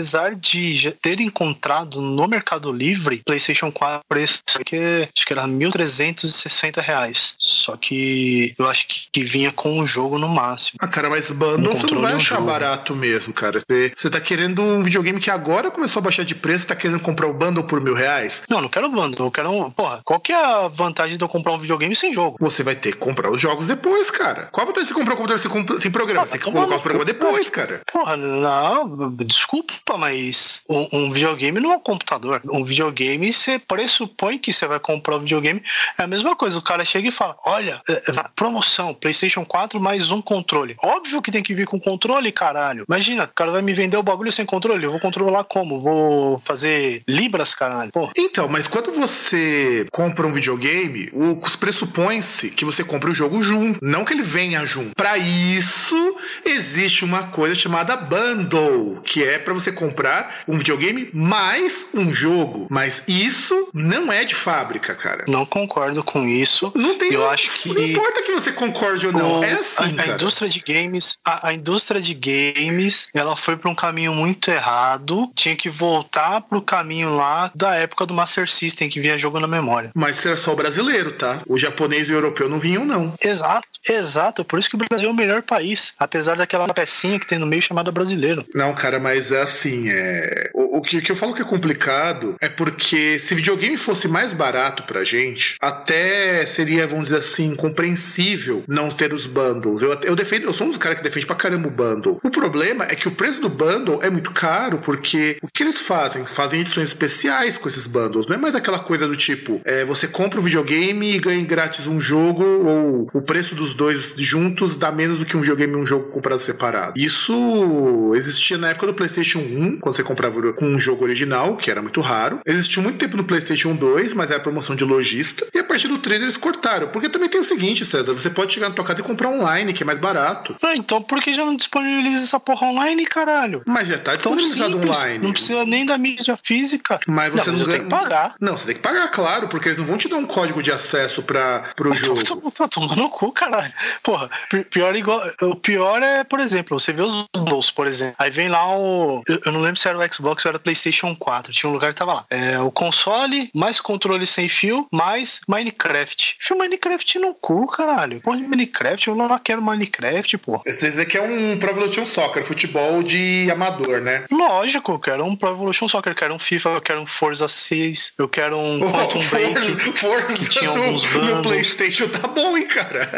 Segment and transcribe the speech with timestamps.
[0.00, 5.46] apesar de já ter encontrado no Mercado Livre PlayStation 4 preço que acho que era
[5.46, 7.34] 1.360 reais.
[7.38, 10.78] Só que eu acho que, que vinha com um jogo no máximo.
[10.80, 12.46] Ah, cara, mas bundle Um você não vai achar jogo.
[12.46, 13.60] barato mesmo, cara.
[13.60, 17.00] Você, você tá querendo um videogame que agora começou a baixar de preço, tá querendo
[17.00, 18.42] comprar o bundle por mil reais?
[18.48, 19.70] Não, não quero bundle, eu quero um.
[19.70, 22.38] Porra, qual que é a vantagem de eu comprar um videogame sem jogo?
[22.40, 24.48] Você vai ter que comprar os jogos depois, cara.
[24.50, 26.22] Qual a vantagem de você comprar um computador sem, comp- sem programa?
[26.22, 27.80] Ah, Você tem que colocar os programas depois, cara.
[27.92, 32.40] Porra, não, desculpa, mas um, um videogame não é um computador.
[32.50, 35.62] Um videogame, você pressupõe que você vai comprar um videogame.
[35.98, 39.80] É a mesma coisa, o cara chega e fala: Olha, é, é, promoção, PlayStation 4
[39.80, 40.76] mais um controle.
[40.82, 42.84] Óbvio que tem que vir com controle, caralho.
[42.88, 44.84] Imagina, o cara vai me vender o bagulho sem controle.
[44.84, 45.80] Eu vou controlar como?
[45.80, 47.90] Vou fazer Libras, caralho.
[48.16, 53.78] Então, mas quando você compra um videogame, o pressupõe-se que você compra o jogo junto,
[53.82, 54.94] não que ele venha junto.
[54.96, 61.88] Pra isso, existe uma coisa chamada bundle, que é pra você comprar um videogame mais
[61.94, 62.66] um jogo.
[62.70, 65.24] Mas isso não é de fábrica, cara.
[65.26, 66.70] Não concordo com isso.
[66.74, 67.12] Não tem.
[67.12, 67.72] Eu acho que.
[67.72, 69.40] Não importa que você concorde ou não.
[69.40, 73.56] O- é assim, a, a indústria de games, a, a indústria de games, ela foi
[73.56, 75.30] para um caminho muito errado.
[75.34, 79.46] Tinha que voltar pro caminho lá da época do Master System que vinha jogo na
[79.46, 79.90] memória.
[79.94, 81.40] Mas era só o brasileiro, tá?
[81.46, 83.14] O japonês e o europeu não vinham, não.
[83.22, 84.44] Exato, exato.
[84.44, 87.46] Por isso que o Brasil é o melhor país, apesar daquela pecinha que tem no
[87.46, 88.44] meio chamada brasileiro.
[88.54, 90.50] Não, cara, mas é assim, é.
[90.54, 94.08] O, o que, o que eu falo que é complicado é porque se videogame fosse
[94.08, 99.82] mais barato pra gente, até seria, vamos dizer assim, compreensível não ter os bundles.
[99.82, 102.20] Eu, eu defendo, eu sou um dos caras que defende pra caramba o bundle.
[102.22, 105.78] O problema é que o preço do bundle é muito caro, porque o que eles
[105.78, 106.24] fazem?
[106.26, 108.26] Fazem edições especiais com esses bundles.
[108.26, 111.86] Não é mais aquela coisa do tipo, é, você compra o videogame e ganha grátis
[111.86, 115.76] um jogo, ou o preço dos dois juntos dá menos do que um videogame e
[115.76, 116.94] um jogo comprado separado.
[116.96, 121.70] Isso existia na época do PlayStation 1, quando você comprava com um jogo original, que
[121.70, 122.40] era muito raro.
[122.46, 125.46] Existiu muito tempo no PlayStation 2, mas era promoção de lojista.
[125.54, 126.88] E a partir do 3 eles cortaram.
[126.88, 129.72] Porque também tem o seguinte, César, você pode chegar na tua casa e comprar online,
[129.72, 130.56] que é mais barato.
[130.62, 133.62] Ah, então por que já não disponibiliza essa porra online, caralho?
[133.66, 135.18] Mas já tá disponibilizado online.
[135.24, 136.98] Não precisa nem da mídia física.
[137.06, 137.78] Mas você não, mas eu ganha.
[137.78, 138.34] tenho que pagar.
[138.40, 140.70] Não, você tem que pagar, claro, porque eles não vão te dar um código de
[140.72, 142.22] acesso para pro jogo.
[142.52, 143.72] Tô tomando no cu, caralho.
[144.02, 145.22] Porra, pi- pior igual.
[145.42, 148.14] O pior é, por exemplo, você vê os bundles, por exemplo.
[148.18, 149.22] Aí vem lá o.
[149.44, 151.52] Eu, não lembro se era o Xbox ou era o PlayStation 4.
[151.52, 152.26] Tinha um lugar que tava lá.
[152.30, 156.36] É, o console, mais controle sem fio, mais Minecraft.
[156.38, 158.20] Fio Minecraft no cu, caralho.
[158.20, 160.62] Porra de Minecraft, eu não quero Minecraft, porra.
[160.66, 164.24] Esse aqui é um Pro Evolution Soccer, futebol de amador, né?
[164.30, 167.48] Lógico, eu quero um Pro Evolution Soccer, eu quero um FIFA, eu quero um Forza
[167.48, 169.98] 6, eu quero um Quantum Break.
[169.98, 171.42] Forza, tinha no, alguns no.
[171.42, 173.08] PlayStation tá bom, hein, cara?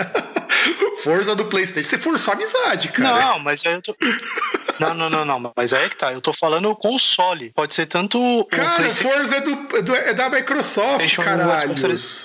[1.02, 1.88] Forza do PlayStation.
[1.88, 3.26] Você forçou a amizade, cara.
[3.26, 3.96] Não, mas aí eu tô.
[4.80, 5.52] Não, não, não, não.
[5.54, 6.11] Mas aí é que tá.
[6.12, 7.50] Eu tô falando o console.
[7.54, 9.08] Pode ser tanto o Cara, PlayStation.
[9.08, 11.72] Forza é, do, é do- é da Microsoft, caralho.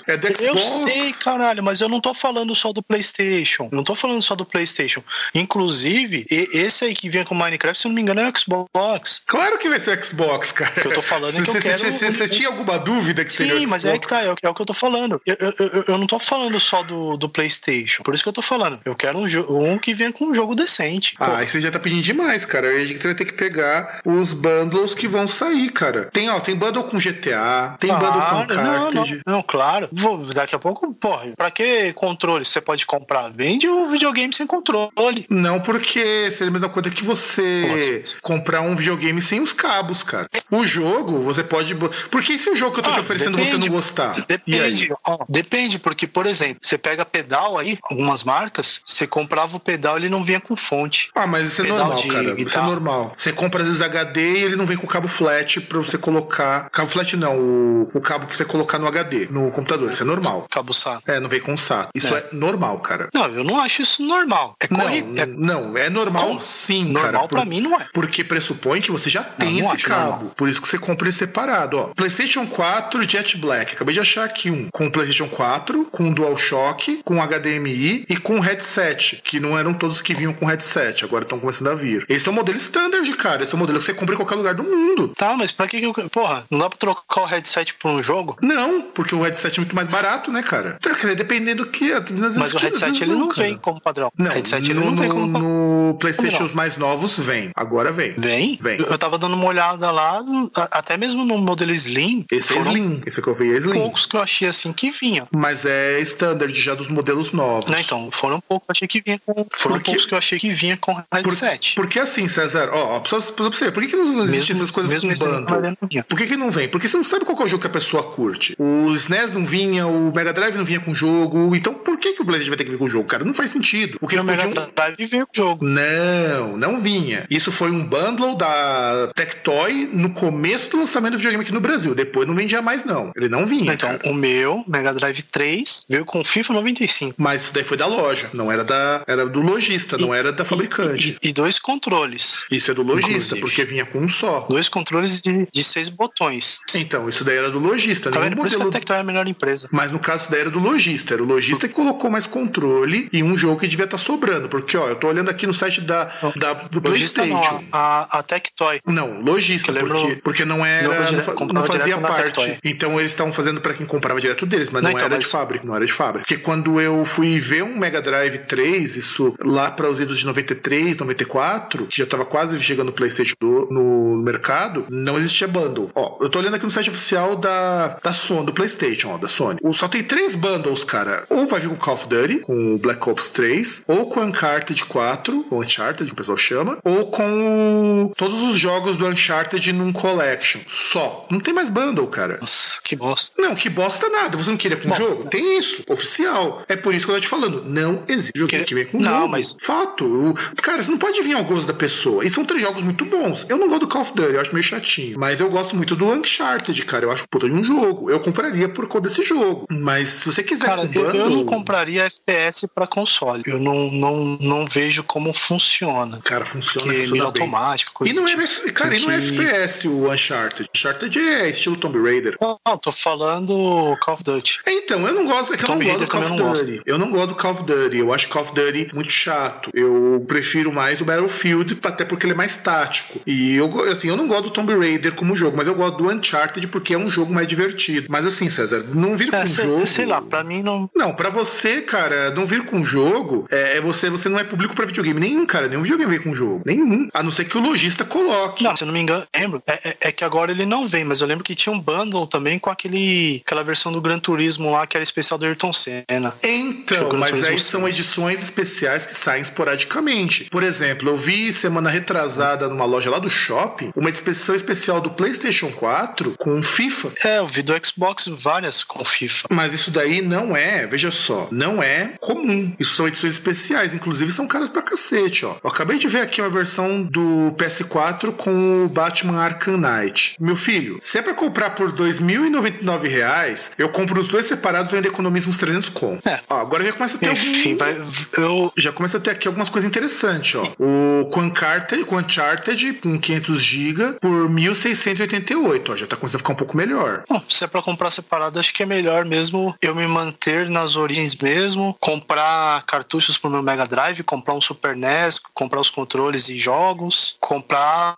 [0.06, 0.40] É do Xbox.
[0.42, 3.68] Eu sei, caralho, mas eu não tô falando só do PlayStation.
[3.70, 5.02] Eu não tô falando só do PlayStation.
[5.34, 9.22] Inclusive, esse aí que vinha com Minecraft, se eu não me engano, é o Xbox.
[9.26, 10.70] Claro que vai ser o Xbox, cara.
[10.70, 13.54] que eu tô falando é que eu Você- quero- Você tinha alguma dúvida que seria
[13.54, 13.84] o Sim, Xbox?
[13.84, 15.20] mas é que tá, é o, é o que eu tô falando.
[15.26, 18.02] Eu, eu, eu- eu não tô falando só do, do PlayStation.
[18.02, 18.80] Por isso que eu tô falando.
[18.84, 19.24] Eu quero um,
[19.72, 21.14] um que venha com um jogo decente.
[21.16, 22.68] Pô, Ah, aí você já tá pedindo demais, cara.
[22.86, 26.08] Gente vai ter que pegar os bundles que vão sair, cara.
[26.12, 29.20] Tem, ó, tem bundle com GTA, tem bundle com Claro, não, cartridge.
[29.26, 29.88] não, não, claro.
[29.92, 33.30] Vou, daqui a pouco, porra, pra que controle você pode comprar?
[33.30, 35.26] Vende o videogame sem controle.
[35.28, 38.18] Não, porque seria a mesma coisa que você Nossa.
[38.22, 40.28] comprar um videogame sem os cabos, cara.
[40.50, 41.74] O jogo, você pode.
[42.10, 43.68] Porque e se o jogo que eu tô te Ah, oferecendo você depende.
[43.68, 44.24] não gostar?
[44.26, 49.60] Depende, ó, depende, porque, por exemplo, você pega pedal aí, algumas marcas, você comprava o
[49.60, 51.10] pedal, ele não vinha com fonte.
[51.14, 52.34] Ah, mas isso é normal, cara.
[52.40, 53.12] Isso é normal.
[53.16, 56.68] Você compra vezes HD e ele não vem com cabo flat pra você colocar.
[56.70, 59.90] Cabo flat não, o, o cabo pra você colocar no HD, no computador.
[59.90, 60.46] Isso é normal.
[60.50, 61.02] Cabo SATA.
[61.06, 61.90] É, não vem com SATA.
[61.94, 62.24] Isso é, É.
[62.32, 63.08] normal, cara.
[63.14, 64.54] Não, eu não acho isso normal.
[64.60, 65.04] É Não, corre...
[65.16, 67.28] é não, é normal sim, normal cara.
[67.28, 67.86] pra mim não é.
[67.92, 70.10] Porque pressupõe que você já tem não esse cabo.
[70.10, 70.32] normal.
[70.36, 71.88] Por isso que você compra ele separado, ó.
[71.94, 73.74] PlayStation 4 Jet Black.
[73.74, 78.40] Acabei de achar aqui um com o PlayStation 4, com DualShock, com HDMI e com
[78.40, 82.04] headset, que não eram todos que vinham com headset, agora estão começando a vir.
[82.08, 83.42] Esse é o modelo standard, cara.
[83.42, 85.12] Esse é modelo que você compra em qualquer lugar do mundo.
[85.16, 86.10] Tá, mas pra que que eu.
[86.10, 88.36] Porra, não dá pra trocar o headset por um jogo?
[88.42, 90.76] Não, porque o headset é muito mais barato, né, cara?
[90.80, 91.92] Então, quer dizer, dependendo do que.
[92.12, 93.42] Mas vezes- o headset ele não cara.
[93.48, 94.10] vem como padrão.
[94.16, 97.50] Não, o headset no, ele não como no PlayStation os mais novos vem.
[97.54, 98.14] Agora vem.
[98.16, 98.58] Vem?
[98.60, 98.78] Vem.
[98.78, 100.22] Eu tava dando uma olhada lá,
[100.70, 102.24] até mesmo no modelo Slim.
[102.30, 103.02] Esse é Slim.
[103.06, 103.72] Esse que eu vi é Slim.
[103.72, 105.26] poucos que eu achei assim que vinham.
[105.34, 107.70] Mas é standard já dos modelos novos.
[107.70, 109.46] Não, então, foram poucos que eu achei que vinha com.
[109.56, 111.74] Foram porque, poucos que eu achei que vinha com headset.
[111.74, 113.18] Por, porque assim, César, ó, só,
[113.50, 115.76] pra você, por que, que não existem essas coisas mesmo com bundle?
[116.08, 116.68] Por que, que não vem?
[116.68, 118.54] Porque você não sabe qual é o jogo que a pessoa curte.
[118.58, 121.54] O SNES não vinha, o Mega Drive não vinha com jogo.
[121.54, 123.24] Então por que, que o PlayStation vai ter que vir com o jogo, cara?
[123.24, 123.98] Não faz sentido.
[123.98, 125.64] Porque o Mega Drive vinha com jogo.
[125.64, 127.26] Não, não vinha.
[127.30, 131.94] Isso foi um bundle da Tectoy no começo do lançamento do videogame aqui no Brasil.
[131.94, 133.12] Depois não vendia mais, não.
[133.16, 133.72] Ele não vinha.
[133.72, 134.10] Então, cara.
[134.10, 137.14] o meu, Mega Drive 3, veio com FIFA 95.
[137.16, 139.02] Mas isso daí foi da loja, não era da.
[139.06, 141.18] Era do lojista, e, não era da fabricante.
[141.22, 142.44] E, e, dois controles.
[142.50, 143.40] Isso é do lojista, inclusive.
[143.40, 144.46] porque vinha com um só.
[144.48, 146.60] Dois controles de, de seis botões.
[146.74, 148.10] Então, isso daí era do lojista.
[148.10, 148.36] Tá modelo...
[148.36, 149.68] Por isso que a Tectoy é a melhor empresa.
[149.70, 151.14] Mas no caso daí era do lojista.
[151.14, 154.48] Era o lojista que colocou mais controle e um jogo que devia estar tá sobrando.
[154.48, 156.04] Porque, ó, eu tô olhando aqui no site da,
[156.36, 157.54] da do lojista PlayStation.
[157.54, 158.80] Não, a, a Tectoy.
[158.86, 161.10] Não, lojista, porque, porque não era.
[161.10, 162.58] Não, não fazia parte.
[162.64, 165.24] Então eles estavam fazendo para quem comprava direto deles, mas não, não então, era mas...
[165.24, 165.66] de fábrica.
[165.66, 166.26] Não era de fábrica.
[166.26, 170.26] Porque quando eu fui ver um Mega Drive 3, isso lá para os idos de
[170.26, 175.90] 93, 94, que já tava quase chegando o PlayStation do, no mercado, não existia bundle.
[175.94, 179.28] Ó, eu tô olhando aqui no site oficial da, da Sony, do PlayStation, ó, da
[179.28, 179.58] Sony.
[179.72, 181.24] Só tem três bundles, cara.
[181.30, 184.84] Ou vai vir com Call of Duty, com o Black Ops 3, ou com Uncharted
[184.84, 189.72] 4, ou Uncharted, que o pessoal chama, ou com o, todos os jogos do Uncharted
[189.72, 190.60] num Collection.
[190.66, 191.26] Só.
[191.30, 192.38] Não tem mais bundle, cara.
[192.40, 193.40] Nossa, que bosta.
[193.40, 194.36] Não, que bosta nada.
[194.36, 195.28] Você não queria com o jogo?
[195.28, 195.82] Tem isso.
[195.88, 196.62] Oficial.
[196.68, 197.62] É por isso que eu tô te falando.
[197.64, 199.28] Não existe jogo que vem com não, jogo.
[199.28, 199.56] Mas...
[199.60, 200.34] Fato.
[200.62, 202.24] Cara, você não pode vir ao gosto da pessoa.
[202.24, 203.46] E são três jogos muito bons.
[203.48, 205.18] Eu não gosto do Call of Duty, eu acho meio chatinho.
[205.18, 207.04] Mas eu gosto muito do Uncharted, cara.
[207.06, 208.10] Eu acho puta de um jogo.
[208.10, 209.66] Eu compraria por conta desse jogo.
[209.70, 211.14] Mas se você quiser cara, bundle...
[211.14, 213.42] eu não compraria FPS para console.
[213.46, 216.20] Eu não, não, não vejo como funciona.
[216.24, 218.06] Cara, funciona, funciona automático.
[218.06, 218.72] E não é, tipo.
[218.72, 220.68] cara, e não é FPS o Uncharted.
[220.74, 222.36] Uncharted é estilo Tomb Raider.
[222.40, 224.60] Não, não tô falando Call of Duty.
[224.66, 226.82] Então, eu não gosto, é que eu não gosto do Call of Duty.
[226.84, 227.98] Eu não gosto do Call of Duty.
[227.98, 229.70] Eu acho Call of Duty muito chato.
[229.72, 232.97] Eu prefiro mais o Battlefield, até porque ele é mais tático.
[233.26, 236.10] E eu, assim, eu não gosto do Tomb Raider como jogo, mas eu gosto do
[236.10, 238.06] Uncharted porque é um jogo mais divertido.
[238.08, 239.86] Mas assim, César, não vir é, com sei, jogo.
[239.86, 240.90] Sei lá, pra mim não.
[240.94, 244.74] Não, pra você, cara, não vir com jogo, é, é você, você não é público
[244.74, 245.68] pra videogame nenhum, cara.
[245.68, 246.62] Nenhum videogame vem com jogo.
[246.64, 247.08] Nenhum.
[247.12, 248.64] A não ser que o lojista coloque.
[248.64, 249.62] Não, se eu não me engano, lembro.
[249.66, 252.26] É, é, é que agora ele não vem, mas eu lembro que tinha um bundle
[252.26, 256.34] também com aquele, aquela versão do Gran Turismo lá que era especial do Ayrton Senna.
[256.42, 260.44] Então, mas aí são edições especiais que saem esporadicamente.
[260.50, 265.10] Por exemplo, eu vi semana retrasada numa loja lá do shopping uma edição especial do
[265.10, 267.12] PlayStation 4 com FIFA.
[267.24, 269.48] É, eu vi do Xbox várias com FIFA.
[269.50, 272.72] Mas isso daí não é, veja só, não é comum.
[272.78, 275.56] Isso são edições especiais, inclusive são caras pra cacete, ó.
[275.62, 280.36] Eu acabei de ver aqui uma versão do PS4 com o Batman Arkham Knight.
[280.40, 284.96] Meu filho, se é pra comprar por R$ 2.099, eu compro os dois separados e
[284.96, 286.18] ainda economizo uns 300 com.
[286.24, 286.40] É.
[286.48, 287.78] Ó, agora já começa a ter Enfim, algum...
[287.78, 288.00] vai,
[288.36, 288.72] eu...
[288.76, 290.62] Já começa a ter aqui algumas coisas interessantes, ó.
[290.78, 295.96] O com Uncharted, com Uncharted com 500 GB por 1.688, ó.
[295.96, 297.24] Já tá começando a ficar um pouco melhor.
[297.28, 300.96] Bom, se é pra comprar separado, acho que é melhor mesmo eu me manter nas
[300.96, 306.48] origens mesmo, comprar cartuchos pro meu Mega Drive, comprar um Super NES, comprar os controles
[306.48, 308.16] e jogos, comprar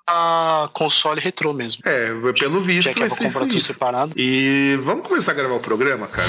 [0.72, 1.82] console retrô mesmo.
[1.84, 3.72] É, pelo visto que vai ser isso.
[3.72, 4.12] Separado.
[4.16, 6.28] E vamos começar a gravar o programa, cara?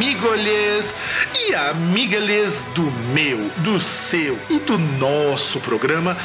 [0.00, 0.94] Amigolhês
[1.34, 6.16] e amigalhês do meu, do seu e do nosso programa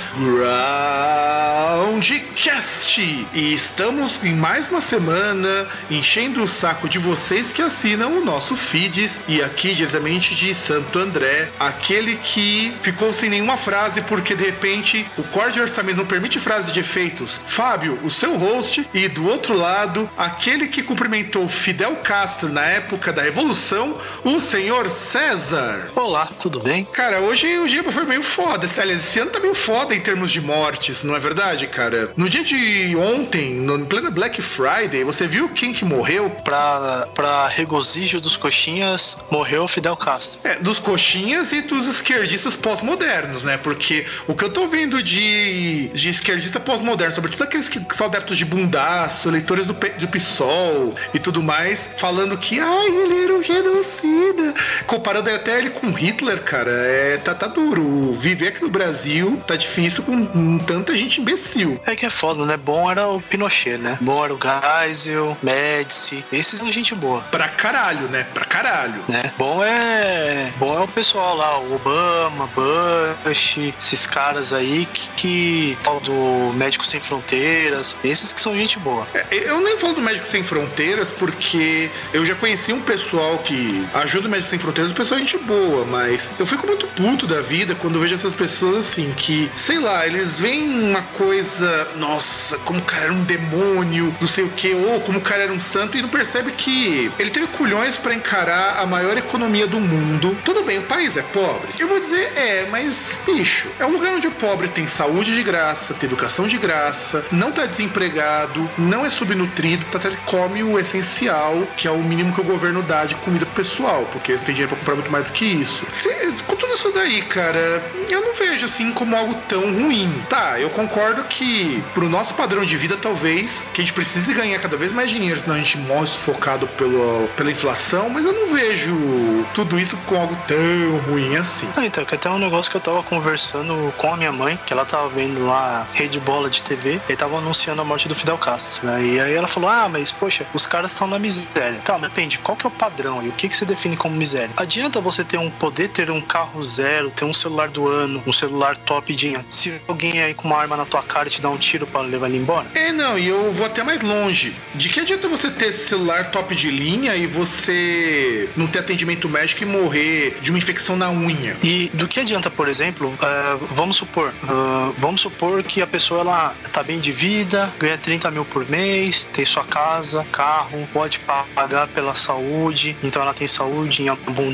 [1.75, 3.27] Groundcast.
[3.33, 8.55] E estamos em mais uma semana enchendo o saco de vocês que assinam o nosso
[8.55, 14.45] feeds e aqui diretamente de Santo André, aquele que ficou sem nenhuma frase porque de
[14.45, 17.39] repente o corte de orçamento não permite frase de efeitos.
[17.45, 23.13] Fábio, o seu host, e do outro lado, aquele que cumprimentou Fidel Castro na época
[23.13, 25.91] da Revolução, o senhor César.
[25.95, 26.85] Olá, tudo bem?
[26.85, 28.65] Cara, hoje o dia foi meio foda.
[28.77, 32.13] Aliás, esse ano tá meio foda em termos de mortes, não é verdade, cara?
[32.15, 36.29] No dia de ontem, no pleno Black Friday, você viu quem que morreu?
[36.29, 40.39] Pra, pra regozijo dos coxinhas, morreu Fidel Castro.
[40.43, 43.57] É, dos coxinhas e dos esquerdistas pós-modernos, né?
[43.57, 48.37] Porque o que eu tô vendo de, de esquerdista pós-moderno, sobretudo aqueles que são adeptos
[48.37, 53.43] de bundaço, eleitores do, do PSOL e tudo mais, falando que, ai, ele era um
[53.43, 54.53] genocida.
[54.86, 58.15] Comparando até ele com Hitler, cara, é, tá, tá duro.
[58.20, 61.80] Viver aqui no Brasil tá difícil com, tanta gente imbecil.
[61.86, 62.58] É que é foda, né?
[62.58, 63.98] Bom era o Pinochet, né?
[64.01, 66.24] Bom era o Geisel, Médici.
[66.32, 67.22] Esses são gente boa.
[67.32, 68.25] Pra caralho, né?
[68.34, 69.04] Pra caralho.
[69.08, 69.34] Né?
[69.38, 70.51] Bom é.
[70.58, 75.08] Bom é o pessoal lá, o Obama, Bush, esses caras aí que.
[75.15, 77.96] que tal do Médico Sem Fronteiras.
[78.04, 79.08] Esses que são gente boa.
[79.13, 83.86] É, eu nem falo do Médico Sem Fronteiras porque eu já conheci um pessoal que
[83.94, 87.25] ajuda o Médico Sem Fronteiras, o pessoal é gente boa, mas eu fico muito puto
[87.25, 92.58] da vida quando vejo essas pessoas assim, que, sei lá, eles veem uma coisa, nossa,
[92.60, 95.53] como o cara era um demônio, não sei o que, ou como o cara era
[95.53, 99.79] um santo, e não percebe que ele teve culhões para encarar a maior economia do
[99.79, 100.38] mundo.
[100.44, 101.70] Tudo bem, o país é pobre.
[101.79, 105.44] Eu vou dizer, é, mas, bicho, é um lugar onde o pobre tem saúde de
[105.44, 111.65] graça, tem educação de graça, não tá desempregado, não é subnutrido, tá, come o essencial,
[111.77, 114.64] que é o mínimo que o governo dá de comida pro pessoal, porque tem dinheiro
[114.67, 115.86] pra comprar muito mais do que isso.
[115.89, 116.10] Se,
[116.48, 120.22] com tudo isso daí, cara, eu não vejo assim como algo tão ruim.
[120.29, 124.60] Tá, eu concordo que pro nosso padrão de vida, talvez, que a gente precise ganhar
[124.60, 128.48] cada vez mais dinheiro, senão a gente morre sufocado pelo, pela inflação, mas eu não
[128.48, 131.67] vejo tudo isso com algo tão ruim assim.
[131.75, 134.74] Ah, então, que até um negócio que eu tava conversando com a minha mãe, que
[134.74, 138.38] ela tava vendo lá rede bola de TV, e tava anunciando a morte do Fidel
[138.38, 139.03] Castro, né?
[139.03, 141.79] E aí ela falou: Ah, mas poxa, os caras estão na miséria.
[141.84, 144.15] Tá, mas depende, qual que é o padrão e o que, que você define como
[144.15, 144.51] miséria?
[144.57, 148.31] Adianta você ter um poder, ter um carro zero, ter um celular do ano, um
[148.31, 151.57] celular top de se alguém aí com uma arma na tua cara te dá um
[151.57, 152.67] tiro para levar ele embora?
[152.74, 154.55] É, não, e eu vou até mais longe.
[154.74, 159.27] De que adianta você ter esse celular top de linha e você não ter atendimento
[159.27, 161.57] médico e morrer de uma infecção na unha?
[161.62, 166.21] E do que adianta, por exemplo, uh, vamos supor, uh, vamos supor que a pessoa
[166.21, 171.19] ela tá bem de vida, ganha 30 mil por mês, tem sua casa, carro, pode
[171.53, 174.44] pagar pela saúde, então ela tem saúde em abundância.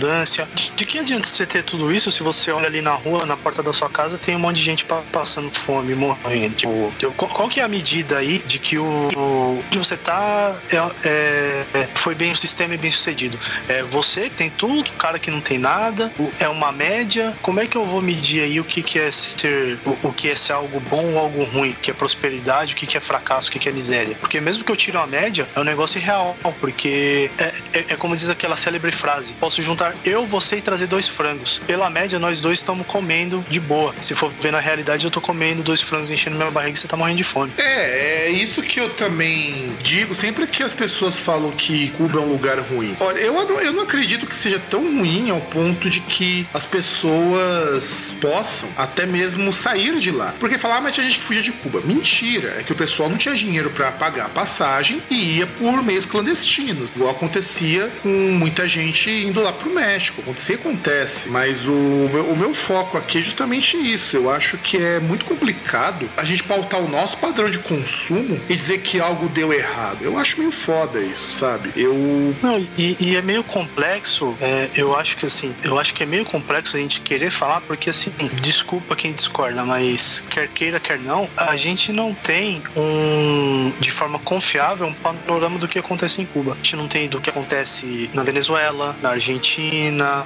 [0.53, 3.37] De, de que adianta você ter tudo isso se você olha ali na rua, na
[3.37, 6.55] porta da sua casa, tem um monte de gente passando fome, morrendo?
[6.55, 10.59] Tipo, qual que é a medida aí de que o, o que você tá
[11.03, 13.37] é, é, foi bem o sistema é bem sucedido?
[13.67, 17.33] É você tem tudo, o cara que não tem nada, é uma média.
[17.41, 20.29] Como é que eu vou medir aí o que, que é ser o, o que
[20.29, 21.71] é ser algo bom ou algo ruim?
[21.71, 24.15] O que é prosperidade, o que, que é fracasso, o que, que é miséria?
[24.19, 27.43] Porque mesmo que eu tire uma média, é um negócio irreal, porque é,
[27.73, 31.61] é, é como diz aquela célebre frase: posso juntar eu, você e trazer dois frangos.
[31.65, 33.93] Pela média, nós dois estamos comendo de boa.
[34.01, 36.87] Se for ver na realidade, eu tô comendo dois frangos enchendo minha barriga e você
[36.87, 37.51] tá morrendo de fome.
[37.57, 42.21] É, é isso que eu também digo sempre que as pessoas falam que Cuba é
[42.21, 42.95] um lugar ruim.
[42.99, 48.15] Olha, eu, eu não acredito que seja tão ruim ao ponto de que as pessoas
[48.21, 50.33] possam até mesmo sair de lá.
[50.39, 51.81] Porque falar, ah, mas tinha gente que fugia de Cuba.
[51.81, 55.81] Mentira, é que o pessoal não tinha dinheiro para pagar a passagem e ia por
[55.83, 56.89] meios clandestinos.
[56.95, 60.21] Igual acontecia com muita gente indo lá pro México.
[60.21, 61.29] Acontecia acontece.
[61.29, 64.15] Mas o meu, o meu foco aqui é justamente isso.
[64.15, 68.55] Eu acho que é muito complicado a gente pautar o nosso padrão de consumo e
[68.55, 69.99] dizer que algo deu errado.
[70.01, 71.71] Eu acho meio foda isso, sabe?
[71.75, 72.35] Eu.
[72.41, 74.35] Não, e, e é meio complexo.
[74.41, 77.61] É, eu acho que assim, eu acho que é meio complexo a gente querer falar,
[77.61, 83.71] porque assim, desculpa quem discorda, mas quer queira, quer não, a gente não tem um
[83.79, 86.53] de forma confiável um panorama do que acontece em Cuba.
[86.53, 89.50] A gente não tem do que acontece na Venezuela, na Argentina.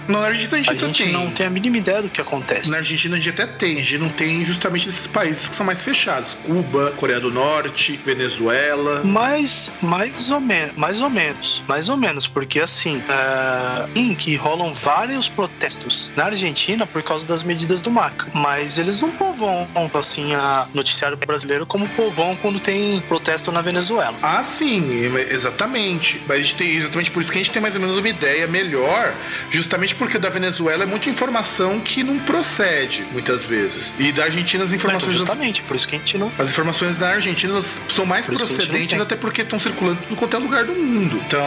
[0.07, 2.69] Na Argentina a gente, a gente não tem a mínima ideia do que acontece.
[2.69, 5.65] Na Argentina a gente até tem, a gente não tem justamente nesses países que são
[5.65, 6.37] mais fechados.
[6.43, 9.01] Cuba, Coreia do Norte, Venezuela.
[9.03, 14.35] Mas mais ou menos, mais ou menos, mais ou menos, porque assim, uh, em que
[14.35, 19.67] rolam vários protestos na Argentina por causa das medidas do MACA, mas eles não povoam
[19.93, 24.15] assim a noticiário brasileiro como povoam quando tem protesto na Venezuela.
[24.21, 26.21] Ah, sim, exatamente.
[26.27, 28.09] Mas a gente tem exatamente por isso que a gente tem mais ou menos uma
[28.09, 29.13] ideia melhor,
[29.51, 33.93] justamente porque da Venezuela é muita informação que não procede muitas vezes.
[33.99, 36.31] E da Argentina as informações então, justamente, por isso que a gente não.
[36.37, 40.73] As informações da Argentina são mais procedentes até porque estão circulando em qualquer lugar do
[40.73, 41.21] mundo.
[41.25, 41.41] Então,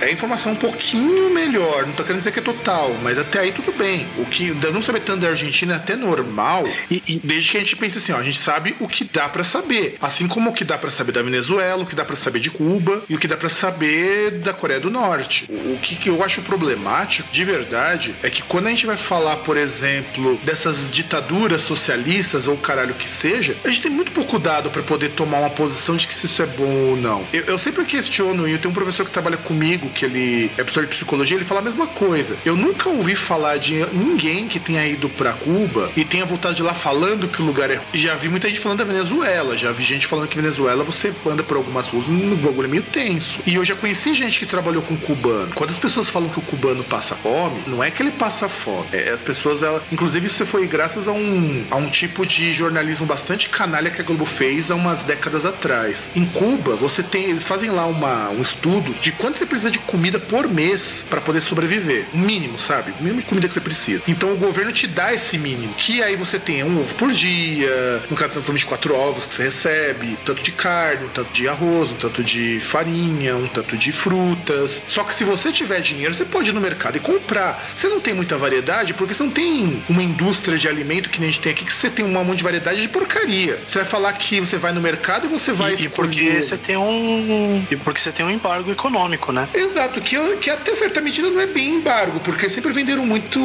[0.00, 1.86] é informação um pouquinho melhor.
[1.86, 4.06] Não tô querendo dizer que é total, mas até aí tudo bem.
[4.18, 6.66] O que não saber tanto da Argentina é até normal.
[6.90, 9.28] E, e desde que a gente pense assim, ó, a gente sabe o que dá
[9.28, 9.96] para saber.
[10.00, 12.50] Assim como o que dá para saber da Venezuela, o que dá para saber de
[12.50, 15.48] Cuba e o que dá para saber da Coreia do Norte.
[15.50, 19.36] O que, que eu acho problemático, de verdade, é que quando a gente vai falar,
[19.36, 24.70] por exemplo, dessas ditaduras socialistas ou caralho que seja, a gente tem muito pouco dado
[24.70, 27.24] para poder tomar uma posição de que se isso é bom ou não.
[27.32, 30.62] Eu, eu sempre questiono, e eu tenho um professor que trabalha comigo, que ele é
[30.62, 32.36] professor de psicologia, ele fala a mesma coisa.
[32.44, 36.62] Eu nunca ouvi falar de ninguém que tenha ido para Cuba e tenha voltado de
[36.62, 37.80] lá falando que o lugar é.
[37.94, 41.42] Já vi muita gente falando da Venezuela, já vi gente falando que Venezuela você anda
[41.42, 43.40] por algumas ruas, um bagulho é meio tenso.
[43.46, 45.52] E eu já conheci gente que trabalhou com cubano.
[45.54, 48.88] Quando as pessoas falam que o cubano passa fome, não é que ele passa fome.
[48.90, 53.04] É, as pessoas, ela, inclusive, isso foi graças a um, a um tipo de jornalismo
[53.04, 56.08] bastante canalha que a Globo fez há umas décadas atrás.
[56.16, 59.78] Em Cuba, você tem, eles fazem lá uma, um estudo de quanto você precisa de
[59.78, 62.06] comida por mês para poder sobreviver.
[62.14, 62.92] O mínimo, sabe?
[62.92, 64.02] O mínimo de comida que você precisa.
[64.08, 68.02] Então o governo te dá esse mínimo, que aí você tem um ovo por dia,
[68.08, 71.46] no caso, são 24 ovos que você recebe, um tanto de carne, um tanto de
[71.46, 74.82] arroz, um tanto de farinha, um tanto de frutas.
[74.88, 77.70] Só que se você tiver dinheiro, você pode ir no mercado e comprar.
[77.74, 81.28] Você não tem muita variedade porque você não tem uma indústria de alimento que nem
[81.28, 83.58] a gente tem aqui, que você tem um monte de variedade de porcaria.
[83.66, 86.56] Você vai falar que você vai no mercado e você vai e, e porque você
[86.56, 89.48] tem um e porque você tem um embargo econômico, né?
[89.54, 93.40] Exato, que, que até certa medida não é bem embargo, porque sempre venderam muito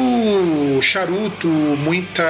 [0.82, 2.22] charuto, muita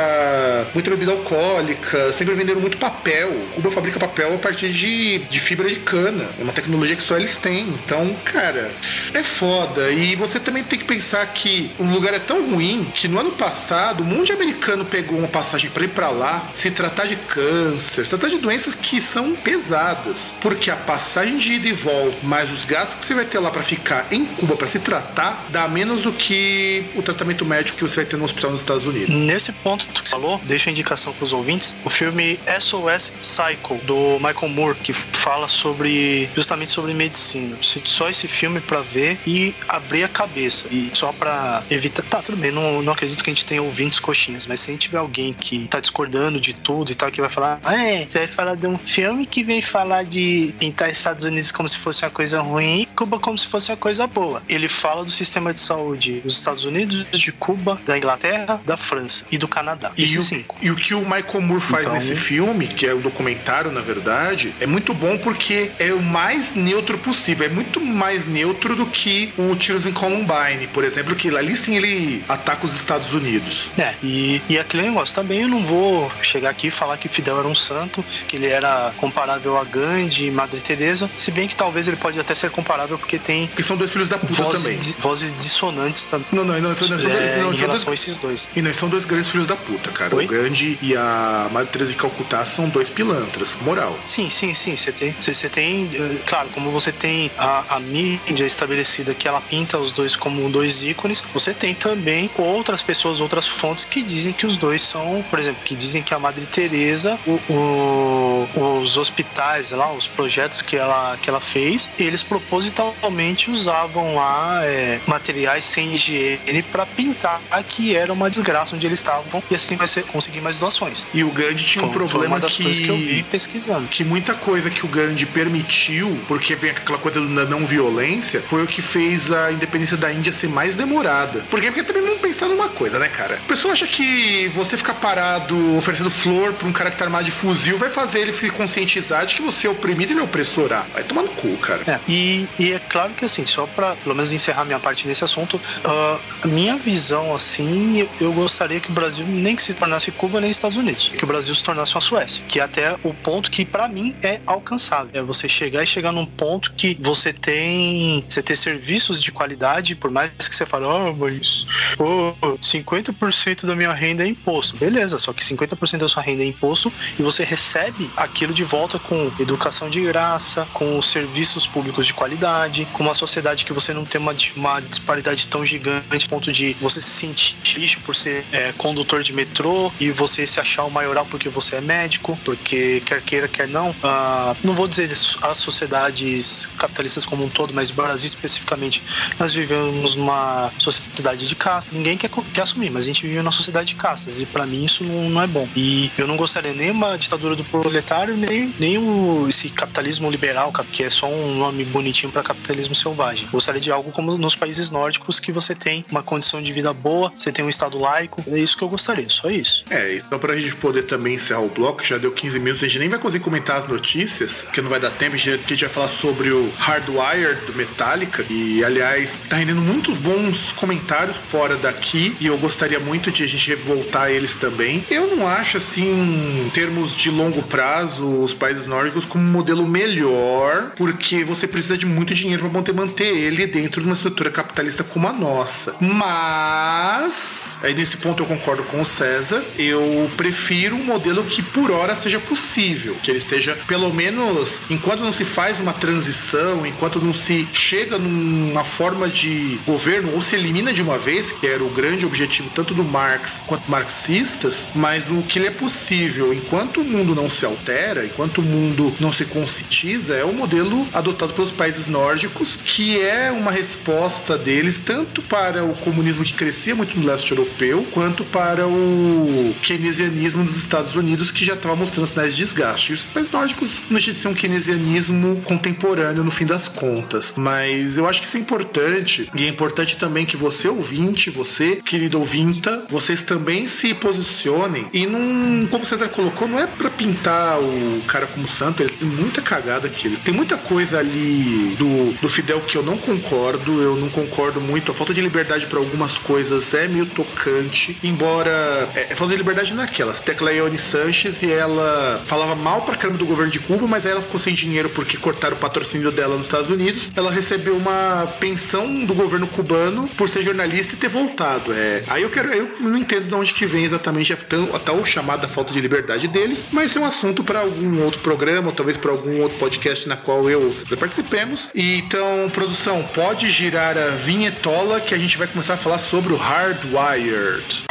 [0.74, 3.30] muita bebida alcoólica, sempre venderam muito papel.
[3.54, 6.28] Cuba fabrica papel a partir de, de fibra de cana.
[6.38, 7.68] É uma tecnologia que só eles têm.
[7.68, 8.70] Então, cara,
[9.14, 9.90] é foda.
[9.90, 11.01] E você também tem que pensar
[11.32, 15.18] que o lugar é tão ruim que no ano passado um monte de americano pegou
[15.18, 19.00] uma passagem para ir para lá se tratar de câncer, se tratar de doenças que
[19.00, 20.34] são pesadas.
[20.40, 23.50] Porque a passagem de ida e volta, mais os gastos que você vai ter lá
[23.50, 27.82] para ficar em Cuba para se tratar, dá menos do que o tratamento médico que
[27.82, 29.08] você vai ter no hospital nos Estados Unidos.
[29.08, 33.78] Nesse ponto que você falou, deixa a indicação para os ouvintes, o filme SOS Cycle,
[33.84, 37.56] do Michael Moore, que fala sobre justamente sobre medicina.
[37.60, 40.68] Só esse filme para ver e abrir a cabeça.
[40.70, 42.02] E só para evitar.
[42.02, 44.72] Tá, tudo bem, não, não acredito que a gente tenha ouvintes coxinhas, mas se a
[44.72, 48.06] gente tiver alguém que tá discordando de tudo e tal, que vai falar, ah, é,
[48.08, 51.78] você vai falar de um filme que vem falar de pintar Estados Unidos como se
[51.78, 54.42] fosse uma coisa ruim e Cuba como se fosse uma coisa boa.
[54.48, 59.24] Ele fala do sistema de saúde dos Estados Unidos, de Cuba, da Inglaterra, da França
[59.30, 59.92] e do Canadá.
[59.96, 60.56] E, o, cinco.
[60.60, 63.70] e o que o Michael Moore faz então, nesse filme, que é o um documentário,
[63.70, 67.46] na verdade, é muito bom porque é o mais neutro possível.
[67.46, 71.76] É muito mais neutro do que o Tiros em Columbine, por exemplo, que ali sim
[71.76, 73.70] ele ataca os Estados Unidos.
[73.78, 77.38] É, e, e aquele negócio também eu não vou chegar aqui e falar que Fidel
[77.38, 81.54] era um santo, que ele era comparável a Gandhi e Madre Teresa, se bem que
[81.54, 84.62] talvez ele pode até ser comparável porque tem que são dois filhos da puta vozes,
[84.62, 84.78] também.
[85.00, 86.26] Vozes dissonantes também.
[86.32, 88.48] Não, não, não, não, são, não, é, não, em relação dois, a esses dois.
[88.54, 90.14] E nós são dois grandes filhos da puta, cara.
[90.14, 90.24] Oi?
[90.24, 93.98] O Gandhi e a Madre Teresa de Calcutá são dois pilantras, moral.
[94.04, 94.76] Sim, sim, sim.
[94.76, 99.28] Você tem, você, você tem, eh, claro, como você tem a, a mídia estabelecida que
[99.28, 104.02] ela pinta os dois como dois ícones, você tem também outras pessoas, outras fontes que
[104.02, 108.80] dizem que os dois são, por exemplo, que dizem que a Madre Teresa, o, o,
[108.82, 115.00] os hospitais lá, os projetos que ela, que ela fez, eles propositalmente usavam lá é,
[115.06, 119.86] materiais sem higiene para pintar que era uma desgraça onde eles estavam e assim vai
[119.86, 121.06] ser, conseguir mais doações.
[121.14, 123.22] E o Gandhi tinha um foi, problema foi uma das que, coisas que eu vi
[123.22, 123.88] pesquisando.
[123.88, 128.62] Que muita coisa que o Gandhi permitiu, porque vem aquela coisa da não violência, foi
[128.62, 131.40] o que fez a independência da Índia ser mais demorada.
[131.50, 131.66] Por quê?
[131.66, 133.36] Porque também vamos pensar numa coisa, né, cara?
[133.36, 137.24] A pessoa acha que você ficar parado oferecendo flor pra um cara que tá armado
[137.24, 140.24] de fuzil vai fazer ele se conscientizar de que você é oprimido e ele é
[140.24, 140.72] opressor.
[140.72, 141.82] Ah, vai tomar no cu, cara.
[141.86, 145.24] É, e, e, é claro que assim, só pra pelo menos encerrar minha parte nesse
[145.24, 150.40] assunto, uh, minha visão assim, eu gostaria que o Brasil nem que se tornasse Cuba
[150.40, 153.50] nem Estados Unidos, que o Brasil se tornasse uma Suécia, que é até o ponto
[153.50, 155.10] que para mim é alcançável.
[155.14, 159.94] É você chegar e chegar num ponto que você tem, você ter serviços de qualidade,
[159.94, 161.66] por mais que você fale, oh, mas
[161.98, 164.76] oh, tenho 50% da minha renda é imposto.
[164.76, 168.98] Beleza, só que 50% da sua renda é imposto e você recebe aquilo de volta
[168.98, 174.04] com educação de graça, com serviços públicos de qualidade, com uma sociedade que você não
[174.04, 178.72] tem uma, uma disparidade tão gigante, ponto de você se sentir lixo por ser é,
[178.76, 183.22] condutor de metrô e você se achar o maioral porque você é médico, porque quer
[183.22, 183.90] queira, quer não.
[183.90, 185.10] Uh, não vou dizer
[185.42, 189.02] as sociedades capitalistas como um todo, mas Brasil especificamente,
[189.38, 191.92] nós vivemos numa sociedade de castas.
[191.92, 194.84] Ninguém quer, quer assumir, mas a gente vive numa sociedade de castas e para mim
[194.84, 195.68] isso não, não, é bom.
[195.76, 200.72] E eu não gostaria nem uma ditadura do proletário, nem, nem o, esse capitalismo liberal,
[200.92, 203.48] que é só um nome bonitinho para capitalismo selvagem.
[203.50, 207.32] Gostaria de algo como nos países nórdicos que você tem uma condição de vida boa,
[207.36, 208.42] você tem um estado laico.
[208.46, 209.84] É isso que eu gostaria, só isso.
[209.90, 212.98] É, então pra gente poder também encerrar o bloco, já deu 15 minutos, a gente
[212.98, 215.84] nem vai conseguir comentar as notícias, porque não vai dar tempo, a gente, a gente
[215.84, 218.44] vai falar sobre o Hardwire do Metallica.
[218.48, 222.34] E aliás, tá rendendo muitos bons comentários fora daqui.
[222.40, 225.04] E eu gostaria muito de a gente voltar a eles também.
[225.10, 229.86] Eu não acho assim, em termos de longo prazo, os países nórdicos como um modelo
[229.86, 234.50] melhor, porque você precisa de muito dinheiro para poder manter ele dentro de uma estrutura
[234.50, 235.96] capitalista como a nossa.
[236.00, 241.90] Mas, aí nesse ponto eu concordo com o César, eu prefiro um modelo que por
[241.90, 247.20] hora seja possível, que ele seja pelo menos enquanto não se faz uma transição, enquanto
[247.20, 251.82] não se chega numa forma de governo ou se elimina de uma vez, que era
[251.82, 257.00] o grande objetivo tanto do Marx quanto marxistas, mas no que ele é possível, enquanto
[257.00, 261.54] o mundo não se altera, enquanto o mundo não se conscientiza, é o modelo adotado
[261.54, 267.18] pelos países nórdicos, que é uma resposta deles tanto para o comunismo que crescia muito
[267.18, 272.54] no leste europeu, quanto para o keynesianismo dos Estados Unidos, que já estava mostrando sinais
[272.54, 273.12] de desgaste.
[273.12, 277.54] E os países nórdicos não deixam de ser um keynesianismo contemporâneo no fim das contas.
[277.56, 281.96] Mas eu acho que isso é importante, e é importante também que você, ouvinte, você,
[281.96, 287.78] querido ouvinta, vocês também se posicionem e não, como César colocou, não é para pintar
[287.80, 290.36] o cara como santo, ele tem muita cagada aqui.
[290.44, 295.10] Tem muita coisa ali do, do Fidel que eu não concordo, eu não concordo muito.
[295.12, 299.58] A falta de liberdade para algumas coisas é meio tocante, embora é, é falta de
[299.58, 300.40] liberdade naquelas.
[300.40, 304.32] Tecla Ione Sanches e ela falava mal pra caramba do governo de Cuba, mas aí
[304.32, 307.30] ela ficou sem dinheiro porque cortaram o patrocínio dela nos Estados Unidos.
[307.36, 309.91] Ela recebeu uma pensão do governo cubano
[310.36, 311.92] por ser jornalista e ter voltado.
[311.92, 315.68] É, aí eu quero, eu não entendo de onde que vem exatamente a tal chamada
[315.68, 319.30] falta de liberdade deles, mas é um assunto para algum outro programa, ou talvez para
[319.30, 321.88] algum outro podcast na qual eu participemos.
[321.94, 326.52] E, então, produção, pode girar a vinhetola que a gente vai começar a falar sobre
[326.52, 328.04] o Hardwired.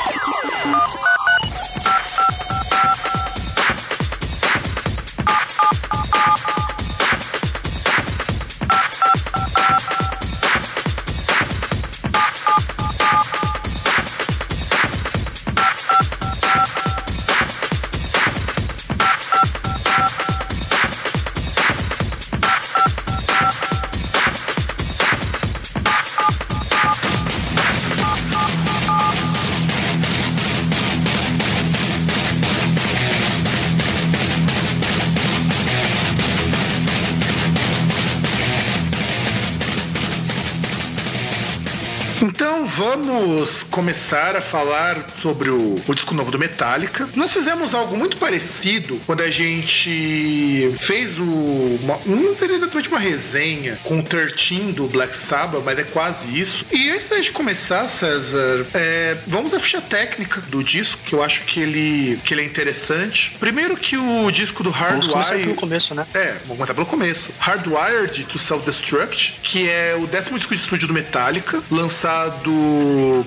[42.82, 42.91] info.
[43.12, 47.10] Vamos começar a falar sobre o, o, disco novo do Metallica.
[47.14, 51.24] Nós fizemos algo muito parecido quando a gente fez o.
[51.24, 56.40] Uma, não seria exatamente uma resenha com o 13 do Black Sabbath, mas é quase
[56.40, 56.66] isso.
[56.72, 61.22] E antes da gente começar, César, é, vamos à ficha técnica do disco, que eu
[61.22, 63.36] acho que ele, que ele é interessante.
[63.40, 65.12] Primeiro que o disco do Hardwired.
[65.12, 66.06] Vamos começar pelo começo, né?
[66.14, 67.30] É, vamos começar pelo começo.
[67.40, 72.52] Hardwired to Self-Destruct, que é o décimo disco de estúdio do Metallica, lançado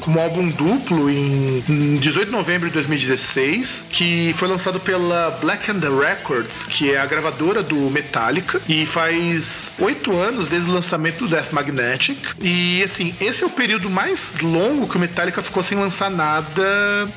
[0.00, 5.80] como álbum duplo em, 18 de novembro de 2016, que foi lançado pela Black and
[5.80, 11.20] the Records, que é a gravadora do Metallica, e faz oito anos desde o lançamento
[11.20, 12.18] do Death Magnetic.
[12.40, 16.64] E assim, esse é o período mais longo que o Metallica ficou sem lançar nada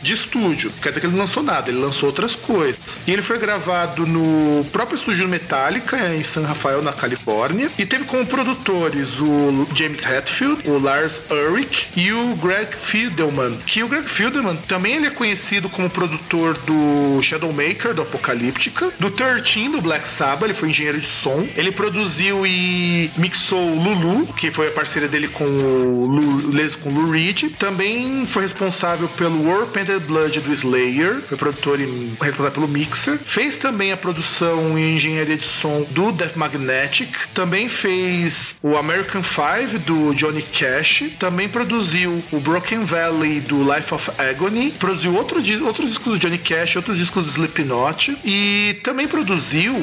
[0.01, 0.71] de estúdio.
[0.81, 2.77] Quer dizer que ele não lançou nada, ele lançou outras coisas.
[3.05, 8.05] E ele foi gravado no próprio estúdio Metallica, em San Rafael, na Califórnia, e teve
[8.05, 13.57] como produtores o James Hetfield, o Lars Ulrich e o Greg Fidelman.
[13.65, 19.11] Que o Greg Fidelman também ele é conhecido como produtor do Shadowmaker, do Apocalíptica, do
[19.11, 21.47] 13, do Black Sabbath, ele foi engenheiro de som.
[21.55, 27.11] Ele produziu e mixou Lulu, que foi a parceria dele com o Lu, com Lou
[27.11, 27.51] Reed.
[27.57, 31.85] Também foi responsável pelo War Painted Blood do Slayer, foi produtor e
[32.21, 33.17] responsável pelo mix mixer.
[33.17, 37.09] Fez também a produção e engenharia de som do Death Magnetic.
[37.33, 41.03] Também fez o American Five do Johnny Cash.
[41.19, 44.71] Também produziu o Broken Valley do Life of Agony.
[44.71, 48.17] Produziu outro, outros discos do Johnny Cash, outros discos do Slipknot.
[48.23, 49.75] E também produziu,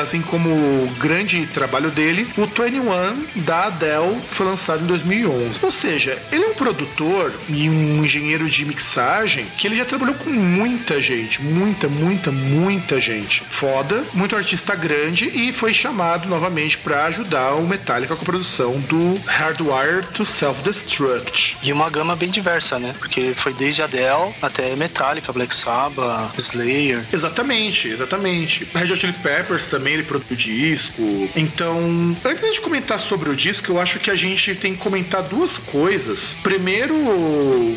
[0.00, 5.58] assim como o grande trabalho dele, o 21 da Adele, que foi lançado em 2011.
[5.62, 10.14] Ou seja, ele é um produtor e um engenheiro de mixagem que ele já trabalhou
[10.14, 13.42] com muita gente, muita, muita, muita gente.
[13.48, 18.80] Foda, muito artista grande e foi chamado novamente para ajudar o Metallica com a produção
[18.80, 21.58] do Hardwire to Self-Destruct.
[21.62, 22.92] E uma gama bem diversa, né?
[22.98, 27.04] Porque foi desde Adele até Metallica, Black Sabbath, Slayer.
[27.12, 28.68] Exatamente, exatamente.
[28.74, 31.30] Red Hot Chili Peppers também ele produziu disco.
[31.36, 35.22] Então, antes de comentar sobre o disco, eu acho que a gente tem que comentar
[35.22, 36.36] duas coisas.
[36.42, 36.94] Primeiro,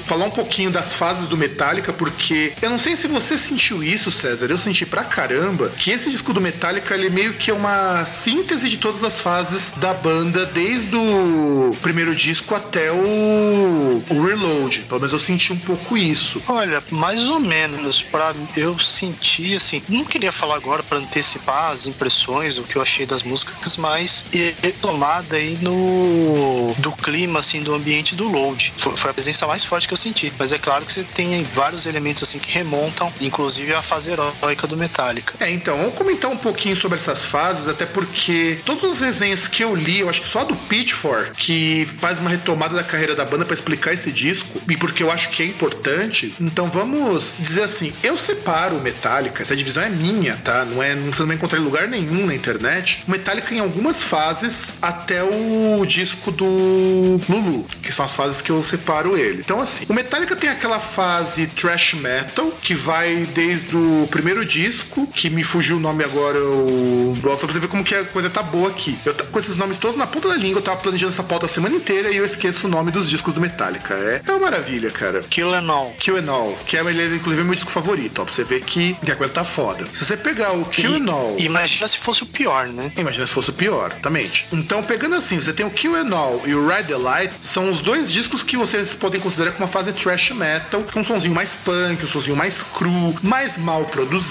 [0.06, 4.12] falar um pouquinho das fases do Metallica, porque eu não sei se você sentiu isso,
[4.12, 4.48] César.
[4.56, 8.70] Eu senti pra caramba que esse disco do Metallica ele meio que é uma síntese
[8.70, 14.80] de todas as fases da banda, desde o primeiro disco até o, o Reload.
[14.88, 16.42] Pelo menos eu senti um pouco isso.
[16.48, 18.02] Olha, mais ou menos.
[18.02, 19.84] Pra, eu senti assim.
[19.90, 24.24] Não queria falar agora para antecipar as impressões, o que eu achei das músicas, mas
[24.62, 28.74] retomada aí no do clima assim do ambiente do load.
[28.78, 30.32] Foi, foi, a presença mais forte que eu senti.
[30.40, 34.45] Mas é claro que você tem vários elementos assim que remontam, inclusive a fase heróica
[34.68, 35.34] do Metallica.
[35.40, 39.64] É, então, vamos comentar um pouquinho sobre essas fases, até porque todas as resenhas que
[39.64, 43.16] eu li, eu acho que só a do Pitchfork, que faz uma retomada da carreira
[43.16, 46.36] da banda para explicar esse disco, e porque eu acho que é importante.
[46.40, 50.66] Então vamos dizer assim, eu separo o Metallica, essa divisão é minha, tá?
[50.66, 53.04] Não é, você não vai encontrar em lugar nenhum na internet.
[53.08, 58.52] O Metallica em algumas fases até o disco do Lulu, que são as fases que
[58.52, 59.40] eu separo ele.
[59.40, 65.08] Então assim, o Metallica tem aquela fase thrash metal que vai desde o primeiro disco,
[65.08, 68.30] que me fugiu o nome agora, o só pra você ver como que a coisa
[68.30, 68.98] tá boa aqui.
[69.06, 71.50] Eu com esses nomes todos na ponta da língua, eu tava planejando essa pauta a
[71.50, 73.94] semana inteira e eu esqueço o nome dos discos do Metallica.
[73.94, 75.22] É, é uma maravilha, cara.
[75.24, 75.94] Kill and All.
[76.00, 78.96] Kill and All, que é, ele, inclusive, meu disco favorito, ó, pra você ver que,
[78.96, 79.86] que a coisa tá foda.
[79.92, 81.36] Se você pegar o Kill and All...
[81.40, 82.92] Imagina se fosse o pior, né?
[82.98, 84.46] Imagina se fosse o pior, exatamente.
[84.52, 87.70] Então, pegando assim, você tem o Kill and All e o Ride the Light, são
[87.70, 91.34] os dois discos que vocês podem considerar como uma fase thrash metal, com um sonzinho
[91.34, 94.25] mais punk, um sonzinho mais cru, mais mal produzido,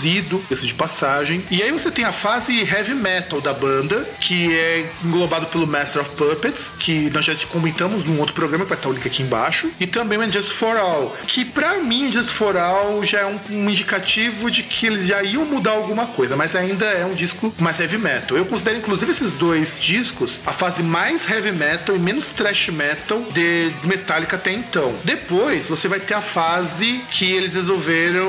[0.50, 1.42] esse de passagem.
[1.50, 6.02] E aí você tem a fase heavy metal da banda, que é englobado pelo Master
[6.02, 9.22] of Puppets, que nós já comentamos num outro programa, que vai estar o link aqui
[9.22, 13.26] embaixo, e também o Just for All, que para mim Just for All já é
[13.26, 17.14] um, um, indicativo de que eles já iam mudar alguma coisa, mas ainda é um
[17.14, 18.36] disco mais heavy metal.
[18.36, 23.20] Eu considero inclusive esses dois discos a fase mais heavy metal e menos thrash metal
[23.32, 24.94] de Metallica até então.
[25.04, 28.28] Depois você vai ter a fase que eles resolveram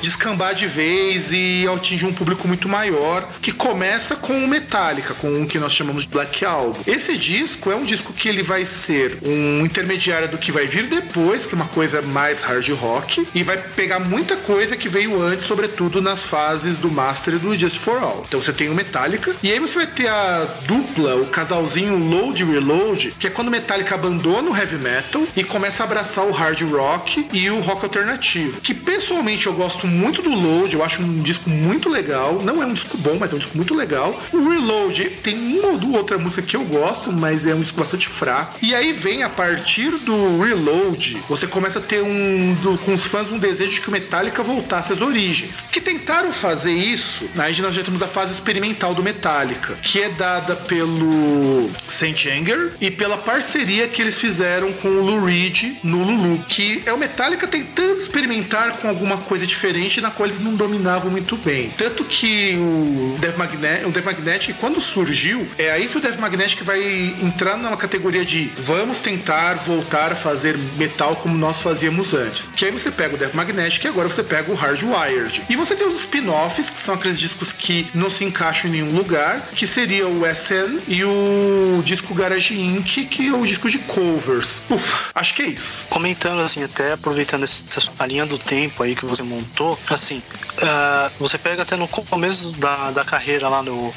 [0.00, 5.42] descambar de vez e atingir um público muito maior, que começa com o Metallica, com
[5.42, 6.80] o que nós chamamos de Black Album.
[6.86, 10.86] Esse disco é um disco que ele vai ser um intermediário do que vai vir
[10.86, 15.20] depois, que é uma coisa mais hard rock, e vai pegar muita coisa que veio
[15.22, 18.24] antes, sobretudo nas fases do Master e do Just for All.
[18.26, 22.44] Então você tem o Metallica, e aí você vai ter a dupla, o casalzinho Load
[22.44, 26.32] Reload, que é quando o Metallica abandona o heavy metal e começa a abraçar o
[26.32, 28.60] hard rock e o rock alternativo.
[28.60, 32.40] Que pessoalmente eu gosto muito do Load, eu acho um disco muito legal.
[32.42, 34.20] Não é um disco bom, mas é um disco muito legal.
[34.32, 38.08] O Reload tem uma ou outra música que eu gosto, mas é um disco bastante
[38.08, 38.58] fraco.
[38.62, 43.04] E aí vem a partir do Reload, você começa a ter um do, com os
[43.04, 45.64] fãs um desejo de que o Metallica voltasse às origens.
[45.70, 50.08] Que tentaram fazer isso, aí nós já temos a fase experimental do Metallica, que é
[50.08, 56.02] dada pelo Saint Anger e pela parceria que eles fizeram com o Lou Reed no
[56.02, 60.54] Lulu, que é o Metallica tentando experimentar com alguma coisa diferente na qual eles não
[60.54, 61.70] dominavam muito bem.
[61.76, 66.18] Tanto que o Death Magnetic, o Death Magnetic quando surgiu, é aí que o Death
[66.18, 66.82] Magnetic vai
[67.22, 72.50] entrar numa categoria de vamos tentar voltar a fazer metal como nós fazíamos antes.
[72.56, 75.42] Que aí você pega o Death Magnetic e agora você pega o Hardwired.
[75.48, 78.96] E você tem os spin-offs, que são aqueles discos que não se encaixam em nenhum
[78.96, 83.78] lugar, que seria o SN e o disco Garage Inc., que é o disco de
[83.78, 84.62] covers.
[84.70, 85.84] Ufa, acho que é isso.
[85.88, 90.22] Comentando assim, até aproveitando essa, linha do tempo aí que você montou, assim,
[90.56, 93.92] uh, você pega até no começo da, da carreira lá no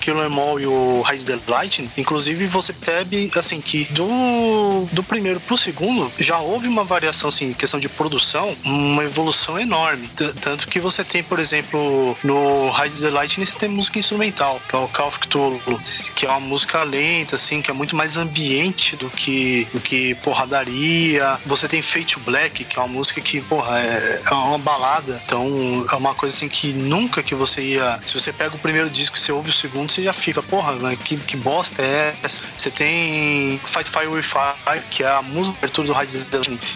[0.00, 5.40] Killer, Mall e o Rise the Lightning, inclusive você percebe assim que do, do primeiro
[5.40, 10.08] pro segundo já houve uma variação assim, em questão de produção, uma evolução enorme.
[10.08, 14.60] T tanto que você tem, por exemplo, no Rise the Lightning você tem música instrumental,
[14.68, 15.80] que é o Call of Cthulhu,
[16.14, 20.14] que é uma música lenta, assim, que é muito mais ambiente do que, do que
[20.16, 21.38] porradaria.
[21.46, 25.20] Você tem Fate Black, que é uma música que, porra, é, é uma balada.
[25.24, 28.00] Então, é uma coisa assim que nunca que você ia.
[28.04, 30.72] Se você pega o primeiro disco e você ouve o segundo, você já fica, porra,
[30.74, 32.44] né, que, que bosta é essa?
[32.56, 36.24] Você tem Fight Fire with Fire, que é a música abertura do Rádio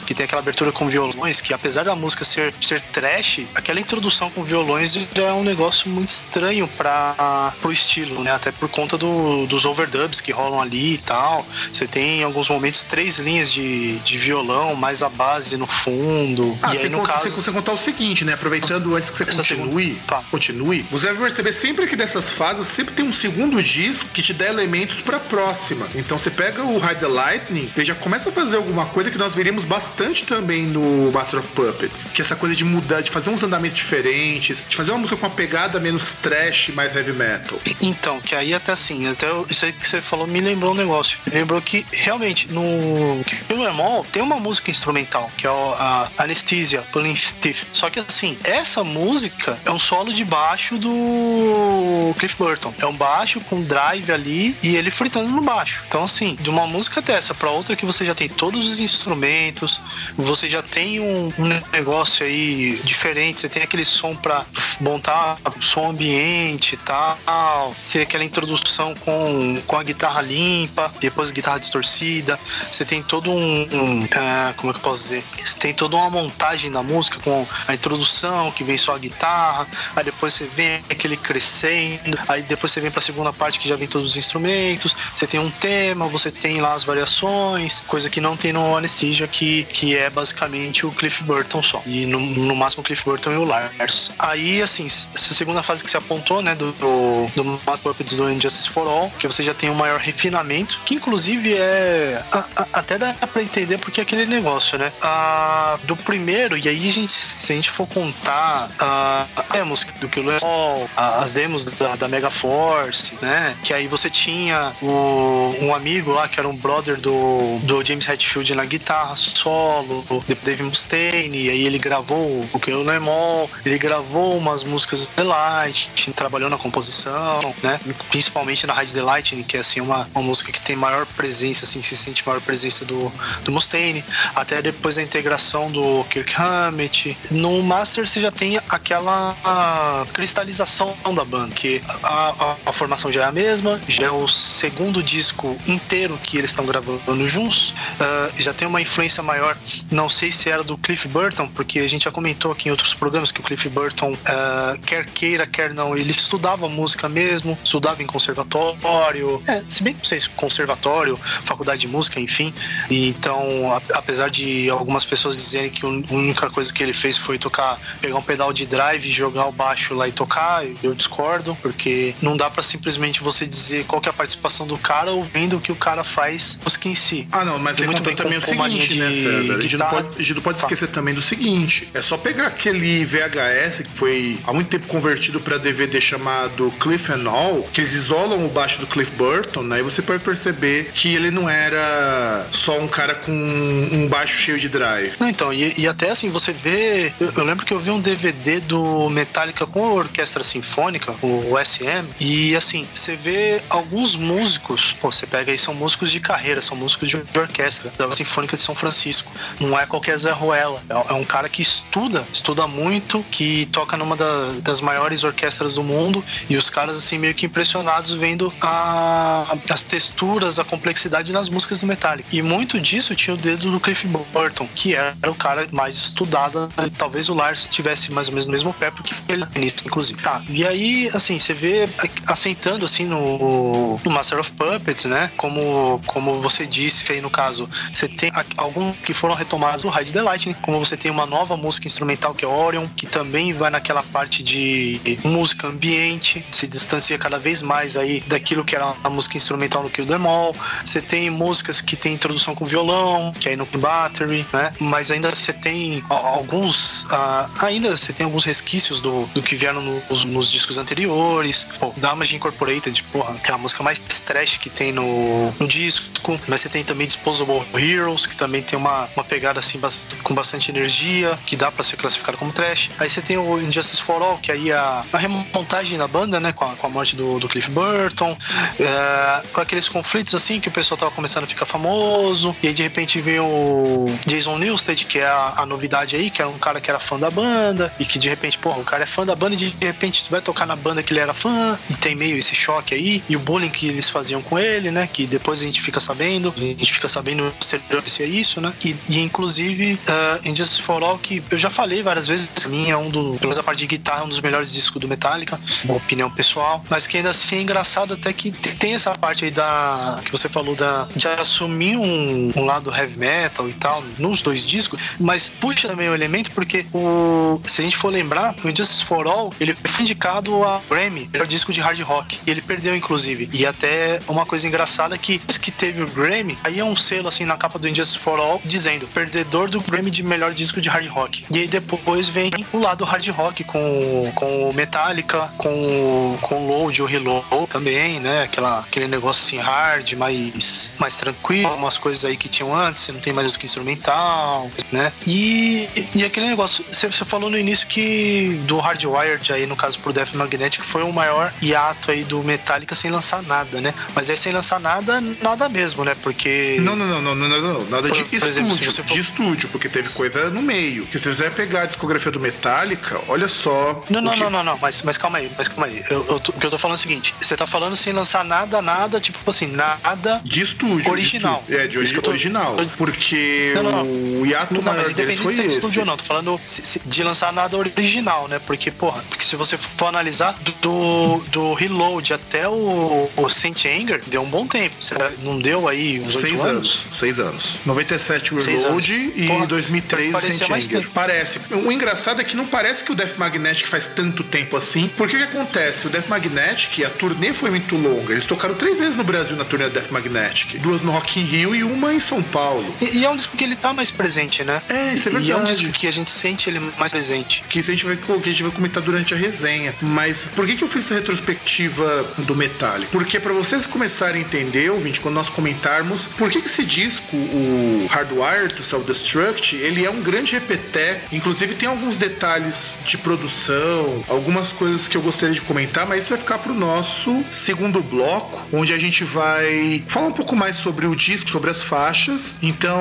[0.06, 4.30] que tem aquela abertura com violões, que apesar da música ser, ser trash, aquela introdução
[4.30, 8.32] com violões já é um negócio muito estranho para pro estilo, né?
[8.32, 11.44] Até por conta do, dos overdubs que rolam ali e tal.
[11.72, 16.56] Você tem em alguns momentos três linhas de, de violão, mais a base no fundo.
[16.62, 18.34] Ah, e aí, no conta, caso, você, você contar o seguinte, né?
[18.34, 20.22] Aproveitando antes que você Essa continue, tá.
[20.31, 24.33] continue, você vai perceber sempre que dessas fases sempre tem um segundo disco que te
[24.33, 25.88] dá elementos pra próxima.
[25.94, 29.18] Então você pega o Hide the Lightning, ele já começa a fazer alguma coisa que
[29.18, 33.11] nós veríamos bastante também no Master of Puppets, que é essa coisa de mudar, de
[33.11, 37.12] fazer uns andamentos diferentes, de fazer uma música com uma pegada menos trash, mais heavy
[37.12, 37.59] metal.
[37.81, 41.18] Então, que aí até assim, até isso aí que você falou me lembrou um negócio.
[41.27, 46.83] Me lembrou que realmente no Killer Mall tem uma música instrumental, que é a Anesthesia,
[46.92, 47.66] Pulling Teeth.
[47.72, 52.73] Só que assim, essa música é um solo de baixo do Cliff Burton.
[52.79, 55.83] É um baixo com drive ali e ele fritando no baixo.
[55.88, 59.81] Então, assim, de uma música dessa pra outra que você já tem todos os instrumentos,
[60.17, 64.45] você já tem um, um negócio aí diferente, você tem aquele som pra
[64.81, 71.59] montar som ambiente e tal, ser aquela introdução com, com a guitarra limpa, depois guitarra
[71.59, 72.38] distorcida,
[72.71, 75.25] você tem todo um, um, ah, como é que eu posso dizer?
[75.45, 79.66] Você tem toda uma montagem da música com a introdução, que vem só a guitarra,
[79.96, 83.76] aí depois você vem aquele crescendo, aí depois você vem pra segunda parte que já
[83.76, 88.20] vem todos os instrumentos, você tem um tema, você tem lá as variações, coisa que
[88.20, 91.83] não tem no Anesthesia, que, que é basicamente o Cliff Burton só.
[91.87, 94.11] E no, no máximo o Cliff Burton e o Lars.
[94.18, 98.31] Aí, assim, essa segunda fase que você apontou, né, do, do, do Master Puppets do
[98.31, 102.22] Injustice for All, que você já tem um maior refinamento, que inclusive é.
[102.31, 104.92] a- a- até dá pra entender porque é aquele negócio, né?
[105.00, 109.85] A, do primeiro, e aí a gente, se a gente for contar a, a demos
[110.01, 113.57] do Killer All, a- as demos da, da Mega Force, né?
[113.62, 118.09] Que aí você tinha o, um amigo lá que era um brother do, do James
[118.09, 123.79] Hetfield na guitarra solo, o Dave Mustaine, e aí ele gravou o Killer Mall, ele
[123.79, 127.79] gravou umas músicas do The Light, trabalhou na composição, né?
[128.11, 131.64] Principalmente na Ride the Lightning, que é assim uma, uma música que tem maior presença,
[131.64, 133.12] assim, se sente maior presença do,
[133.44, 137.16] do Mustaine, até depois da integração do Kirk Hammett.
[137.31, 143.11] No Master você já tem aquela a, cristalização da banda, que a, a, a formação
[143.11, 147.74] já é a mesma, já é o segundo disco inteiro que eles estão gravando juntos,
[148.00, 149.56] ah, já tem uma influência maior,
[149.90, 152.94] não sei se era do Cliff Burton, porque a gente já comentou aqui em outros
[152.94, 158.02] programas que o Cliff Burton, ah, quer queira, quer não, ele estudava música mesmo, estudava
[158.02, 162.52] em conservatório, é, se bem que não sei se conservatório, faculdade de música, enfim.
[162.90, 167.16] E então, a- apesar de algumas pessoas dizerem que a única coisa que ele fez
[167.16, 171.57] foi tocar, pegar um pedal de drive jogar o baixo lá e tocar, eu discordo,
[171.61, 175.57] porque não dá pra simplesmente você dizer qual que é a participação do cara ouvindo
[175.57, 177.27] o que o cara faz música em si.
[177.33, 179.57] Ah, não, mas você muito conta bem também o seguinte, né, César?
[179.57, 180.64] A gente, não pode, a gente não pode Tá.
[180.66, 185.40] esquecer também do seguinte: é só pegar aquele VHS que foi há muito tempo convertido
[185.40, 189.81] pra DVD chamado Cliff and All, que eles isolam o baixo do Cliff Burton, né?
[189.81, 194.59] E você pode perceber que ele não era só um cara com um baixo cheio
[194.59, 195.14] de drive.
[195.18, 197.12] Não, então, e, e até assim, você vê.
[197.20, 201.57] Eu, eu lembro que eu vi um DVD do Metallica com a orquestra sinfônica, o
[201.64, 206.61] SM, e assim, você vê alguns músicos, pô, você pega aí, são músicos de carreira,
[206.62, 209.31] são músicos de orquestra da Sinfônica de São Francisco.
[209.61, 213.97] Não é qualquer Zé Ruela, é, é um cara que estuda, estuda muito, que toca
[213.97, 218.53] numa da- das maiores orquestras do mundo, e os caras, assim, meio que impressionados vendo
[218.61, 222.29] a- as texturas, a complexidade nas músicas do Metallica.
[222.33, 226.69] E muito disso tinha o dedo do Cliff Burton, que era o cara mais estudado.
[226.97, 230.21] Talvez o Lars tivesse mais ou menos no mesmo pé, porque ele é pianista, inclusive.
[230.23, 231.88] Tá, e aí, assim, você vê
[232.27, 235.31] assentando, assim, no, no Master of Puppets, né?
[235.37, 240.12] Como, como você disse aí no caso, você tem alguns que foram retomados do Ride
[240.12, 243.71] the Lightning, como você tem uma nova música instrumental que é Orion, que também vai
[243.71, 249.11] naquela parte de música ambiente, se distancia cada vez mais aí daquilo que era a
[249.11, 250.55] música instrumental no Kill Them All.
[250.85, 254.73] Você tem músicas que tem introdução com violão, que é no Battery, né?
[254.79, 259.82] Mas ainda você tem alguns, ah, ainda você tem alguns resquícios do, do que vieram
[259.82, 261.66] nos, nos discos anteriores.
[261.78, 266.38] Pô, Damage Incorporated, porra, que é a música mais trash que tem no, no disco.
[266.46, 269.80] Mas você tem também Disposable Heroes, que também tem uma, uma pegada assim
[270.22, 272.90] com bastante energia, que dá pra ser classificado como trash.
[272.98, 276.52] Aí você tem o Injustice for All, que aí é a, remontagem da banda, né,
[276.52, 278.37] com a, com a morte do, do Cliff Burton,
[278.78, 282.74] é, com aqueles conflitos assim que o pessoal tava começando a ficar famoso, e aí
[282.74, 286.58] de repente veio o Jason Newsted, que é a, a novidade aí, que era um
[286.58, 289.24] cara que era fã da banda, e que de repente, porra, o cara é fã
[289.24, 292.14] da banda e de repente vai tocar na banda que ele era fã e tem
[292.14, 295.09] meio esse choque aí, e o bullying que eles faziam com ele, né?
[295.12, 298.72] Que depois a gente fica sabendo, a gente fica sabendo se é isso, né?
[298.84, 302.91] E, e inclusive, uh, Injustice for All, que eu já falei várias vezes, pra mim
[302.91, 305.61] é um do, pelo menos a parte de guitarra, um dos melhores discos do Metallica,
[305.84, 309.51] uma opinião pessoal, mas que ainda assim é engraçado até que tem essa parte aí
[309.51, 314.41] da, que você falou da, de assumir um, um lado heavy metal e tal, nos
[314.43, 318.68] dois discos, mas puxa também o elemento porque o, se a gente for lembrar, o
[318.68, 322.61] Injustice for All, ele foi indicado a Grammy, melhor disco de hard rock, e ele
[322.61, 326.85] perdeu inclusive, e até uma coisa engraçada é que que teve o Grammy, aí é
[326.85, 330.53] um selo assim na capa do Injustice for All dizendo perdedor do Grammy de melhor
[330.53, 331.45] disco de hard rock.
[331.51, 337.07] E aí depois vem o lado hard rock com, com Metallica, com, com Load, o
[337.07, 338.43] Reload também, né?
[338.43, 343.12] Aquela, aquele negócio assim hard, mais, mais tranquilo, umas coisas aí que tinham antes, você
[343.12, 345.12] não tem mais música instrumental, né?
[345.26, 349.99] E, e aquele negócio, você, você falou no início que do Hardwired aí, no caso
[349.99, 353.95] pro Death Magnetic, foi o maior hiato aí do Metallica sem lançar nada, né?
[354.14, 356.16] Mas aí sem lançar nada, nada mesmo, né?
[356.23, 356.79] Porque.
[356.81, 357.85] Não, não, não, não, não, não, não.
[357.87, 358.49] nada de por, estúdio.
[358.49, 359.05] Exemplo, for...
[359.05, 361.07] De estúdio, porque teve coisa no meio.
[361.07, 364.05] Que se você pegar a discografia do Metallica, olha só.
[364.09, 364.41] Não, não, que...
[364.41, 366.05] não, não, não, mas, mas calma aí, mas calma aí.
[366.11, 368.12] Eu, eu tô, o que eu tô falando é o seguinte: você tá falando sem
[368.12, 370.41] lançar nada, nada, tipo assim, nada.
[370.45, 371.11] De estúdio.
[371.11, 371.64] Original.
[371.66, 371.85] De estúdio.
[371.85, 372.31] É, de ori tô...
[372.31, 372.77] original.
[372.97, 374.03] Porque não, não, não.
[374.41, 375.66] o hiato não, maior mas deles foi esse.
[375.66, 376.61] estúdio não, tô falando
[377.07, 378.61] de lançar nada original, né?
[378.64, 384.20] Porque, porra, porque se você for analisar do, do Reload até o, o Saint Anger,
[384.26, 384.94] deu um bom tempo.
[385.42, 386.68] Não deu aí uns Seis anos?
[386.68, 387.04] anos?
[387.12, 387.78] Seis anos.
[387.84, 391.11] 97 o Reload e porra, 2003 o Saint Anger.
[391.12, 391.61] Parece.
[391.70, 395.36] O engraçado é que não parece que o Death Magnetic faz tanto tempo assim, porque
[395.36, 396.06] o que acontece?
[396.06, 398.32] O Death Magnetic, a turnê foi muito longa.
[398.32, 400.80] Eles tocaram três vezes no Brasil na turnê do Death Magnetic.
[400.80, 402.94] Duas no Rock in Rio e uma em São Paulo.
[403.00, 404.80] E, e é um disco que ele tá mais presente, né?
[404.88, 405.48] É, isso é verdade.
[405.48, 407.47] E é um disco que a gente sente ele mais presente.
[407.68, 409.94] Que isso a gente vai, que a gente vai comentar durante a resenha.
[410.01, 413.11] Mas por que, que eu fiz essa retrospectiva do Metallica?
[413.11, 417.36] Porque para vocês começarem a entender, ouvinte, quando nós comentarmos, por que, que esse disco,
[417.36, 421.22] o Hardwire to Self-Destruct, ele é um grande repeté.
[421.32, 426.30] Inclusive tem alguns detalhes de produção, algumas coisas que eu gostaria de comentar, mas isso
[426.30, 431.07] vai ficar pro nosso segundo bloco, onde a gente vai falar um pouco mais sobre
[431.07, 432.55] o disco, sobre as faixas.
[432.62, 433.01] Então,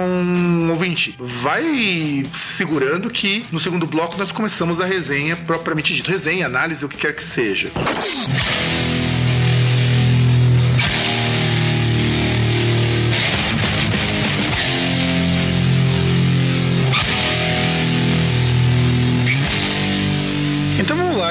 [0.69, 6.85] ouvinte, vai segurando que no segundo bloco nós começamos a resenha propriamente dito, resenha, análise,
[6.85, 7.71] o que quer que seja.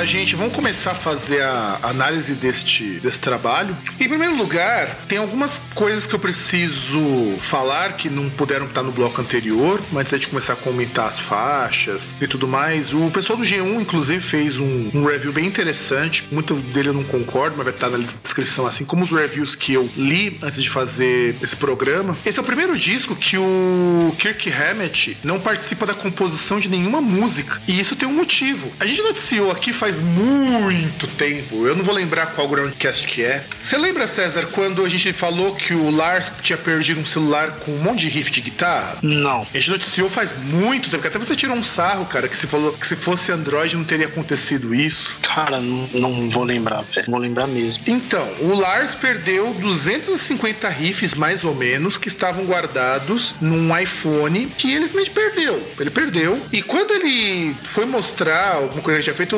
[0.07, 3.77] Gente, vamos começar a fazer a análise deste, desse trabalho.
[3.99, 7.01] Em primeiro lugar, tem algumas coisas que eu preciso
[7.41, 11.19] falar que não puderam estar no bloco anterior, mas antes de começar a comentar as
[11.19, 12.95] faixas e tudo mais.
[12.95, 16.25] O pessoal do G1, inclusive, fez um, um review bem interessante.
[16.31, 19.73] Muito dele eu não concordo, mas vai estar na descrição, assim como os reviews que
[19.73, 22.17] eu li antes de fazer esse programa.
[22.25, 27.01] Esse é o primeiro disco que o Kirk Hammett não participa da composição de nenhuma
[27.01, 27.61] música.
[27.67, 28.71] E isso tem um motivo.
[28.79, 31.67] A gente noticiou aqui faz faz muito tempo.
[31.67, 33.45] Eu não vou lembrar qual Groundcast que é.
[33.63, 37.73] Você lembra, César, quando a gente falou que o Lars tinha perdido um celular com
[37.73, 38.99] um monte de riff de guitarra?
[39.03, 39.47] Não.
[39.53, 42.73] A gente noticiou faz muito tempo, até você tirou um sarro, cara, que você falou
[42.73, 45.17] que se fosse Android não teria acontecido isso.
[45.23, 47.11] Cara, não, não vou lembrar, velho.
[47.11, 47.83] Vou lembrar mesmo.
[47.87, 54.73] Então, o Lars perdeu 250 riffs, mais ou menos, que estavam guardados num iPhone que
[54.73, 55.63] ele simplesmente perdeu.
[55.79, 56.41] Ele perdeu.
[56.53, 59.37] E quando ele foi mostrar alguma coisa que tinha feito,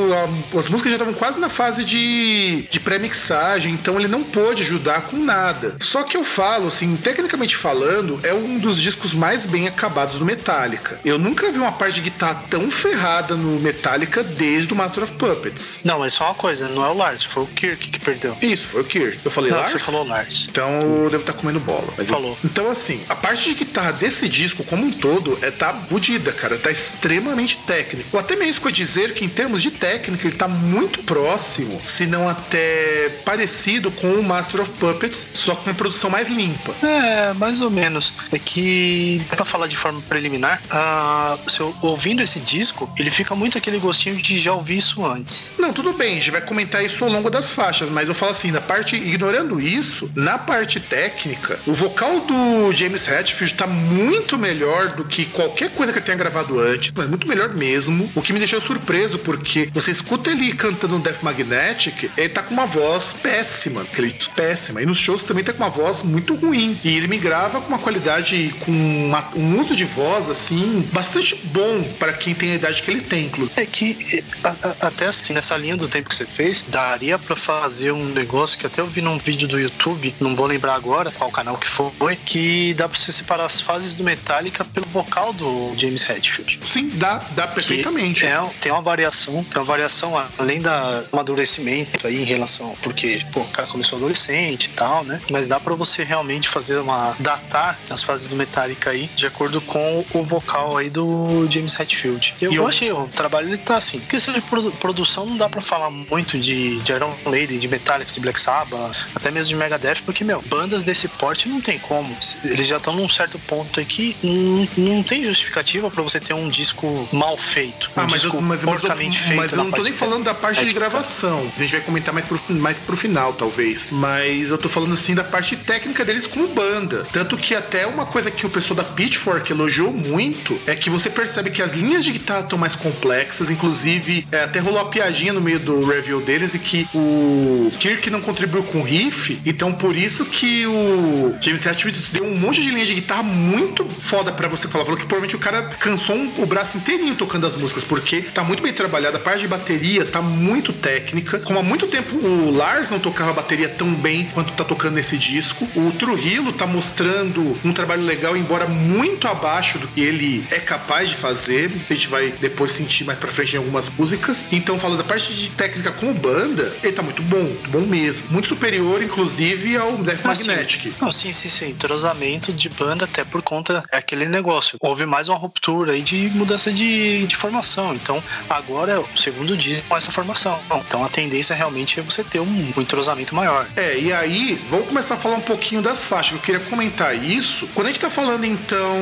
[0.56, 5.02] as músicas já estavam quase na fase de, de pré-mixagem, então ele não pôde ajudar
[5.02, 5.76] com nada.
[5.80, 10.24] Só que eu falo, assim, tecnicamente falando, é um dos discos mais bem acabados do
[10.24, 11.00] Metallica.
[11.04, 15.12] Eu nunca vi uma parte de guitarra tão ferrada no Metallica desde o Master of
[15.12, 15.80] Puppets.
[15.84, 18.36] Não, mas só uma coisa, não é o Lars, foi o Kirk que perdeu.
[18.40, 19.20] Isso, foi o Kirk.
[19.24, 19.72] Eu falei não, Lars?
[19.72, 20.46] Você falou Lars.
[20.50, 21.92] Então eu devo estar comendo bola.
[22.04, 22.30] falou.
[22.30, 22.38] Eu...
[22.44, 26.56] Então, assim, a parte de guitarra desse disco, como um todo, é tá budida, cara.
[26.58, 28.08] Tá extremamente técnico.
[28.12, 32.28] Ou até mesmo dizer que, em termos de técnica, ele tá muito próximo, se não
[32.28, 36.74] até parecido com o Master of Puppets, só com uma produção mais limpa.
[36.86, 38.12] É, mais ou menos.
[38.30, 43.34] É que, para falar de forma preliminar, uh, se eu, ouvindo esse disco, ele fica
[43.34, 45.50] muito aquele gostinho de já ouvir isso antes.
[45.58, 48.30] Não, tudo bem, a gente vai comentar isso ao longo das faixas, mas eu falo
[48.30, 54.38] assim, na parte, ignorando isso, na parte técnica, o vocal do James Hetfield tá muito
[54.38, 58.22] melhor do que qualquer coisa que ele tenha gravado antes, mas muito melhor mesmo, o
[58.22, 62.42] que me deixou surpreso, porque você escuta escuta ele cantando no Death Magnetic, ele tá
[62.42, 64.82] com uma voz péssima, aquele péssima.
[64.82, 66.78] E nos shows também tá com uma voz muito ruim.
[66.84, 71.34] E ele me grava com uma qualidade, com uma, um uso de voz, assim, bastante
[71.44, 73.60] bom para quem tem a idade que ele tem, inclusive.
[73.60, 77.36] É que a, a, até assim, nessa linha do tempo que você fez, daria para
[77.36, 81.10] fazer um negócio que até eu vi num vídeo do YouTube, não vou lembrar agora
[81.10, 85.32] qual canal que foi, que dá pra você separar as fases do Metallica pelo vocal
[85.32, 86.60] do James Hetfield.
[86.64, 88.26] Sim, dá, dá perfeitamente.
[88.26, 93.40] É, tem uma variação, tem uma variação além da amadurecimento aí em relação, porque pô,
[93.40, 95.20] o cara começou adolescente e tal, né?
[95.30, 99.60] Mas dá para você realmente fazer uma datar as fases do Metallica aí de acordo
[99.60, 102.34] com o vocal aí do James Hetfield.
[102.40, 102.66] Eu, eu...
[102.66, 104.00] achei o trabalho ele tá assim.
[104.00, 108.12] Questão de produ produção não dá para falar muito de, de Iron Maiden, de Metallica,
[108.12, 112.16] de Black Sabbath, até mesmo de Megadeth, porque meu, bandas desse porte não tem como.
[112.44, 116.48] Eles já estão num certo ponto aqui, não, não tem justificativa para você ter um
[116.48, 117.90] disco mal feito.
[117.96, 120.64] Um ah, mas, eu, mas, mas, eu, mas eu não tô nem falando da parte
[120.64, 121.50] de gravação.
[121.56, 123.88] A gente vai comentar mais pro, mais pro final, talvez.
[123.90, 127.06] Mas eu tô falando assim da parte técnica deles como banda.
[127.12, 131.10] Tanto que até uma coisa que o pessoal da Pitchfork elogiou muito é que você
[131.10, 133.50] percebe que as linhas de guitarra estão mais complexas.
[133.50, 138.08] Inclusive, é, até rolou a piadinha no meio do review deles e que o Kirk
[138.10, 139.40] não contribuiu com o riff.
[139.44, 143.86] Então, por isso que o James Hetfield deu um monte de linha de guitarra muito
[143.88, 144.84] foda para você falar.
[144.84, 148.62] Falou que provavelmente o cara cansou o braço inteirinho tocando as músicas, porque tá muito
[148.62, 149.16] bem trabalhada.
[149.16, 151.38] A parte de bateria tá muito técnica.
[151.40, 155.16] Como há muito tempo o Lars não tocava bateria tão bem quanto tá tocando nesse
[155.16, 155.66] disco.
[155.74, 161.08] O Trujillo tá mostrando um trabalho legal, embora muito abaixo do que ele é capaz
[161.10, 161.70] de fazer.
[161.88, 164.44] A gente vai depois sentir mais pra frente em algumas músicas.
[164.52, 168.28] Então, falando da parte de técnica como banda, ele tá muito bom, muito bom mesmo.
[168.30, 170.82] Muito superior, inclusive, ao Death Magnetic.
[170.82, 170.94] Sim.
[171.00, 171.70] Não, sim, sim, sim.
[171.70, 174.76] Entrosamento de banda, até por conta daquele negócio.
[174.80, 177.94] Houve mais uma ruptura aí de mudança de, de formação.
[177.94, 180.58] Então, agora é o segundo com essa formação.
[180.86, 183.66] Então, a tendência realmente é você ter um, um entrosamento maior.
[183.76, 186.32] É, e aí, vamos começar a falar um pouquinho das faixas.
[186.32, 187.68] Eu queria comentar isso.
[187.74, 188.96] Quando a gente tá falando, então,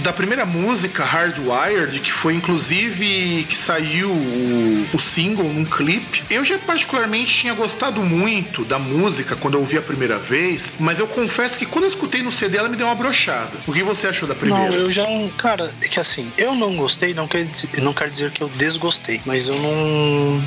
[0.00, 6.44] da primeira música, Hardwired, que foi inclusive que saiu o, o single num clipe, eu
[6.44, 11.06] já particularmente tinha gostado muito da música quando eu ouvi a primeira vez, mas eu
[11.06, 13.58] confesso que quando eu escutei no CD ela me deu uma brochada.
[13.66, 14.70] O que você achou da primeira?
[14.70, 15.04] Não, eu já.
[15.36, 18.48] Cara, é que assim, eu não gostei, não quer, dizer, não quer dizer que eu
[18.48, 19.74] desgostei, mas eu não,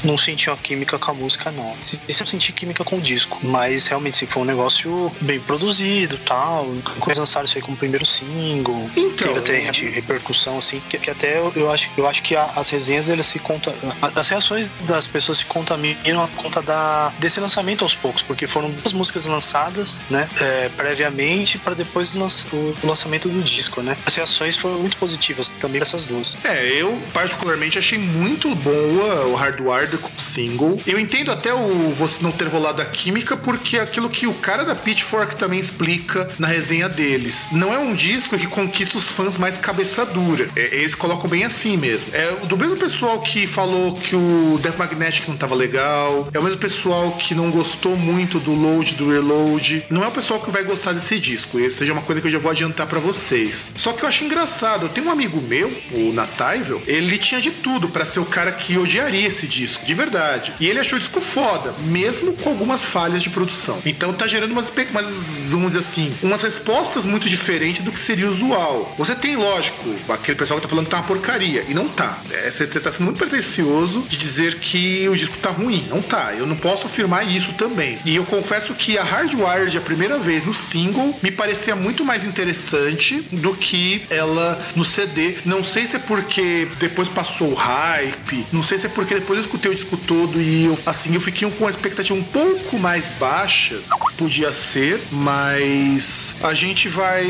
[0.04, 1.76] não senti uma química com a música, não.
[1.82, 6.18] Se, eu senti química com o disco, mas realmente, se foi um negócio bem produzido
[6.26, 6.74] tal.
[7.06, 8.90] Eles lançaram isso aí como primeiro single.
[8.96, 9.34] Então.
[9.34, 12.70] Teve até repercussão, assim, que, que até eu, eu, acho, eu acho que a, as
[12.70, 13.74] resenhas eles se contam.
[14.16, 18.70] As reações das pessoas se contaminam a conta da, desse lançamento aos poucos, porque foram
[18.72, 20.30] duas músicas lançadas, né?
[20.40, 23.96] É, previamente para depois o lançamento do disco, né?
[24.06, 26.36] As reações foram muito positivas também dessas duas.
[26.44, 30.82] É, eu particularmente achei muito boa o Hardwired com single.
[30.86, 34.34] Eu entendo até o você não ter rolado a química porque é aquilo que o
[34.34, 37.48] cara da Pitchfork também explica na resenha deles.
[37.52, 40.50] Não é um disco que conquista os fãs mais cabeça dura.
[40.56, 42.12] É, eles colocam bem assim mesmo.
[42.14, 46.44] É do mesmo pessoal que falou que o Death Magnetic não tava legal, é o
[46.44, 49.86] mesmo pessoal que não gostou muito do load, do reload.
[49.90, 51.60] Não é o pessoal que vai gostar desse disco.
[51.60, 53.72] Essa seja uma coisa que eu já vou adiantar para vocês.
[53.78, 54.86] Só que eu acho engraçado.
[54.86, 58.52] Eu tenho um amigo meu, o Natável, ele tinha de tudo para ser o cara
[58.52, 60.54] que odiaria esse disco, de verdade.
[60.60, 63.82] E ele achou o disco foda, mesmo com algumas falhas de produção.
[63.86, 68.28] Então tá gerando umas, umas vamos dizer assim, umas respostas muito diferentes do que seria
[68.28, 68.94] usual.
[68.98, 71.66] Você tem, lógico, aquele pessoal que tá falando que tá uma porcaria.
[71.68, 72.20] E não tá.
[72.32, 75.86] É, você tá sendo muito pretencioso de dizer que o disco tá ruim.
[75.90, 76.34] Não tá.
[76.34, 78.00] Eu não posso afirmar isso também.
[78.06, 82.24] E eu confesso que a Hardwired, a primeira vez no single, me parecia muito mais
[82.24, 85.36] interessante do que ela no CD.
[85.46, 89.37] Não sei se é porque depois passou o hype, não sei se é porque depois
[89.38, 92.78] eu escutei o disco todo e eu, assim, eu fiquei com uma expectativa um pouco
[92.78, 93.80] mais baixa.
[94.18, 97.26] Podia ser, mas a gente vai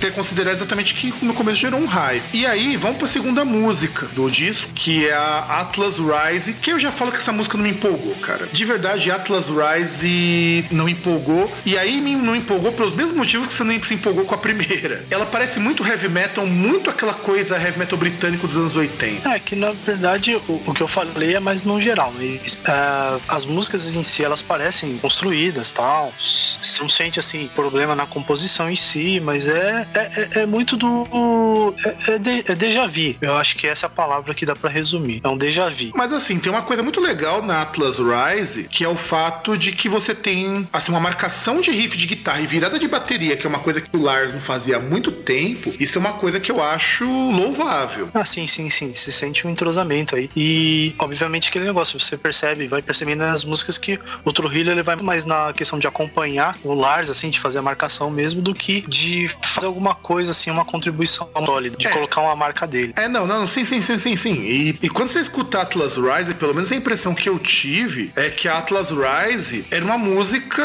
[0.00, 2.22] ter que considerar exatamente que no começo gerou um hype.
[2.32, 6.78] E aí, vamos pra segunda música do disco, que é a Atlas Rise, que eu
[6.78, 8.48] já falo que essa música não me empolgou, cara.
[8.52, 11.50] De verdade, Atlas Rise não empolgou.
[11.64, 15.04] E aí não empolgou pelos mesmos motivos que você nem se empolgou com a primeira.
[15.10, 19.28] Ela parece muito heavy metal, muito aquela coisa heavy metal britânico dos anos 80.
[19.28, 22.12] É, que na verdade o, o que eu falei é mais no geral.
[22.16, 26.12] Mas, uh, as músicas em si, elas parecem construídas tal tal.
[26.20, 30.76] Você não sente assim problema na composição em si, mas é, é, é, é muito
[30.76, 31.74] do.
[31.84, 33.14] É, é, de, é déjà vu.
[33.20, 35.20] Eu acho que essa é a palavra que dá para resumir.
[35.22, 35.92] É um déjà vu.
[35.94, 39.72] Mas assim, tem uma coisa muito legal na Atlas Rise, que é o fato de
[39.72, 43.46] que você tem assim, uma marcação de riff de guitarra e virada de bateria, que
[43.46, 45.72] é uma coisa que o Lars não fazia há muito tempo.
[45.78, 48.08] Isso é uma coisa que eu acho louvável.
[48.12, 48.94] Ah, sim, sim, sim.
[48.94, 50.30] Se sente um entrosamento aí.
[50.36, 54.96] E, obviamente, aquele negócio, você percebe, vai percebendo nas músicas que o Trujillo ele vai
[54.96, 58.82] mais na questão de acompanhar o Lars, assim, de fazer a marcação mesmo, do que
[58.82, 61.90] de fazer alguma coisa, assim, uma contribuição sólida, de é.
[61.90, 62.92] colocar uma marca dele.
[62.96, 64.34] É, não, não, sim, sim, sim, sim, sim.
[64.34, 68.30] E, e quando você escuta Atlas Rise, pelo menos a impressão que eu tive é
[68.30, 70.62] que a Atlas Rise era uma música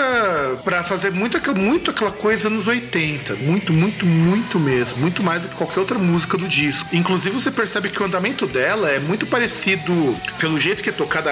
[0.64, 3.36] para fazer muito, muito aquela coisa nos 80.
[3.36, 5.00] Muito, muito, muito mesmo.
[5.00, 6.90] Muito mais do que qualquer outra música do disco.
[6.94, 11.32] Inclusive, você percebe que o andamento dela é muito parecido pelo jeito que é tocada,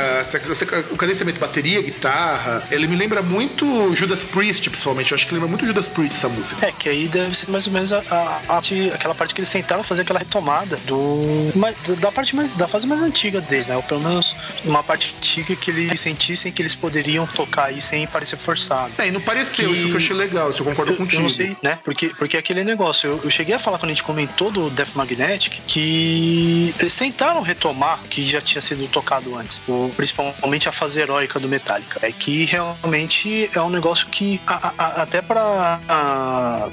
[0.92, 2.64] o cadenciamento bateria, guitarra.
[2.70, 5.12] Ele me lembra muito Judas Priest, principalmente.
[5.12, 6.66] Eu acho que lembra muito Judas Priest essa música.
[6.66, 8.60] É, que aí deve ser mais ou menos a, a, a
[8.94, 11.52] aquela parte que eles tentaram fazer aquela retomada do.
[11.98, 12.52] da parte mais.
[12.52, 13.76] da fase mais antiga deles, né?
[13.76, 18.06] Ou pelo menos uma parte antiga que eles sentissem que eles poderiam tocar aí sem
[18.06, 18.94] parecer forçado.
[18.98, 19.76] É, e não pareceu, que...
[19.76, 21.20] isso que eu achei legal, isso eu concordo eu, contigo.
[21.20, 21.80] Eu não sei, né?
[21.84, 24.94] Porque, porque aquele negócio, eu, eu cheguei a falar quando a gente comentou do Death
[24.94, 31.00] Magnetic que eles tentaram retomar que já tinha sido tocado antes, o, principalmente a fase
[31.00, 32.00] heróica do Metallica.
[32.02, 35.80] É que realmente é um negócio que, a, a, até para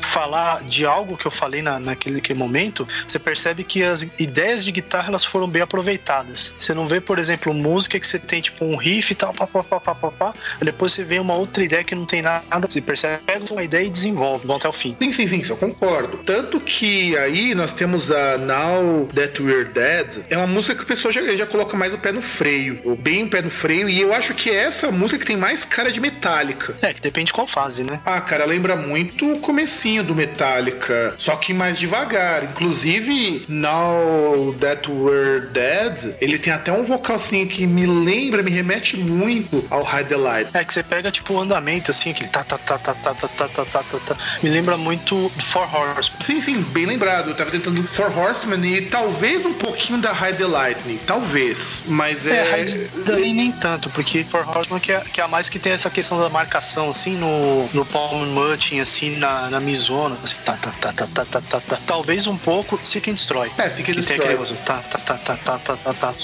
[0.00, 4.72] falar de algo que eu falei na, naquele momento, você percebe que as ideias de
[4.72, 6.54] guitarra elas foram bem aproveitadas.
[6.58, 9.46] Você não vê, por exemplo, música que você tem tipo um riff e tal, pá,
[9.46, 12.42] pá, pá, pá, pá, pá, depois você vê uma outra ideia que não tem nada,
[12.68, 14.96] você percebe, pega uma ideia e desenvolve, vão até o fim.
[15.00, 16.18] Sim, sim, sim, eu concordo.
[16.18, 20.86] Tanto que aí nós temos a Now That We're Dead, é uma música que o
[20.86, 23.88] pessoal já, já coloca mais o pé no freio, ou bem o pé no freio,
[23.88, 26.74] e eu acho que é essa música que tem mais cara de Metallica.
[26.82, 28.00] É, que depende de qual fase, né?
[28.04, 32.44] Ah, cara, lembra muito o comecinho do Metallica, só que mais devagar.
[32.44, 38.50] Inclusive, Now That We're Dead, ele tem até um vocal assim que me lembra, me
[38.50, 40.56] remete muito ao High Delight.
[40.56, 43.28] É que você pega tipo o andamento assim, aquele tá tá tá tá tá tá
[43.28, 44.16] tá tá tá tá, tá.
[44.42, 46.20] me lembra muito Four Horsemen.
[46.20, 47.30] Sim, sim, bem lembrado.
[47.30, 52.26] Eu tava tentando Four Horsemen e talvez um pouquinho da High the Lightning, talvez, mas
[52.26, 52.60] é.
[52.60, 55.72] é daí nem tanto, porque Four Horsemen que é, que é a mais que tem
[55.72, 60.56] essa questão da marcação assim no no Palm Mutin assim na, na Mizona, assim, tá,
[60.56, 61.78] tá, tá, tá, tá, tá, tá, tá.
[61.86, 63.50] Talvez um pouco Seek and Destroy.
[63.58, 64.18] É, Seek and Destroy.
[64.18, 66.14] Tem aquele, tá, tá, tá, tá, tá, tá, tá, tá,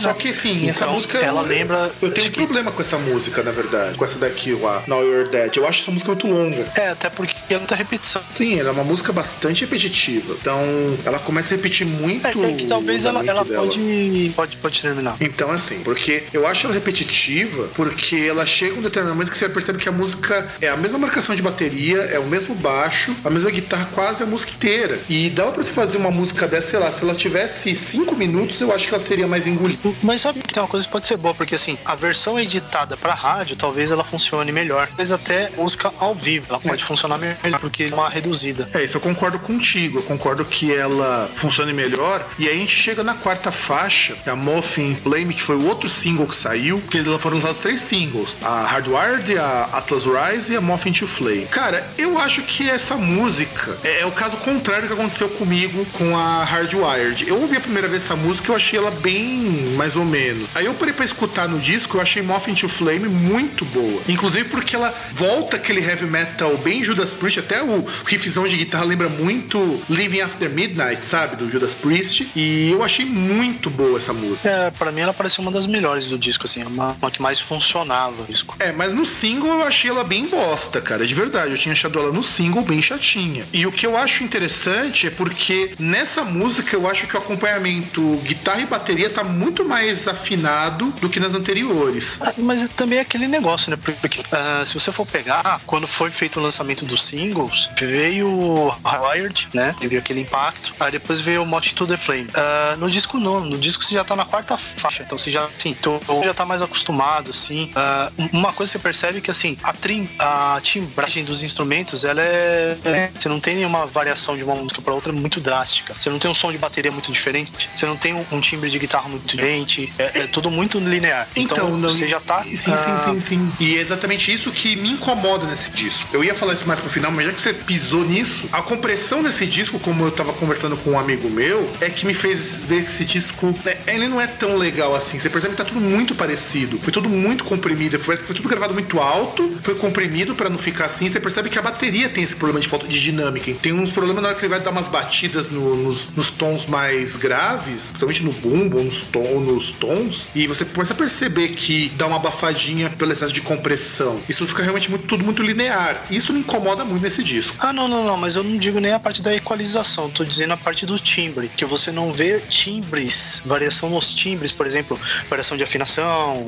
[0.00, 3.52] Só que sim, essa música ela lembra eu tenho um problema com essa música, na
[3.52, 5.56] verdade, com essa daqui, lá, Now You're Dead.
[5.56, 6.70] Eu acho essa música muito longa.
[6.74, 8.22] É, até porque é muita repetição.
[8.26, 10.36] Sim, ela é uma música bastante repetitiva.
[10.40, 10.62] Então,
[11.04, 12.26] ela começa a repetir muito.
[12.26, 15.16] É, é que talvez ela, ela pode, pode, pode terminar.
[15.20, 19.48] Então, assim, porque eu acho ela repetitiva, porque ela chega um determinado momento que você
[19.48, 23.30] percebe que a música é a mesma marcação de bateria, é o mesmo baixo, a
[23.30, 24.98] mesma guitarra, quase a música inteira.
[25.08, 28.60] E dava pra se fazer uma música dessa, sei lá, se ela tivesse cinco minutos,
[28.60, 29.80] eu acho que ela seria mais engolida.
[30.02, 32.96] Mas sabe que tem uma coisa que pode ser boa, porque assim, a versão editada
[32.96, 34.86] para rádio, talvez ela funcione melhor.
[34.86, 36.86] Talvez até música ao vivo, ela pode é.
[36.86, 38.68] funcionar melhor, porque é uma reduzida.
[38.74, 39.98] É, isso eu concordo contigo.
[39.98, 42.26] Eu concordo que ela funcione melhor.
[42.38, 45.88] E aí a gente chega na quarta faixa, a Muffin Flame, que foi o outro
[45.88, 50.56] single que saiu, porque eles foram lançados três singles: a Hardwired, a Atlas Rise e
[50.56, 51.46] a Muffin to Flame.
[51.46, 56.16] Cara, eu acho que essa música é, é o caso contrário que aconteceu comigo com
[56.16, 57.28] a Hardwired.
[57.28, 60.48] Eu ouvi a primeira vez essa música, eu achei ela bem mais ou menos.
[60.54, 64.02] Aí eu parei pra escutar no disco, eu achei Muffin to Flame muito boa.
[64.08, 68.84] Inclusive porque ela volta aquele heavy metal bem Judas Priest, até o riffzão de guitarra
[68.84, 71.36] lembra muito Living After Midnight, sabe?
[71.36, 72.28] Do Judas Priest.
[72.34, 74.48] E eu achei muito boa essa música.
[74.48, 77.40] É, pra mim ela pareceu uma das melhores do disco, assim, uma, uma que mais
[77.40, 78.56] funcionava o disco.
[78.58, 81.52] É, mas no single eu achei ela bem bosta, cara, de verdade.
[81.52, 83.44] Eu tinha achado ela no single bem chatinha.
[83.52, 88.16] E o que eu acho interessante é porque nessa música eu acho que o acompanhamento
[88.24, 92.18] guitarra e bateria tá muito mais afinado do que nas anteriores.
[92.20, 93.76] Ah, mas também é aquele negócio, né?
[93.76, 99.48] Porque uh, se você for pegar, quando foi feito o lançamento dos singles, veio Wired,
[99.52, 99.74] né?
[99.78, 100.74] Teve aquele impacto.
[100.78, 102.26] Aí depois veio o Moth to the Flame.
[102.28, 105.02] Uh, no disco não, no disco você já tá na quarta faixa.
[105.02, 105.76] Então você já, assim,
[106.24, 107.70] já tá mais acostumado, assim.
[107.76, 112.04] Uh, uma coisa que você percebe é que, assim, a, trim, a timbragem dos instrumentos,
[112.04, 113.10] ela é, é.
[113.18, 115.94] Você não tem nenhuma variação de uma música para outra muito drástica.
[115.98, 117.70] Você não tem um som de bateria muito diferente.
[117.74, 119.92] Você não tem um, um timbre de guitarra muito diferente.
[119.98, 121.28] É, é tudo muito linear.
[121.36, 122.42] Então, então não, você já tá.
[122.42, 123.52] Sim, sim, sim, sim.
[123.60, 126.08] E é exatamente isso que me incomoda nesse disco.
[126.12, 129.22] Eu ia falar isso mais pro final, mas já que você pisou nisso, a compressão
[129.22, 132.84] desse disco, como eu tava conversando com um amigo meu, é que me fez ver
[132.84, 133.54] que esse disco.
[133.64, 135.18] Né, ele não é tão legal assim.
[135.18, 136.78] Você percebe que tá tudo muito parecido.
[136.78, 137.98] Foi tudo muito comprimido.
[137.98, 141.08] Foi, foi tudo gravado muito alto, foi comprimido para não ficar assim.
[141.08, 143.52] Você percebe que a bateria tem esse problema de falta de dinâmica.
[143.54, 146.66] Tem uns problemas na hora que ele vai dar umas batidas no, nos, nos, tons
[146.66, 151.90] mais graves, principalmente no bumbo nos, tom, nos tons, e você começa a perceber que
[151.96, 154.20] dá uma abafadinha pelo excesso de compressão.
[154.28, 156.04] Isso fica realmente muito, tudo muito linear.
[156.10, 157.56] Isso me incomoda muito nesse disco.
[157.58, 160.52] Ah, não, não, não, mas eu não digo nem a parte da equalização, tô dizendo
[160.52, 165.56] a parte do timbre, que você não vê timbres, variação nos timbres, por exemplo, variação
[165.56, 166.44] de afinação,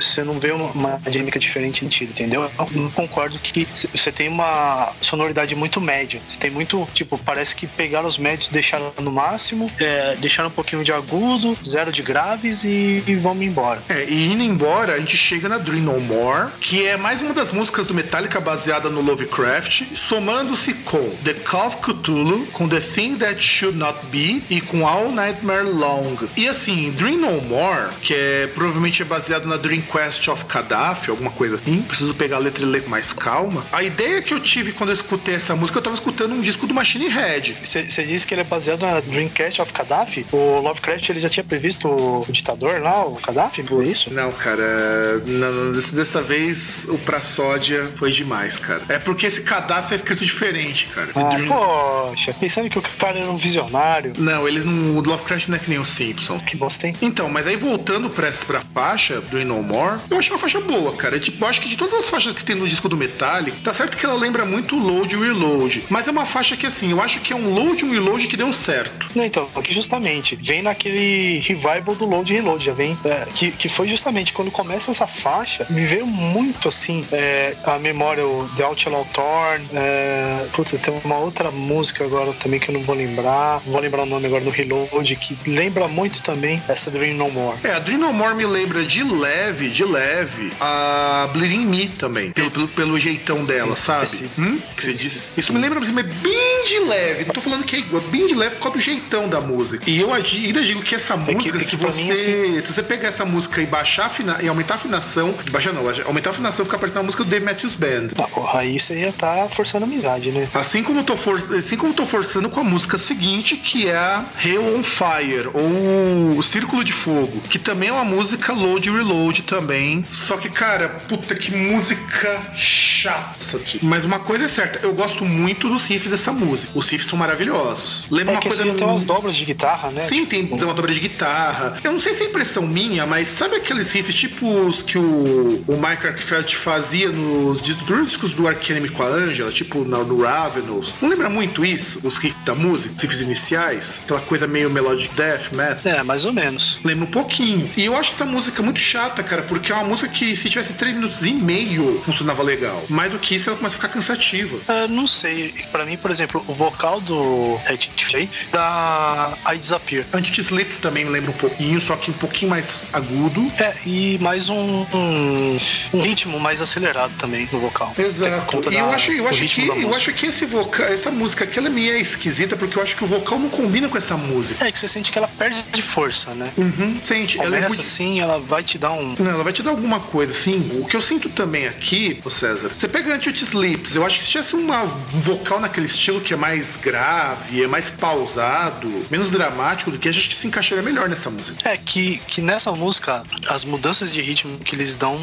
[0.00, 2.42] você não vê uma, uma dinâmica diferente no tiro, entendeu?
[2.42, 6.20] Eu concordo que você tem uma sonoridade muito média.
[6.26, 10.52] Você tem muito, tipo, parece que pegaram os médios, deixaram no máximo, é, deixaram um
[10.52, 13.82] pouquinho de agudo, zero de graves e, e vamos embora.
[13.88, 17.32] É, e indo embora, a gente chega na Dream No More, que é mais uma
[17.32, 22.80] das músicas do Metallica baseada no Lovecraft, somando-se com The Call of Cthulhu, com The
[22.80, 26.16] Thing That Should Not Be e com All Nightmare Long.
[26.36, 31.10] E assim, Dream No More, que é provavelmente é baseado na Dream Quest of Gaddafi,
[31.10, 33.64] alguma coisa assim, preciso pegar a letra e ler com mais calma.
[33.72, 36.66] A ideia que eu tive quando eu escutei essa música, eu tava escutando um disco
[36.66, 37.56] do Machine Head.
[37.62, 40.26] Você disse que ele é baseado na Dreamcast of Gaddafi?
[40.32, 44.12] O Lovecraft ele já tinha previsto o ditador lá, o Gaddafi, por isso?
[44.12, 48.82] Não, cara, não, dessa vez o pra sódia foi demais, cara.
[48.88, 51.10] É porque esse Gaddafi é escrito diferente, cara.
[51.14, 51.48] Ah, Dream...
[51.48, 54.12] poxa, pensando que o cara era um visionário.
[54.18, 54.96] Não, ele não.
[54.96, 56.38] O Lovecraft não é que nem o Simpson.
[56.40, 56.96] Que bosta, hein?
[57.00, 60.92] Então, mas aí voltando pra, pra faixa do No More, eu achei uma faixa boa,
[60.92, 61.18] cara.
[61.18, 63.72] Tipo, eu acho que de todas as faixas que tem no disco do Metallic, tá
[63.72, 65.84] certo que ela lembra muito Load e Reload.
[65.88, 68.26] Mas é uma faixa que, assim, eu acho que é um Load e um Reload
[68.26, 69.08] que deu certo.
[69.14, 72.96] Não, então, que justamente vem naquele revival do Load e Reload, já vem.
[73.04, 77.78] É, que, que foi justamente quando começa essa faixa, me veio muito assim é, a
[77.78, 78.22] memória,
[78.56, 79.64] The Outlaw Torn.
[79.72, 83.60] É, puta, tem uma outra música agora também que eu não vou lembrar.
[83.64, 87.30] Não vou lembrar o nome agora do Reload, que lembra muito também essa Dream No
[87.30, 87.58] More.
[87.62, 92.32] É, a Dream No More me lembra de leve, de leve, a Bleeding Me também.
[92.32, 94.08] Pelo, pelo, pelo jeitão dela, sabe?
[94.08, 94.58] Sim, hum?
[94.68, 95.34] Sim, que você disse.
[95.36, 97.24] Isso me lembra, mas bem de leve.
[97.24, 99.88] Não tô falando que é igual, bem de leve por causa do jeitão da música.
[99.88, 102.02] E eu ainda digo que essa música, é que, é que se você.
[102.02, 102.60] Mim, assim...
[102.60, 105.34] Se você pegar essa música e baixar afina, e aumentar a afinação.
[105.50, 108.08] Baixar não, aumentar a afinação ficar apertando a música do Dave Matthews Band.
[108.18, 110.48] Ah, porra, aí você já tá forçando amizade, né?
[110.54, 111.36] Assim como eu tô, for...
[111.36, 115.48] assim como eu tô forçando com a música seguinte, que é a Hell on Fire,
[115.52, 120.04] ou o Círculo de Fogo, que também é uma música load reload também.
[120.08, 123.80] Só que, cara, puta que música chata aqui.
[123.82, 126.72] Mas uma coisa é certa, eu gosto muito dos riffs dessa música.
[126.74, 128.06] Os riffs são maravilhosos.
[128.10, 128.74] Lembra é uma coisa.
[128.74, 129.96] Tem umas dobras de guitarra, né?
[129.96, 130.56] Sim, tem, tipo...
[130.56, 131.78] uma dobra de guitarra.
[131.82, 135.64] Eu não sei se é impressão minha, mas sabe aqueles riffs tipo os que o,
[135.66, 140.22] o Mike Arkfeld fazia nos discos do Ark Enemy com a Angela, tipo no, no
[140.22, 140.94] Ravenous?
[141.00, 142.00] Não lembra muito isso?
[142.02, 144.02] Os riffs da música, os riffs iniciais?
[144.04, 145.92] Aquela coisa meio melodic death metal?
[145.92, 146.78] É, mais ou menos.
[146.84, 147.70] Lembra um pouquinho.
[147.76, 150.74] E eu acho essa música muito chata, cara, porque é uma música que se tivesse
[150.74, 152.84] 3 minutos e meio funcionava legal.
[152.88, 154.58] Mais do que isso, ela começa a ficar cansativa.
[154.68, 155.52] É, não sei.
[155.72, 160.04] Para mim, por exemplo, o vocal do Red aí da I Disappear.
[160.12, 163.50] Anti Slips também me lembra um pouquinho, só que um pouquinho mais agudo.
[163.58, 165.56] É, e mais um, um,
[165.92, 167.92] um ritmo mais acelerado também no vocal.
[167.98, 168.70] Exato.
[168.70, 171.68] E eu acho, eu acho que eu acho que esse vocal, essa música aqui ela
[171.68, 174.66] é meio esquisita porque eu acho que o vocal não combina com essa música.
[174.66, 176.50] É que você sente que ela perde de força, né?
[176.56, 177.36] Uhum, sente.
[177.36, 177.80] Começa ela é muito...
[177.80, 179.14] assim, ela vai te dar um.
[179.18, 180.80] Não, ela vai te dar alguma coisa, assim.
[180.80, 184.24] O que eu sinto também aqui, o César, você pega Anti Sleeps, eu acho que
[184.24, 189.30] se tivesse uma, um vocal naquele estilo que é mais grave, é mais pausado, menos
[189.30, 191.68] dramático do que, a gente se encaixaria melhor nessa música.
[191.68, 195.18] É que, que nessa música, as mudanças de ritmo que eles dão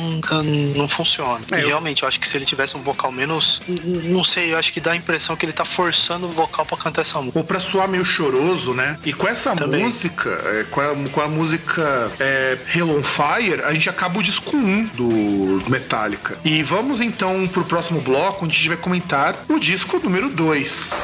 [0.75, 1.41] não funcionam.
[1.51, 3.61] É, e realmente, eu acho que se ele tivesse um vocal menos.
[3.67, 6.77] Não sei, eu acho que dá a impressão que ele tá forçando o vocal pra
[6.77, 7.39] cantar essa música.
[7.39, 8.97] Ou pra soar meio choroso, né?
[9.05, 9.83] E com essa Também.
[9.83, 14.23] música, é, com, a, com a música é, Hell on Fire, a gente acaba o
[14.23, 16.37] disco 1 do Metallica.
[16.43, 21.03] E vamos então pro próximo bloco, onde a gente vai comentar o disco número 2.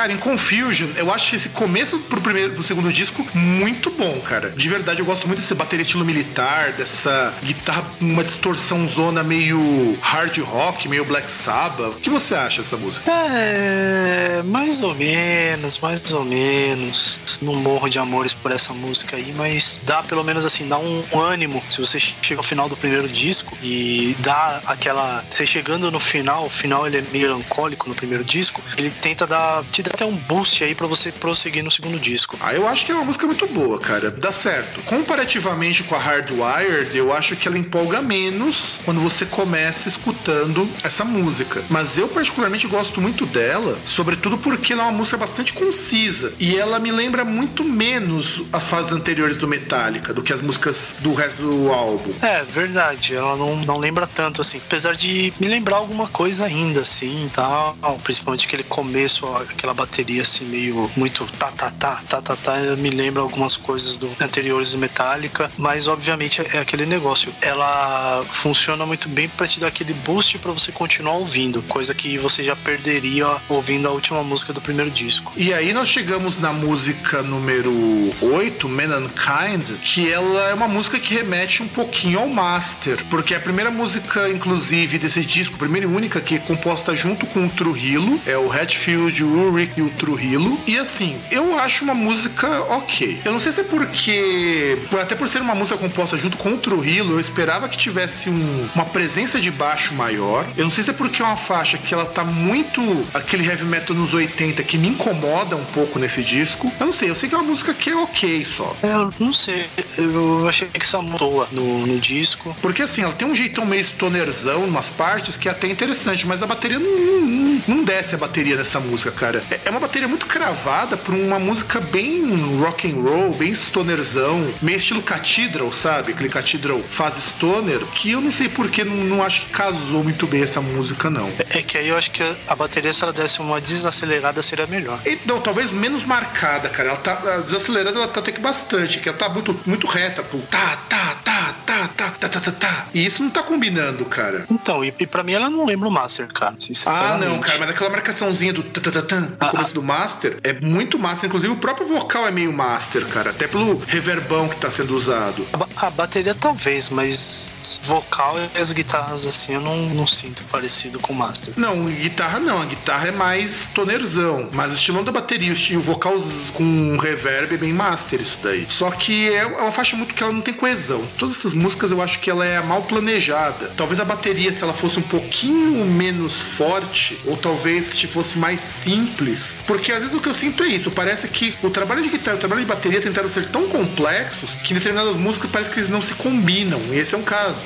[0.00, 4.48] Cara, em Confusion, eu acho esse começo pro primeiro, pro segundo disco muito bom, cara.
[4.48, 9.98] De verdade, eu gosto muito desse bateria estilo militar, dessa guitarra, uma distorção zona meio
[10.00, 11.96] hard rock, meio Black Sabbath.
[11.96, 13.12] O que você acha dessa música?
[13.12, 17.20] É, mais ou menos, mais ou menos.
[17.42, 21.02] Não morro de amores por essa música aí, mas dá pelo menos assim, dá um
[21.12, 25.22] ânimo se você chega ao final do primeiro disco e dá aquela.
[25.28, 29.62] Você chegando no final, o final ele é melancólico no primeiro disco, ele tenta dar.
[29.70, 32.36] te até um boost aí para você prosseguir no segundo disco.
[32.40, 34.10] Ah, eu acho que é uma música muito boa, cara.
[34.10, 34.80] Dá certo.
[34.82, 41.04] Comparativamente com a Hardwired, eu acho que ela empolga menos quando você começa escutando essa
[41.04, 41.62] música.
[41.68, 46.56] Mas eu particularmente gosto muito dela, sobretudo porque ela é uma música bastante concisa e
[46.56, 51.12] ela me lembra muito menos as fases anteriores do Metallica do que as músicas do
[51.12, 52.12] resto do álbum.
[52.22, 53.14] É, verdade.
[53.14, 54.58] Ela não, não lembra tanto, assim.
[54.58, 57.76] Apesar de me lembrar alguma coisa ainda, assim, tal.
[58.02, 62.56] Principalmente aquele começo, aquela bateria, assim, meio muito tá, tá, tá, tá, tá, tá.
[62.76, 65.50] Me lembra algumas coisas do anteriores do Metallica.
[65.56, 67.32] Mas, obviamente, é aquele negócio.
[67.40, 71.62] Ela funciona muito bem para te dar aquele boost para você continuar ouvindo.
[71.62, 75.32] Coisa que você já perderia ouvindo a última música do primeiro disco.
[75.36, 77.72] E aí nós chegamos na música número
[78.20, 83.36] 8, Mankind, que ela é uma música que remete um pouquinho ao Master, porque é
[83.38, 87.48] a primeira música, inclusive, desse disco, primeira e única, que é composta junto com o
[87.48, 90.58] Trujillo, é o Hatfield, o Ulrich e o Trujillo.
[90.66, 93.20] E assim, eu acho uma música ok.
[93.24, 96.58] Eu não sei se é porque, até por ser uma música composta junto com o
[96.58, 100.46] Trujillo, eu esperava que tivesse um, uma presença de baixo maior.
[100.56, 102.80] Eu não sei se é porque é uma faixa que ela tá muito
[103.14, 106.70] aquele heavy metal nos 80 que me incomoda um pouco nesse disco.
[106.78, 108.76] Eu não sei, eu sei que é uma música que é ok só.
[108.82, 109.66] Eu não sei,
[109.98, 112.56] eu achei que essa mudou no, no disco.
[112.60, 116.42] Porque assim, ela tem um jeitão meio stonerzão umas partes que é até interessante, mas
[116.42, 119.42] a bateria não, não, não desce a bateria nessa música, cara.
[119.64, 124.52] É, é uma bateria muito cravada por uma música bem rock and roll, bem stonerzão,
[124.60, 126.12] meio estilo Cathedral, sabe?
[126.12, 130.26] Aquele Cathedral faz stoner, que eu não sei porque não, não acho que casou muito
[130.26, 131.28] bem essa música, não.
[131.50, 134.66] É, é que aí eu acho que a bateria, se ela desse uma desacelerada, seria
[134.66, 135.00] melhor.
[135.06, 136.90] E, não, talvez menos marcada, cara.
[136.90, 140.38] Ela tá desacelerada, ela tá até que bastante, que ela tá muito, muito reta, pô.
[140.50, 141.29] Tá, tá, tá,
[141.66, 142.86] tá, tá, tá, tá, tá, tá.
[142.92, 144.46] E isso não tá combinando, cara.
[144.50, 146.56] Então, e, e pra mim ela não lembra o Master, cara.
[146.86, 149.74] Ah, não, cara, mas aquela marcaçãozinha do tá, tá, tá, tá, no ah, começo ah.
[149.74, 151.28] do Master é muito Master.
[151.28, 153.30] Inclusive, o próprio vocal é meio Master, cara.
[153.30, 155.46] Até pelo reverbão que tá sendo usado.
[155.52, 160.98] A, a bateria talvez, mas vocal e as guitarras, assim, eu não, não sinto parecido
[160.98, 161.54] com o Master.
[161.56, 162.60] Não, guitarra não.
[162.60, 164.48] A guitarra é mais tonerzão.
[164.52, 166.16] Mas o estilão da bateria, o estilo vocal
[166.52, 168.66] com reverb é bem Master isso daí.
[168.68, 171.06] Só que é uma faixa muito que ela não tem coesão.
[171.16, 173.72] Todas essas músicas eu acho que ela é mal planejada.
[173.76, 178.60] Talvez a bateria, se ela fosse um pouquinho menos forte, ou talvez se fosse mais
[178.60, 179.60] simples.
[179.66, 180.90] Porque às vezes o que eu sinto é isso.
[180.90, 184.54] Parece que o trabalho de guitarra e o trabalho de bateria tentaram ser tão complexos
[184.54, 186.80] que em determinadas músicas parece que eles não se combinam.
[186.90, 187.60] E esse é um caso.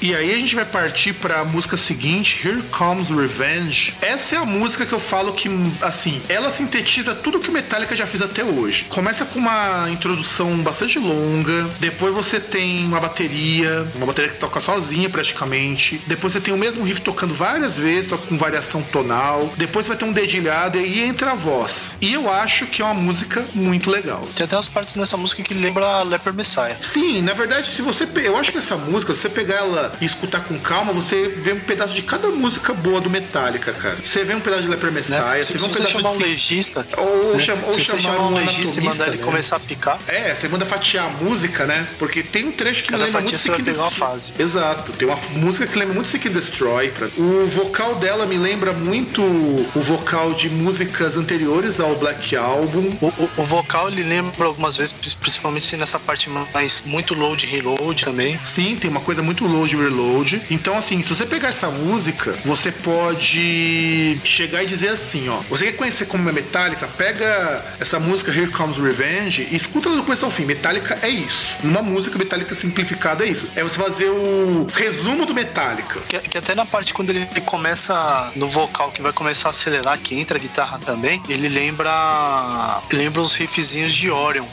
[0.00, 3.94] E aí a gente vai partir para a música seguinte, Here Comes Revenge.
[4.00, 5.48] Essa é a música que eu falo que,
[5.80, 8.86] assim, ela sintetiza tudo que o Metallica já fez até hoje.
[8.88, 14.60] Começa com uma introdução bastante longa, depois você tem uma bateria, uma bateria que toca
[14.60, 16.00] sozinha praticamente.
[16.06, 19.52] Depois você tem o mesmo riff tocando várias vezes, só com variação tonal.
[19.56, 21.96] Depois vai ter um dedilhado e entra a voz.
[22.00, 24.26] E eu acho que é uma música muito legal.
[24.36, 26.76] Tem até umas partes nessa música que lembra Leper Messiah.
[26.80, 28.06] Sim, na verdade, se você.
[28.22, 31.52] Eu acho que essa música, se você pegar ela e escutar com calma, você vê
[31.52, 33.98] um pedaço de cada música boa do Metallica, cara.
[34.02, 34.92] Você vê um pedaço de Leper né?
[34.92, 35.42] Messiah, né?
[35.42, 36.16] você vê um pedaço chamar de.
[36.16, 36.86] um legista.
[36.96, 37.38] Ou, né?
[37.38, 39.24] chama, ou chamar chamar um legista e mandar ele né?
[39.24, 39.98] começar a picar.
[40.06, 41.86] É, você manda fatiar a música, né?
[41.98, 44.32] Porque tem um trecho que Cada me lembra muito Sick pegar uma fase.
[44.38, 44.92] Exato.
[44.92, 46.90] Tem uma música que lembra muito Sick Destroy.
[46.90, 47.08] Pra...
[47.16, 52.96] O vocal dela me lembra muito o vocal de músicas anteriores ao Black Album.
[53.00, 58.04] O, o, o vocal ele lembra algumas vezes, principalmente nessa parte mais muito load reload
[58.04, 58.38] também.
[58.42, 60.42] Sim, tem uma coisa muito load reload.
[60.50, 65.38] Então, assim, se você pegar essa música, você pode chegar e dizer assim, ó.
[65.48, 66.86] Você quer conhecer como é Metallica?
[66.86, 70.44] Pega essa música Here Comes Revenge e escuta do começo ao fim.
[70.44, 71.56] Metallica é isso.
[71.62, 73.48] Numa música Metallica simplificada é isso.
[73.54, 76.00] É você fazer o resumo do Metallica.
[76.08, 79.98] Que, que até na parte quando ele começa no vocal, que vai começar a acelerar,
[79.98, 82.80] que entra a guitarra também, ele lembra.
[82.92, 84.44] Lembra os riffzinhos de Orion.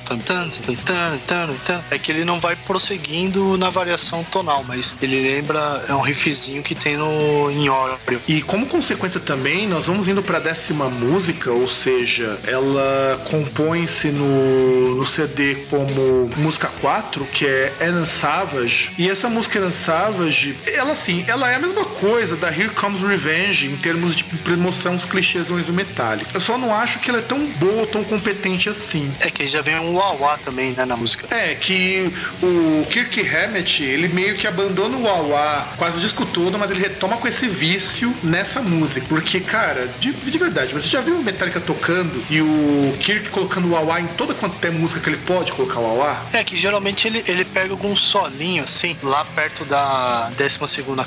[1.91, 5.85] É que ele não vai prosseguindo na variação tonal, mas ele lembra.
[5.87, 7.97] É um riffzinho que tem no, em Orion.
[8.27, 14.95] E como consequência também, nós vamos indo pra décima música, ou seja, ela compõe-se no,
[14.95, 18.91] no CD como música 4, que é Enan Savage.
[18.97, 23.01] E essa música Enan Savage, ela assim, ela é a mesma coisa da Here Comes
[23.01, 24.25] Revenge em termos de
[24.57, 26.31] mostrar uns clichêsões do Metallica.
[26.33, 29.13] Eu só não acho que ela é tão boa, tão competente assim.
[29.19, 31.27] É que já vem um wah também, né, na música.
[31.33, 32.11] É, que
[32.41, 36.81] o Kirk Hammett, ele meio que abandona o wah quase o disco todo, mas ele
[36.81, 39.05] retoma com esse vício nessa música.
[39.07, 43.67] Porque, cara, de, de verdade, você já viu o Metallica tocando e o Kirk colocando
[43.67, 46.25] o wah em toda quanto é música que ele pode colocar o wah?
[46.33, 50.59] É, que geralmente ele, ele pega alguns solinhos caminho, assim, lá perto da 12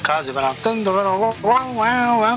[0.03, 0.55] casa, e vai lá.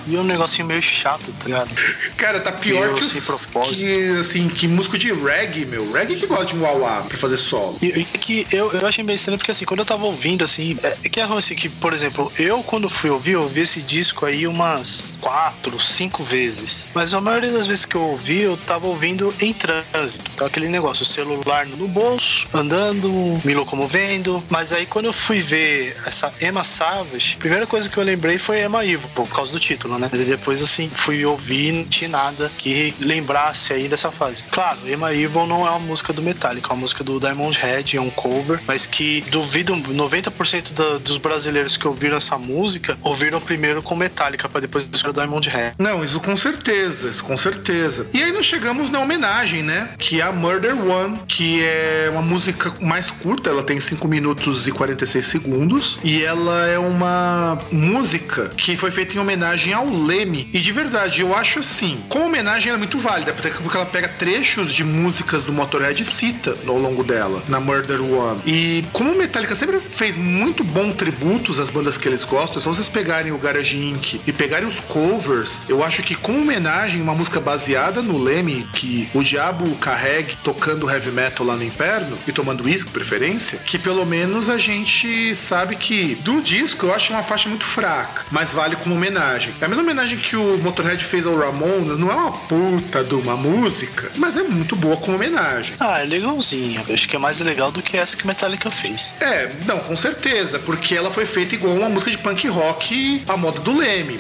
[0.08, 1.70] E é um negocinho meio chato, tá ligado?
[2.18, 3.76] Cara, tá pior Meio que, sem os, propósito.
[3.76, 5.92] que, assim, que músico de reggae, meu.
[5.92, 7.78] Reggae que gosta de wah pra fazer solo.
[7.82, 10.78] E, e que eu, eu achei meio estranho porque assim, quando eu tava ouvindo, assim,
[10.82, 13.62] é, é que é ruim assim, que, por exemplo, eu quando fui ouvir, eu ouvi
[13.62, 16.88] esse disco aí umas quatro, cinco vezes.
[16.94, 20.32] Mas a maioria das vezes que eu ouvi, eu tava ouvindo em trânsito.
[20.34, 23.10] Então aquele negócio, o celular no bolso, andando,
[23.44, 24.05] me locomovendo.
[24.50, 28.38] Mas aí quando eu fui ver essa Emma Savage, a primeira coisa que eu lembrei
[28.38, 30.10] foi Emma Ivo, por causa do título, né?
[30.12, 34.44] Mas depois, assim, fui ouvir e não tinha nada que lembrasse aí dessa fase.
[34.52, 37.98] Claro, Emma Evil não é uma música do Metallica, é uma música do Diamond Head,
[37.98, 43.40] é um cover, mas que duvido 90% da- dos brasileiros que ouviram essa música ouviram
[43.40, 45.76] primeiro com Metallica, pra depois o Diamond Head.
[45.80, 48.08] Não, isso com certeza, isso com certeza.
[48.14, 49.90] E aí nós chegamos na homenagem, né?
[49.98, 54.68] Que é a Murder One, que é uma música mais curta, ela tem 5 minutos
[54.68, 55.98] e 46 segundos.
[56.04, 60.50] E ela é uma música que foi feita em homenagem ao Leme.
[60.54, 64.08] E de verdade, eu acho assim, como homenagem ela é muito válida, porque ela pega
[64.08, 68.42] trechos de músicas do Motorhead e cita ao longo dela, na Murder One.
[68.46, 72.74] E como o Metallica sempre fez muito bom tributos às bandas que eles gostam, só
[72.74, 74.22] vocês pegarem o Garage Inc.
[74.26, 79.10] e pegarem os covers, eu acho que como homenagem, uma música baseada no Leme, que
[79.14, 84.04] o diabo carregue tocando heavy metal lá no inferno e tomando uísque, preferência, que pelo
[84.04, 88.76] menos a gente sabe que do disco eu acho uma faixa muito fraca, mas vale
[88.78, 89.54] como homenagem.
[89.62, 93.14] É a mesma homenagem que o Motorhead fez ao Ramones, não é uma puta de
[93.14, 95.76] uma música, mas é muito boa como homenagem.
[95.80, 96.84] Ah, é legalzinha.
[96.88, 99.14] Eu acho que é mais legal do que essa que Metallica fez.
[99.22, 103.38] É, não, com certeza, porque ela foi feita igual uma música de punk rock à
[103.38, 104.18] moda do Leme.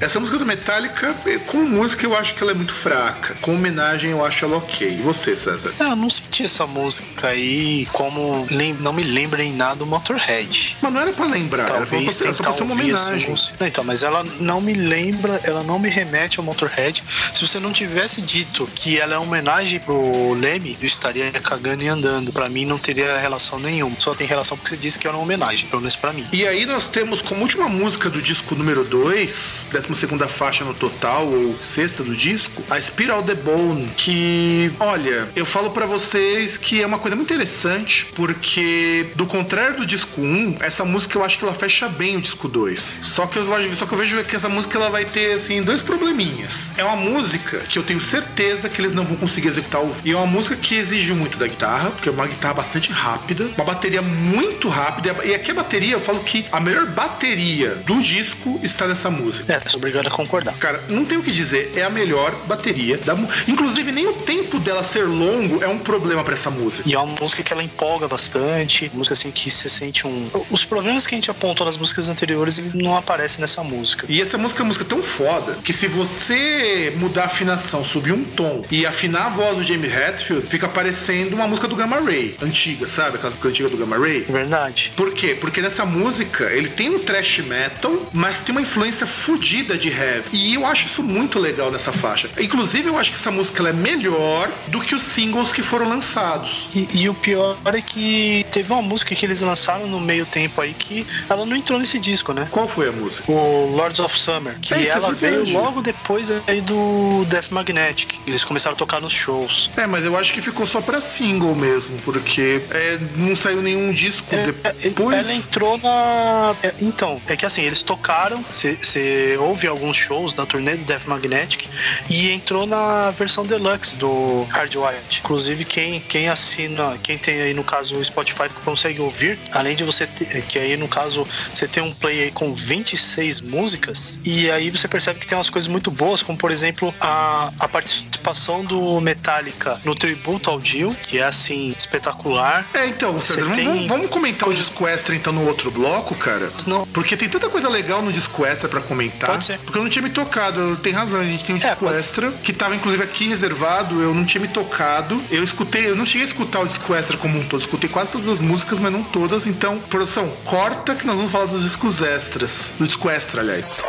[0.00, 3.34] Essa música do Metallica, eh, como música, eu acho que ela é muito fraca.
[3.40, 4.86] Com homenagem, eu acho ela ok.
[4.88, 5.72] E você, César?
[5.80, 9.86] Ah, eu não senti essa música aí como lem- não me lembra em nada o
[9.86, 10.76] Motorhead.
[10.80, 13.30] Mas não era pra lembrar, era, pra, Talvez era só pra uma essa homenagem.
[13.30, 13.56] música.
[13.58, 17.02] Não, Então, mas ela não me lembra, ela não me remete ao Motorhead.
[17.34, 21.82] Se você não tivesse dito que ela é uma homenagem pro Leme, eu estaria cagando
[21.82, 22.32] e andando.
[22.32, 23.96] Pra mim não teria relação nenhuma.
[23.98, 26.26] Só tem relação porque você disse que era uma homenagem, pelo menos pra mim.
[26.32, 31.26] E aí nós temos como última música do disco número 2, 12 faixa no total,
[31.26, 36.82] ou sexta do disco, a Spiral the Bone, que, olha, eu falo pra vocês que
[36.82, 38.73] é uma coisa muito interessante, porque
[39.14, 42.48] do contrário do disco 1, essa música eu acho que ela fecha bem o disco
[42.48, 42.98] 2.
[43.02, 43.44] Só que eu,
[43.74, 46.70] só que eu vejo que essa música ela vai ter, assim, dois probleminhas.
[46.76, 50.00] É uma música que eu tenho certeza que eles não vão conseguir executar ao vivo.
[50.04, 53.50] E é uma música que exige muito da guitarra, porque é uma guitarra bastante rápida,
[53.56, 55.14] uma bateria muito rápida.
[55.24, 59.52] E aqui a bateria, eu falo que a melhor bateria do disco está nessa música.
[59.52, 60.54] É, sou obrigado a concordar.
[60.58, 63.50] Cara, não tem o que dizer, é a melhor bateria da música.
[63.50, 66.88] Inclusive, nem o tempo dela ser longo é um problema pra essa música.
[66.88, 70.30] E é uma música que ela empolga bastante, música assim que você sente um.
[70.50, 74.06] Os problemas que a gente apontou nas músicas anteriores não aparecem nessa música.
[74.08, 78.12] E essa música é uma música tão foda que se você mudar a afinação, subir
[78.12, 82.00] um tom e afinar a voz do Jamie Hetfield, fica parecendo uma música do Gamma
[82.00, 83.16] Ray, antiga, sabe?
[83.16, 84.20] Aquela música antiga do Gamma Ray.
[84.22, 84.92] Verdade.
[84.96, 85.36] Por quê?
[85.40, 90.28] Porque nessa música ele tem um thrash metal, mas tem uma influência fodida de heavy.
[90.32, 92.28] E eu acho isso muito legal nessa faixa.
[92.38, 96.68] Inclusive, eu acho que essa música é melhor do que os singles que foram lançados.
[96.74, 100.60] E, e o pior é que teve uma música que eles lançaram no meio tempo
[100.60, 102.46] aí que ela não entrou nesse disco, né?
[102.52, 103.30] Qual foi a música?
[103.30, 108.14] O Lords of Summer, que É, é ela veio logo depois aí do Death Magnetic.
[108.24, 109.68] Eles começaram a tocar nos shows.
[109.76, 113.92] É, mas eu acho que ficou só pra single mesmo, porque é, não saiu nenhum
[113.92, 115.18] disco É, depois.
[115.18, 116.54] Ela entrou na.
[116.62, 121.06] é, então, é que assim, eles tocaram, você ouve alguns shows da turnê do Death
[121.06, 121.66] Magnetic
[122.08, 125.22] e entrou na versão deluxe do Hardwired.
[125.24, 129.84] Inclusive, quem, quem assina, quem tem aí no caso o Spotify consegue ouvir, além de
[129.84, 134.50] você ter, que aí no caso você tem um play aí com 26 músicas, e
[134.50, 138.64] aí você percebe que tem umas coisas muito boas, como por exemplo a, a participação
[138.64, 142.66] do Metallica no tributo ao Dio, que é assim, espetacular.
[142.74, 146.52] É, então, César, tem vamos- vamos comentar o disco extra então no outro bloco, cara?
[146.66, 149.30] Não, Porque tem tanta coisa legal no disco extra pra comentar.
[149.30, 149.58] Pode ser.
[149.58, 150.76] Porque eu não tinha me tocado.
[150.76, 154.00] Tem razão, a gente tem um É, disco pode- extra que tava inclusive aqui reservado.
[154.02, 155.20] Eu não tinha me tocado.
[155.30, 157.60] Eu escutei, eu não cheguei a escutar o disco extra como um todo.
[157.60, 159.46] Escutei quase todas as músicas, mas não todas.
[159.46, 162.72] Então, produção, corta que nós vamos falar dos discos extras.
[162.78, 163.84] Do disco extra, aliás.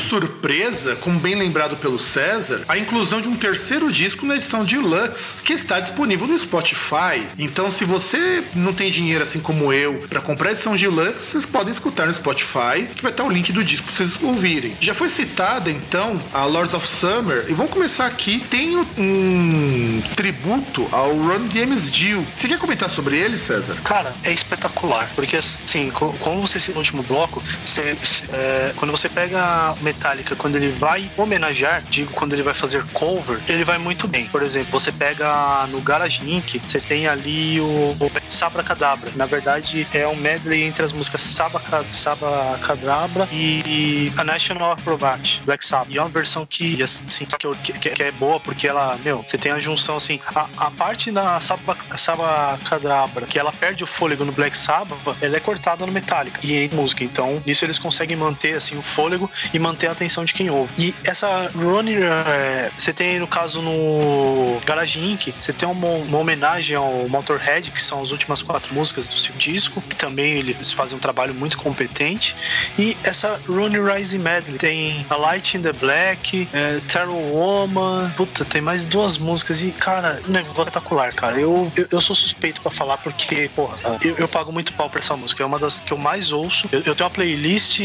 [0.00, 5.36] Surpresa, como bem lembrado pelo César, a inclusão de um terceiro disco na edição deluxe,
[5.42, 7.26] que está disponível no Spotify.
[7.38, 11.46] Então, se você não tem dinheiro assim como eu para comprar a edição deluxe, vocês
[11.46, 14.76] podem escutar no Spotify, que vai estar o link do disco para vocês ouvirem.
[14.80, 18.44] Já foi citada então a Lords of Summer e vamos começar aqui.
[18.50, 22.24] Tem um tributo ao Run James Dio.
[22.36, 23.76] Você quer comentar sobre ele, César?
[23.84, 27.96] Cara, é espetacular, porque assim, como você citou no último bloco, você,
[28.32, 33.40] é, quando você pega Metallica, quando ele vai homenagear, digo, quando ele vai fazer cover,
[33.48, 34.26] ele vai muito bem.
[34.26, 39.10] Por exemplo, você pega no Garage Inc., você tem ali o, o Sabra Cadabra.
[39.16, 41.60] Na verdade, é um medley entre as músicas Sabra,
[41.92, 45.92] Sabra Cadabra e a National Acrobat, Black Sabbath.
[45.92, 49.36] E é uma versão que, assim, que, que, que, é boa porque ela, meu, você
[49.36, 53.86] tem a junção, assim, a, a parte na Sabra, Sabra Cadabra, que ela perde o
[53.86, 57.04] fôlego no Black Sabbath, ela é cortada no Metallica e em música.
[57.04, 60.72] Então, nisso eles conseguem manter, assim, o fôlego e manter a atenção de quem ouve.
[60.78, 66.18] E essa Ronnie, é, você tem, no caso, no Garage Inc., você tem uma, uma,
[66.18, 70.72] homenagem ao Motorhead, que são as últimas quatro músicas do seu disco, que também eles
[70.72, 72.34] fazem um trabalho muito competente.
[72.78, 78.44] E essa Ronnie Rising Medley tem A Light in the Black, é, Terror Woman, puta,
[78.44, 81.38] tem mais duas músicas e, cara, um negócio espetacular, cara.
[81.38, 85.00] Eu, eu, eu sou suspeito para falar porque, porra, eu, eu, pago muito pau pra
[85.00, 85.42] essa música.
[85.42, 86.68] É uma das que eu mais ouço.
[86.72, 87.80] Eu, eu tenho uma playlist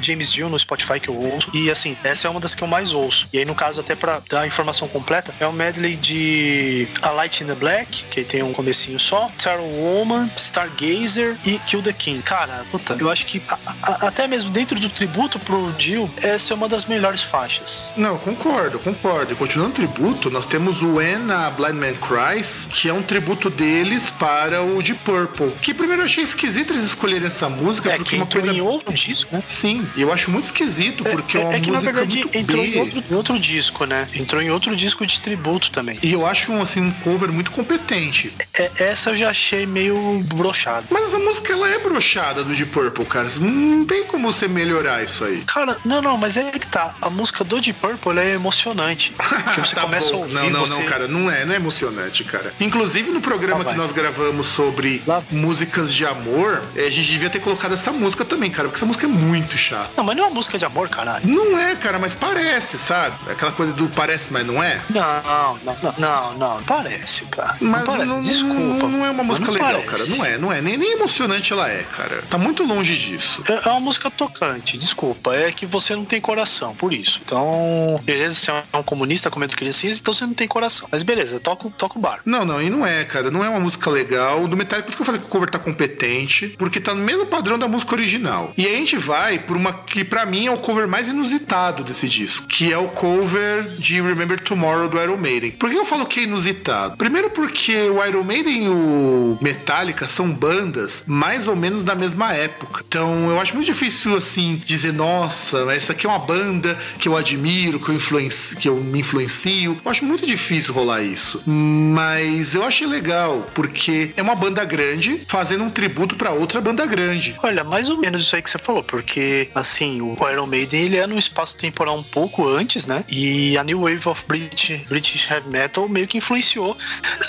[0.00, 1.50] James Dio no Spotify que eu ouço.
[1.54, 3.28] E assim, essa é uma das que eu mais ouço.
[3.32, 7.10] E aí, no caso, até pra dar a informação completa, é um medley de A
[7.10, 11.92] Light in the Black, que tem um comecinho só, Terror Woman, Stargazer e Kill the
[11.92, 12.22] King.
[12.22, 16.52] Cara, puta, eu acho que a, a, até mesmo dentro do tributo pro Dio, essa
[16.52, 17.92] é uma das melhores faixas.
[17.96, 19.32] Não, concordo, concordo.
[19.32, 23.02] E continuando o tributo, nós temos o When a Blind Man Cries, que é um
[23.02, 25.52] tributo deles para o Deep Purple.
[25.62, 28.52] Que primeiro eu achei esquisito eles escolherem essa música, é, porque que uma coisa.
[28.52, 29.42] em outro disco, né?
[29.46, 31.86] Sim, eu acho muito esquisito, porque é, é uma é que, música.
[31.86, 32.68] Na verdade, muito entrou B.
[32.68, 34.06] em outro, em outro disco, né?
[34.14, 35.98] Entrou em outro disco de tributo também.
[36.02, 38.32] E eu acho assim, um cover muito competente.
[38.58, 39.96] É, essa eu já achei meio
[40.34, 40.86] brochada.
[40.90, 43.28] Mas essa música ela é brochada do Deep Purple, cara.
[43.40, 45.42] Não tem como você melhorar isso aí.
[45.46, 46.94] Cara, não, não, mas é que tá.
[47.00, 49.12] A música do Deep Purple é emocionante.
[49.18, 50.16] Porque você tá começa bom.
[50.16, 50.34] a ouvir.
[50.34, 50.74] Não, não, você...
[50.74, 51.08] não, cara.
[51.08, 52.52] Não é, não é emocionante, cara.
[52.60, 57.10] Inclusive no programa Lá que nós gravamos sobre Lá- músicas de amor, eh, a gente
[57.10, 58.68] devia ter colocado essa música também, cara.
[58.68, 59.90] Porque essa música é muito chata.
[59.96, 61.28] Não, mas não é uma música de amor, caralho.
[61.28, 63.16] Não é, cara, mas parece, sabe?
[63.30, 64.80] Aquela coisa do parece, mas não é.
[64.90, 67.56] Não, não, não, não, não, parece, cara.
[67.60, 68.06] Mas não parece.
[68.08, 68.88] não, Desculpa.
[68.88, 69.86] não é uma música legal, parece.
[69.86, 70.06] cara.
[70.06, 70.60] Não é, não é.
[70.60, 72.22] Nem, nem emocionante ela é, cara.
[72.28, 73.44] Tá muito longe disso.
[73.48, 75.34] É é uma música tocante, desculpa.
[75.34, 77.20] É que você não tem coração, por isso.
[77.24, 80.88] Então, beleza, você é um comunista comendo criancinhas, então você não tem coração.
[80.90, 82.20] Mas beleza, toca, toca o bar.
[82.24, 83.30] Não, não, e não é, cara.
[83.30, 84.46] Não é uma música legal.
[84.48, 87.02] Do Metallica, por isso que eu falei que o cover tá competente, porque tá no
[87.02, 88.52] mesmo padrão da música original.
[88.56, 91.84] E aí a gente vai por uma que pra mim é o cover mais inusitado
[91.84, 95.52] desse disco, que é o cover de Remember Tomorrow do Iron Maiden.
[95.52, 96.96] Por que eu falo que é inusitado?
[96.96, 102.32] Primeiro porque o Iron Maiden e o Metallica são bandas mais ou menos da mesma
[102.32, 102.84] época.
[102.86, 107.16] Então eu acho muito difícil assim dizer, nossa, essa aqui é uma banda que eu
[107.16, 109.78] admiro, que eu, influenci, que eu me influencio.
[109.84, 111.42] Eu acho muito difícil rolar isso.
[111.46, 116.86] Mas eu achei legal, porque é uma banda grande fazendo um tributo pra outra banda
[116.86, 117.36] grande.
[117.42, 120.96] Olha, mais ou menos isso aí que você falou, porque, assim, o Iron Maiden, ele
[120.96, 123.04] é num espaço temporal um pouco antes, né?
[123.10, 126.76] E a New Wave of British, British Heavy Metal meio que influenciou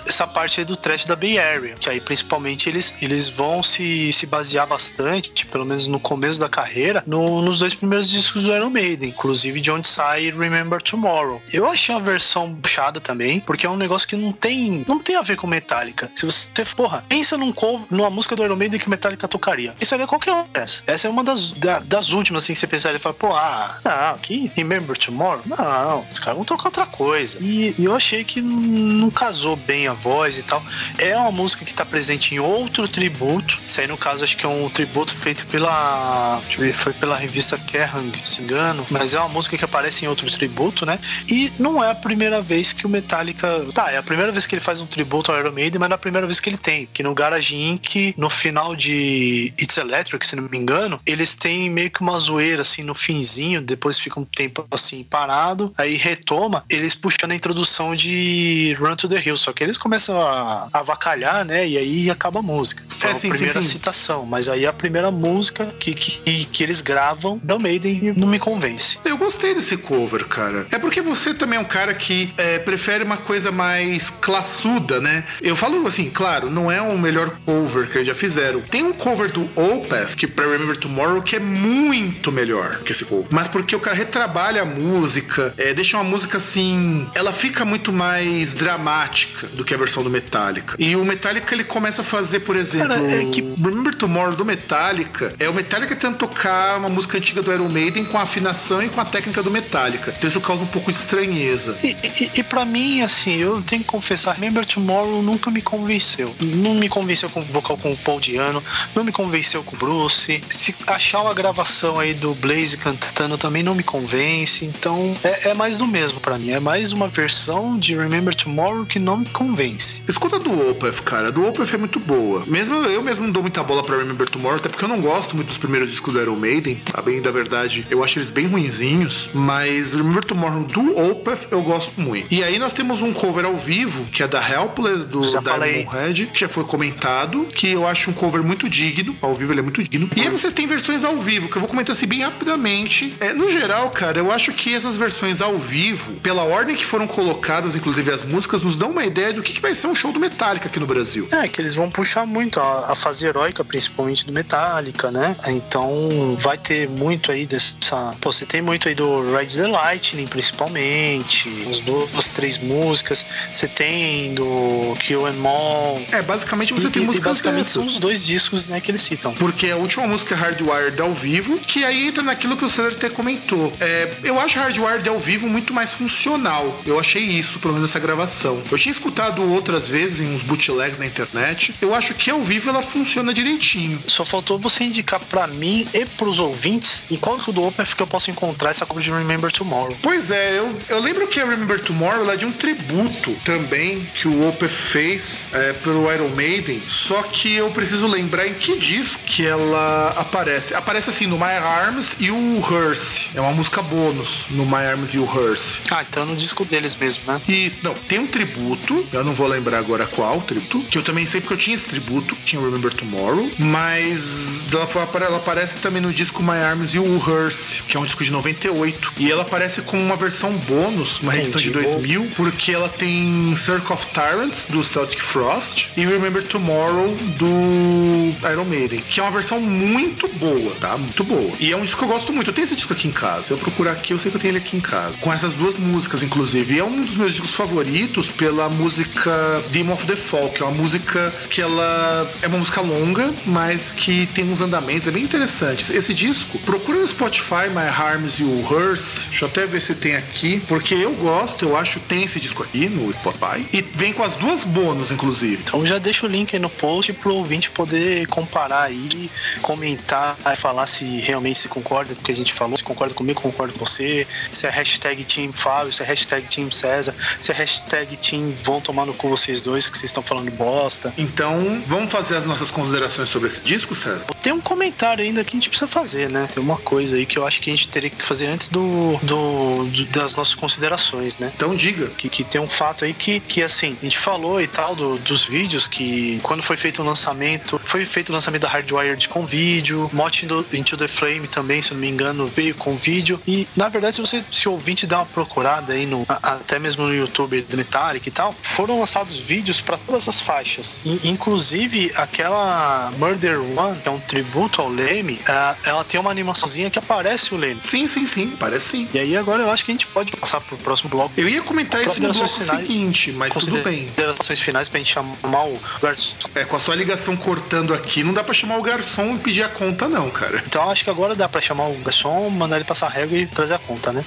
[0.08, 4.12] essa parte aí do trash da Bay Area, que aí, principalmente, eles, eles vão se,
[4.14, 8.44] se basear bastante, tipo, pelo menos no começo da carreira, no- nos dois primeiros discos
[8.44, 11.42] do Iron Maiden, inclusive de onde sai Remember Tomorrow.
[11.54, 15.16] Eu achei a versão puxada também, porque é um negócio que não tem não tem
[15.16, 16.12] a ver com Metallica.
[16.16, 19.74] Se você, porra, pensa num cover, numa música do Iron Maiden que Metallica tocaria.
[19.80, 20.82] Pensaria qualquer uma dessa.
[20.88, 23.78] Essa é uma das, da- das últimas, assim, que você pensaria e fala, pô, ah,
[23.84, 25.42] não, que Remember Tomorrow?
[25.46, 27.38] Não, os caras vão tocar outra coisa.
[27.42, 30.62] E, e eu achei que não casou bem a voz e tal.
[30.98, 33.58] É uma música que tá presente em outro tributo.
[33.66, 36.42] Isso aí, no caso, acho que é um tributo feito pela.
[36.46, 38.86] Deixa eu ver, foi pela revista Kerrang, se engano.
[38.90, 41.00] Mas é uma música que aparece em outro tributo, né?
[41.30, 43.66] E não é a primeira vez que o Metallica.
[43.74, 45.94] Tá, é a primeira vez que ele faz um tributo ao Iron Maiden, mas não
[45.94, 46.90] é a primeira vez que ele tem.
[46.94, 51.70] Que no Garage Inc., no final de It's Electric, se não me engano, eles têm
[51.70, 53.29] meio que uma zoeira assim no finzinho,
[53.62, 59.08] depois fica um tempo assim parado, aí retoma, eles puxando a introdução de Run to
[59.10, 59.38] the Hill.
[59.38, 61.68] Só que eles começam a avacalhar, né?
[61.68, 62.84] E aí acaba a música.
[62.88, 63.68] Foi É, a sim, sim, primeira sim.
[63.68, 68.40] citação, mas aí a primeira música que, que, que eles gravam Iron Maiden não me
[68.40, 68.98] convence.
[69.06, 70.68] Eu gostei desse cover, cara.
[70.72, 75.24] É porque você também é um cara que é, prefere uma coisa mais classuda, né?
[75.42, 78.62] Eu falo assim, claro, não é o melhor cover que eles já fizeram.
[78.62, 83.06] Tem um cover do Opeth, que pra Remember Tomorrow, que é muito melhor que esse
[83.06, 83.19] cover.
[83.32, 87.08] Mas porque o cara retrabalha a música, é, deixa uma música assim.
[87.16, 90.76] Ela fica muito mais dramática do que a versão do Metallica.
[90.80, 94.46] E o Metallica ele começa a fazer, por exemplo, Cara, é que- Remember Tomorrow do
[94.46, 95.34] Metallica.
[95.40, 98.90] É o Metallica tentando tocar uma música antiga do Iron Maiden com a afinação e
[98.90, 100.14] com a técnica do Metallica.
[100.18, 101.78] Então isso causa um pouco de estranheza.
[101.84, 106.34] E, e, e pra mim, assim, eu tenho que confessar, Remember Tomorrow nunca me convenceu.
[106.40, 108.64] Não me convenceu com o vocal com o Paul Diano,
[108.96, 110.42] não me convenceu com o Bruce.
[110.50, 114.66] Se achar uma gravação aí do Blaze cantando também não me convence.
[114.66, 116.52] Então é, é mais do mesmo pra mim.
[116.52, 120.02] É mais uma versão de Remember Tomorrow que não me convence.
[120.08, 121.32] Escuta do Opeth, cara.
[121.32, 122.44] Do Opeth é muito boa.
[122.48, 125.36] Mesmo eu mesmo não dou muita bola pra Remember Tomorrow, até porque eu não gosto
[125.36, 126.82] muito dos primeiros discos do Iron Maiden.
[126.94, 129.30] A bem da verdade, eu acho eles bem ruinzinhos.
[129.34, 132.28] Mas Remember Tomorrow do Opeth eu gosto muito.
[132.32, 135.40] E aí nós temos um cover ao vivo, que é da Helpless, do Já.
[135.40, 139.16] Diamond Head, que já foi comentado, que eu acho um cover muito digno.
[139.22, 140.10] Ao vivo ele é muito digno.
[140.16, 142.89] E aí você tem versões ao vivo, que eu vou comentar assim bem rapidamente.
[143.20, 147.08] É, no geral, cara, eu acho que essas versões ao vivo, pela ordem que foram
[147.08, 150.12] colocadas, inclusive as músicas, nos dão uma ideia do que, que vai ser um show
[150.12, 151.28] do Metallica aqui no Brasil.
[151.32, 155.36] É, que eles vão puxar muito a, a fase heróica, principalmente do Metallica, né?
[155.48, 158.14] Então vai ter muito aí dessa.
[158.20, 161.50] Pô, você tem muito aí do Ride the Lightning, principalmente.
[161.68, 163.26] Uns duas, três músicas.
[163.54, 166.02] Você tem do Kill and Maul.
[166.12, 167.74] É, basicamente você E- tem e músicas basicamente dessas.
[167.74, 169.34] são os dois discos né, que eles citam.
[169.34, 172.96] Porque a última música é Hardwired ao vivo, que aí entra naquilo que o César
[172.96, 173.74] até comentou.
[173.82, 176.82] É, eu acho Hardwired ao vivo muito mais funcional.
[176.86, 178.62] Eu achei isso, pelo menos nessa gravação.
[178.72, 181.74] Eu tinha escutado outras vezes em uns bootlegs na internet.
[181.82, 184.02] Eu acho que ao vivo ela funciona direitinho.
[184.08, 188.08] Só faltou você indicar pra mim e pros ouvintes em qual do Opeth que eu
[188.08, 189.98] posso encontrar essa cover de Remember Tomorrow.
[190.02, 194.28] Pois é, eu, eu lembro que a Remember Tomorrow é de um tributo também que
[194.28, 196.82] o Opeth fez é, pelo Iron Maiden.
[196.88, 200.74] Só que eu preciso lembrar em que disco que ela aparece.
[200.74, 203.28] Aparece assim no My Arms e o Hearse.
[203.36, 205.80] É uma música bônus no My Arms e o Hearse.
[205.90, 207.42] Ah, então é no disco deles mesmo, né?
[207.48, 211.26] E, não, tem um tributo, eu não vou lembrar agora qual tributo, que eu também
[211.26, 215.78] sei porque eu tinha esse tributo, tinha o Remember Tomorrow, mas ela, foi- ela aparece
[215.80, 219.14] também no disco My Arms e o Hearse, que é um disco de 98.
[219.18, 221.86] E ela aparece com uma versão bônus, uma reedição de Entendi.
[221.86, 228.66] 2000, porque ela tem Circle of Tyrants, do Celtic Frost, e Remember Tomorrow, do Iron
[228.66, 230.98] Maiden, que é uma versão muito boa, tá?
[230.98, 231.52] Muito boa.
[231.60, 232.50] E é um disco que eu gosto muito.
[232.50, 233.54] Eu tenho esse disco aqui em casa.
[233.54, 235.18] Eu procurar aqui, eu sei que eu tenho ele aqui em casa.
[235.20, 236.76] Com essas duas músicas, inclusive.
[236.76, 239.32] E é um dos meus discos favoritos pela música
[239.70, 243.92] Demon of the Fall, que é uma música que ela é uma música longa, mas
[243.92, 245.92] que tem uns andamentos, é bem interessante.
[245.94, 249.26] Esse disco, procura no Spotify My Harms e o Hearse.
[249.30, 252.40] Deixa eu até ver se tem aqui, porque eu gosto, eu acho que tem esse
[252.40, 253.66] disco aqui no Spotify.
[253.72, 255.64] E vem com as duas bônus, inclusive.
[255.64, 259.30] Então já deixa o link aí no post pro ouvinte poder comparar aí,
[259.62, 263.42] comentar falar se realmente se concorda com o que a gente falou, se concorda comigo,
[263.42, 267.56] concorda com você, se é hashtag Team Fábio, se é hashtag Team César, se é
[267.56, 271.14] hashtag Team vão tomar no cu vocês dois que vocês estão falando bosta.
[271.18, 274.26] Então, vamos fazer as nossas considerações sobre esse disco, César?
[274.42, 276.48] Tem um comentário ainda que a gente precisa fazer, né?
[276.54, 279.18] Tem uma coisa aí que eu acho que a gente teria que fazer antes do,
[279.24, 281.52] do, do- das nossas considerações, né?
[281.56, 282.08] Então diga.
[282.18, 285.18] que, que tem um fato aí que, que assim, a gente falou e tal do-
[285.20, 289.46] dos vídeos que quando foi feito o lançamento, foi feito o lançamento da Hardwired com
[289.46, 293.40] vídeo, Moth Into- Into the Flame também, se eu não me engano, veio com vídeo.
[293.48, 297.14] E na verdade, se você, se ouvinte der uma procurada aí no, até mesmo no
[297.14, 301.02] YouTube do Metallic e tal, foram lançados vídeos para todas as faixas.
[301.06, 306.32] E, inclusive aquela Murder One, que é um tributo ao Leme, ah, ela tem uma
[306.32, 307.80] animaçãozinha que aparece o Leme.
[307.82, 309.10] Sim, sim, sim, parece sim.
[309.14, 311.32] E aí agora eu acho que a gente pode passar pro próximo bloco.
[311.38, 312.82] Eu ia comentar isso no bloco finais.
[312.82, 314.06] seguinte, mas tudo bem.
[314.06, 316.36] Considerações finais pra gente chamar o garçom.
[316.56, 319.64] É, com a sua ligação cortando aqui, não dá pra chamar o garçom e pedir
[319.64, 320.64] a conta, não, cara.
[320.66, 323.46] Então acho que agora dá pra chamar o garçom, mandar ele passar a régua e
[323.46, 324.24] trazer a conta, né?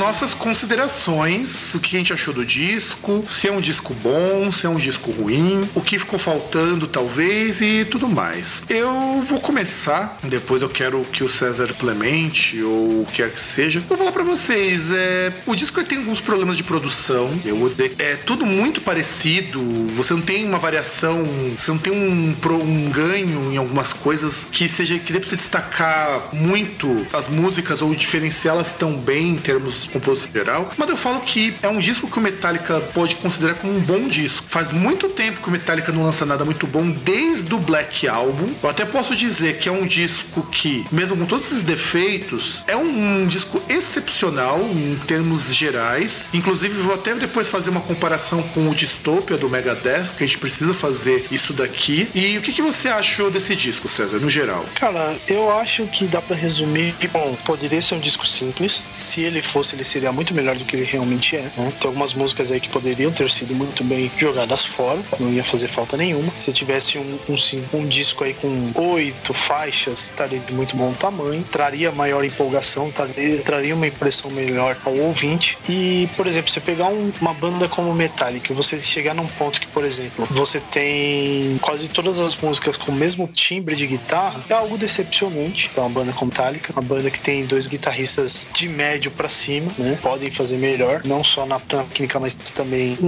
[0.00, 1.74] Nossas considerações.
[1.74, 4.76] O que a gente achou do disco, se é um disco bom, se é um
[4.76, 8.62] disco ruim, o que ficou faltando, talvez, e tudo mais.
[8.68, 13.40] Eu vou começar, depois eu quero que o César implemente, ou o que quer que
[13.40, 13.80] seja.
[13.80, 17.38] Vou falar pra vocês, é, o disco tem alguns problemas de produção.
[17.44, 19.60] Eu vou dizer, é tudo muito parecido.
[19.96, 21.22] Você não tem uma variação,
[21.58, 25.36] você não tem um, um ganho em algumas coisas que seja que dê pra você
[25.36, 31.20] destacar muito as músicas ou diferenciá-las tão bem em termos composição geral, mas eu falo
[31.20, 34.46] que é um disco que o Metallica pode considerar como um bom disco.
[34.48, 38.46] Faz muito tempo que o Metallica não lança nada muito bom, desde o Black Album.
[38.62, 42.76] Eu até posso dizer que é um disco que, mesmo com todos esses defeitos, é
[42.76, 46.26] um, um disco excepcional em termos gerais.
[46.32, 50.38] Inclusive, vou até depois fazer uma comparação com o Dystopia do Megadeth, que a gente
[50.38, 52.08] precisa fazer isso daqui.
[52.14, 54.64] E o que, que você achou desse disco, César, no geral?
[54.74, 58.86] Cara, eu acho que dá para resumir bom, poderia ser um disco simples.
[58.92, 61.50] Se ele fosse, ele seria muito melhor do que ele realmente é.
[61.56, 61.72] Né?
[61.80, 65.68] Tem algumas músicas aí que poderiam ter sido muito bem jogadas fora, não ia fazer
[65.68, 66.30] falta nenhuma.
[66.38, 71.42] Se tivesse um, um, um disco aí com oito faixas, estaria de muito bom tamanho,
[71.50, 75.58] traria maior empolgação, traria, traria uma impressão melhor ao ouvinte.
[75.68, 79.66] E, por exemplo, você pegar um, uma banda como Metallica, você chegar num ponto que,
[79.68, 84.52] por exemplo, você tem quase todas as músicas com o mesmo timbre de guitarra, é
[84.52, 89.10] algo decepcionante para uma banda como Metallica, uma banda que tem dois guitarristas de médio
[89.10, 89.98] para cima, né?
[90.02, 92.98] Podem fazer melhor, não só na técnica, mas também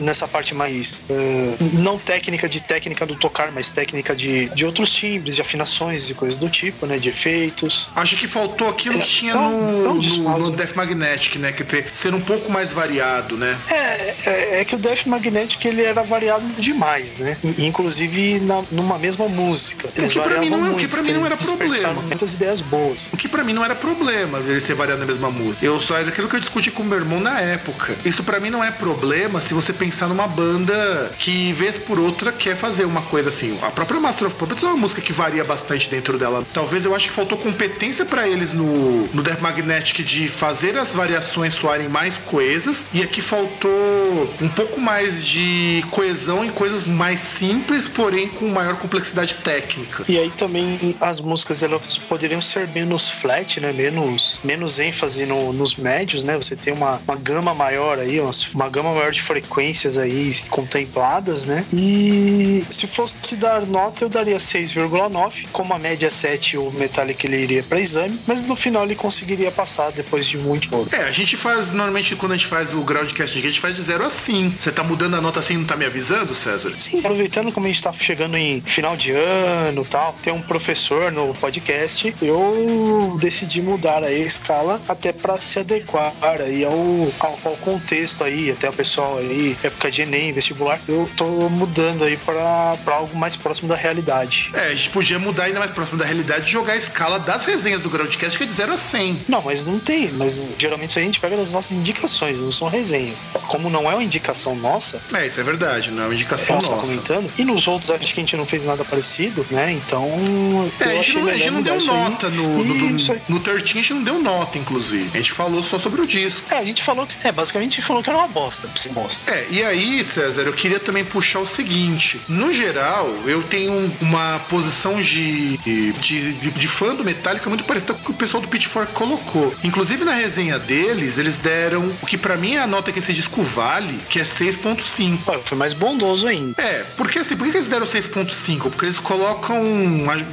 [0.00, 4.92] nessa parte mais uh, não técnica de técnica do tocar, mas técnica de, de outros
[4.92, 6.98] timbres, de afinações e coisas do tipo, né?
[6.98, 7.88] De efeitos.
[7.94, 11.52] Acho que faltou aquilo é, que tinha então, no, então no, no, Death Magnetic, né?
[11.52, 13.56] Que ter, ser um pouco mais variado, né?
[13.68, 17.36] É, é, é, que o Death Magnetic ele era variado demais, né?
[17.58, 19.88] Inclusive na, numa mesma música.
[19.96, 22.02] Eles o que pra mim não, muito, o que pra mim não era problema.
[22.02, 23.08] Muitas ideias boas.
[23.12, 25.64] O que pra mim não era problema ele ser variado na mesma música.
[25.64, 27.96] Eu só era aquilo que eu discuti com meu irmão na época.
[28.04, 32.30] Isso pra mim não é problema se você pensar numa banda que, vez por outra,
[32.32, 33.58] quer fazer uma coisa assim.
[33.62, 36.44] A própria Master of Puppets é uma música que varia bastante dentro dela.
[36.52, 40.92] Talvez eu acho que faltou competência para eles no, no Death Magnetic de fazer as
[40.92, 42.86] variações soarem mais coesas.
[42.92, 48.76] E aqui faltou um pouco mais de coesão em coisas mais simples, porém com maior
[48.76, 50.04] complexidade técnica.
[50.08, 53.72] E aí também as músicas elas poderiam ser menos flat, né?
[53.72, 56.36] Menos, menos ênfase no, nos médios, né?
[56.36, 61.44] Você tem uma, uma gama maior aí, uma, uma gama maior de frequências aí contempladas,
[61.44, 61.64] né?
[61.72, 65.48] E se fosse dar nota, eu daria 6,9.
[65.52, 69.50] Como a média 7, o Metallic ele iria para exame, mas no final ele conseguiria
[69.50, 70.88] passar depois de muito ouro.
[70.92, 73.82] É, a gente faz, normalmente quando a gente faz o groundcast, a gente faz de
[73.82, 74.62] 0 a 5.
[74.62, 76.72] Você tá mudando a nota assim, não tá me avisando, César?
[76.78, 81.12] Sim, aproveitando como a gente tá chegando em final de ano tal, tem um professor
[81.12, 86.72] no podcast, eu decidi mudar aí a escala até para se adequar aí ao,
[87.18, 92.04] ao, ao, contexto aí, até o pessoal aí, época de Enem, vestibular, eu tô mudando
[92.04, 94.50] aí para algo mais próximo da realidade.
[94.54, 97.44] É, a gente podia mudar ainda mais próximo da realidade e jogar a escala das
[97.44, 99.24] resenhas do Groundcast, que é de 0 a 100.
[99.28, 103.28] Não, mas não tem, mas geralmente a gente pega das nossas indicações, não são resenhas.
[103.48, 105.00] Como não é uma indicação nossa.
[105.12, 106.76] É, isso é verdade, não é uma indicação é, nossa.
[106.76, 109.72] Tá comentando, e nos outros acho que a gente não fez nada parecido, né?
[109.72, 110.70] Então.
[110.80, 113.66] É, a gente não, a gente não deu nota no, no, no, no 13, a
[113.66, 115.10] gente não deu nota, inclusive.
[115.14, 116.52] A gente falou só sobre o disco.
[116.52, 117.14] É, a gente falou que.
[117.26, 119.32] É, basicamente a gente falou que era uma bosta, pra ser bosta.
[119.32, 122.20] É, e aí, César, eu queria também puxar o seguinte.
[122.28, 127.94] No geral, eu tenho uma posição de, de, de, de fã do Metallica muito parecida
[127.94, 129.54] com o que o pessoal do Pitchfork colocou.
[129.62, 133.12] Inclusive na resenha deles, eles deram o que para mim é a nota que esse
[133.12, 135.40] disco vale, que é 6.5.
[135.44, 136.60] Foi mais bondoso ainda.
[136.60, 138.62] É, porque assim, por que eles deram 6.5?
[138.62, 139.62] Porque eles colocam,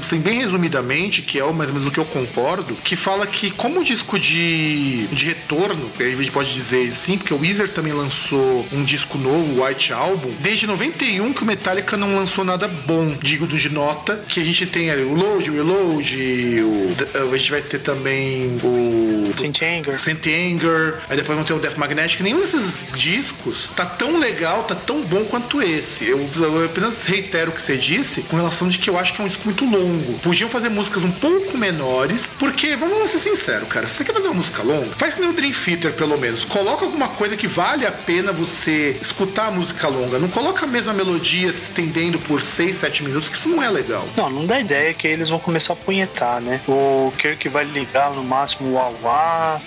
[0.01, 3.51] assim, bem resumidamente, que é mais ou menos o que eu concordo, que fala que
[3.51, 8.65] como disco de, de retorno, a gente pode dizer sim, porque o Weezer também lançou
[8.71, 13.15] um disco novo, o White Album, desde 91 que o Metallica não lançou nada bom,
[13.21, 17.51] digo de nota, que a gente tem ali o Load, o Reload, o, a gente
[17.51, 19.99] vai ter também o Saint Anger.
[19.99, 22.21] Saint Anger, aí depois vão ter o Death Magnetic.
[22.21, 26.05] Nenhum desses discos tá tão legal, tá tão bom quanto esse.
[26.05, 29.21] Eu, eu apenas reitero o que você disse com relação de que eu acho que
[29.21, 30.19] é um disco muito longo.
[30.19, 34.27] Podiam fazer músicas um pouco menores, porque, vamos ser sinceros, cara, se você quer fazer
[34.27, 36.45] uma música longa, faz que nem o Dream Theater, pelo menos.
[36.45, 40.19] Coloca alguma coisa que vale a pena você escutar a música longa.
[40.19, 43.69] Não coloca a mesma melodia se estendendo por 6, 7 minutos, que isso não é
[43.69, 44.07] legal.
[44.15, 46.61] Não, não dá ideia que eles vão começar a punhetar, né?
[46.67, 49.59] O Kirk vai ligar no máximo o wah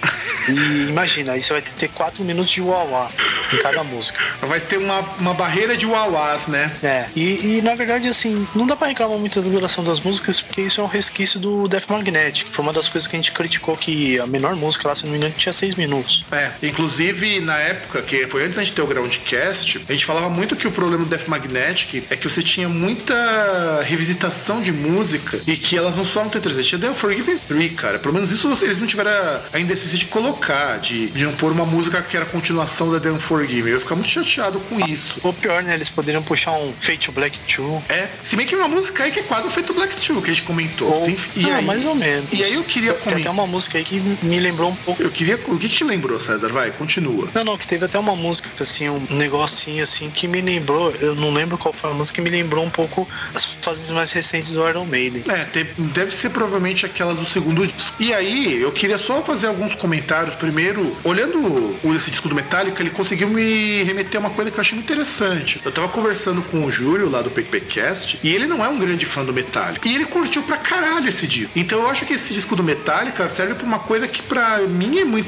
[0.48, 3.10] e imagina, aí você vai ter 4 minutos de wah
[3.52, 4.18] em cada música.
[4.42, 6.00] Vai ter uma, uma barreira de wah
[6.48, 6.70] né?
[6.82, 10.40] É, e, e, na verdade, assim, não dá pra reclamar muito da duração das músicas,
[10.40, 13.32] porque isso é um resquício do Death Magnetic, foi uma das coisas que a gente
[13.32, 16.24] criticou que a menor música lá, se não me engano, tinha 6 minutos.
[16.30, 20.28] É, inclusive na época, que foi antes da gente ter o Groundcast, a gente falava
[20.28, 25.40] muito que o problema do Death Magnetic é que você tinha muita revisitação de música
[25.46, 26.68] e que elas não soam tão interessantes.
[26.68, 27.98] Tinha The Unforgiven 3, cara.
[27.98, 29.10] Pelo menos isso eles não tiveram
[29.52, 33.10] a indecência de colocar, de, de não pôr uma música que era continuação da The
[33.10, 33.70] Unforgiven.
[33.70, 35.20] Eu ia ficar muito chateado com isso.
[35.22, 35.74] Ou pior, né?
[35.74, 37.82] Eles poderiam puxar um Fate Black 2.
[37.88, 40.30] É, se bem que uma música aí que é quase o Fate Black 2, que
[40.30, 40.88] a gente comentou.
[40.88, 41.08] Ou...
[41.36, 42.26] E ah, aí, mais ou menos.
[42.32, 43.20] E aí eu queria Tem comentar.
[43.20, 45.02] até uma música aí que me lembrou um pouco.
[45.02, 45.29] Eu queria.
[45.46, 46.48] O que te lembrou, César?
[46.48, 47.28] Vai, continua.
[47.34, 50.94] Não, não, que teve até uma música, assim, um negocinho assim que me lembrou.
[51.00, 54.12] Eu não lembro qual foi a música que me lembrou um pouco as fases mais
[54.12, 55.22] recentes do Iron Maiden.
[55.28, 55.46] É,
[55.78, 57.96] deve ser provavelmente aquelas do segundo disco.
[57.98, 60.34] E aí, eu queria só fazer alguns comentários.
[60.34, 64.60] Primeiro, olhando esse disco do Metallica, ele conseguiu me remeter a uma coisa que eu
[64.60, 65.60] achei muito interessante.
[65.64, 69.04] Eu tava conversando com o Júlio lá do PicPecast e ele não é um grande
[69.06, 69.88] fã do Metallica.
[69.88, 71.52] E ele curtiu pra caralho esse disco.
[71.56, 74.98] Então eu acho que esse disco do Metallica serve pra uma coisa que pra mim
[74.98, 75.19] é muito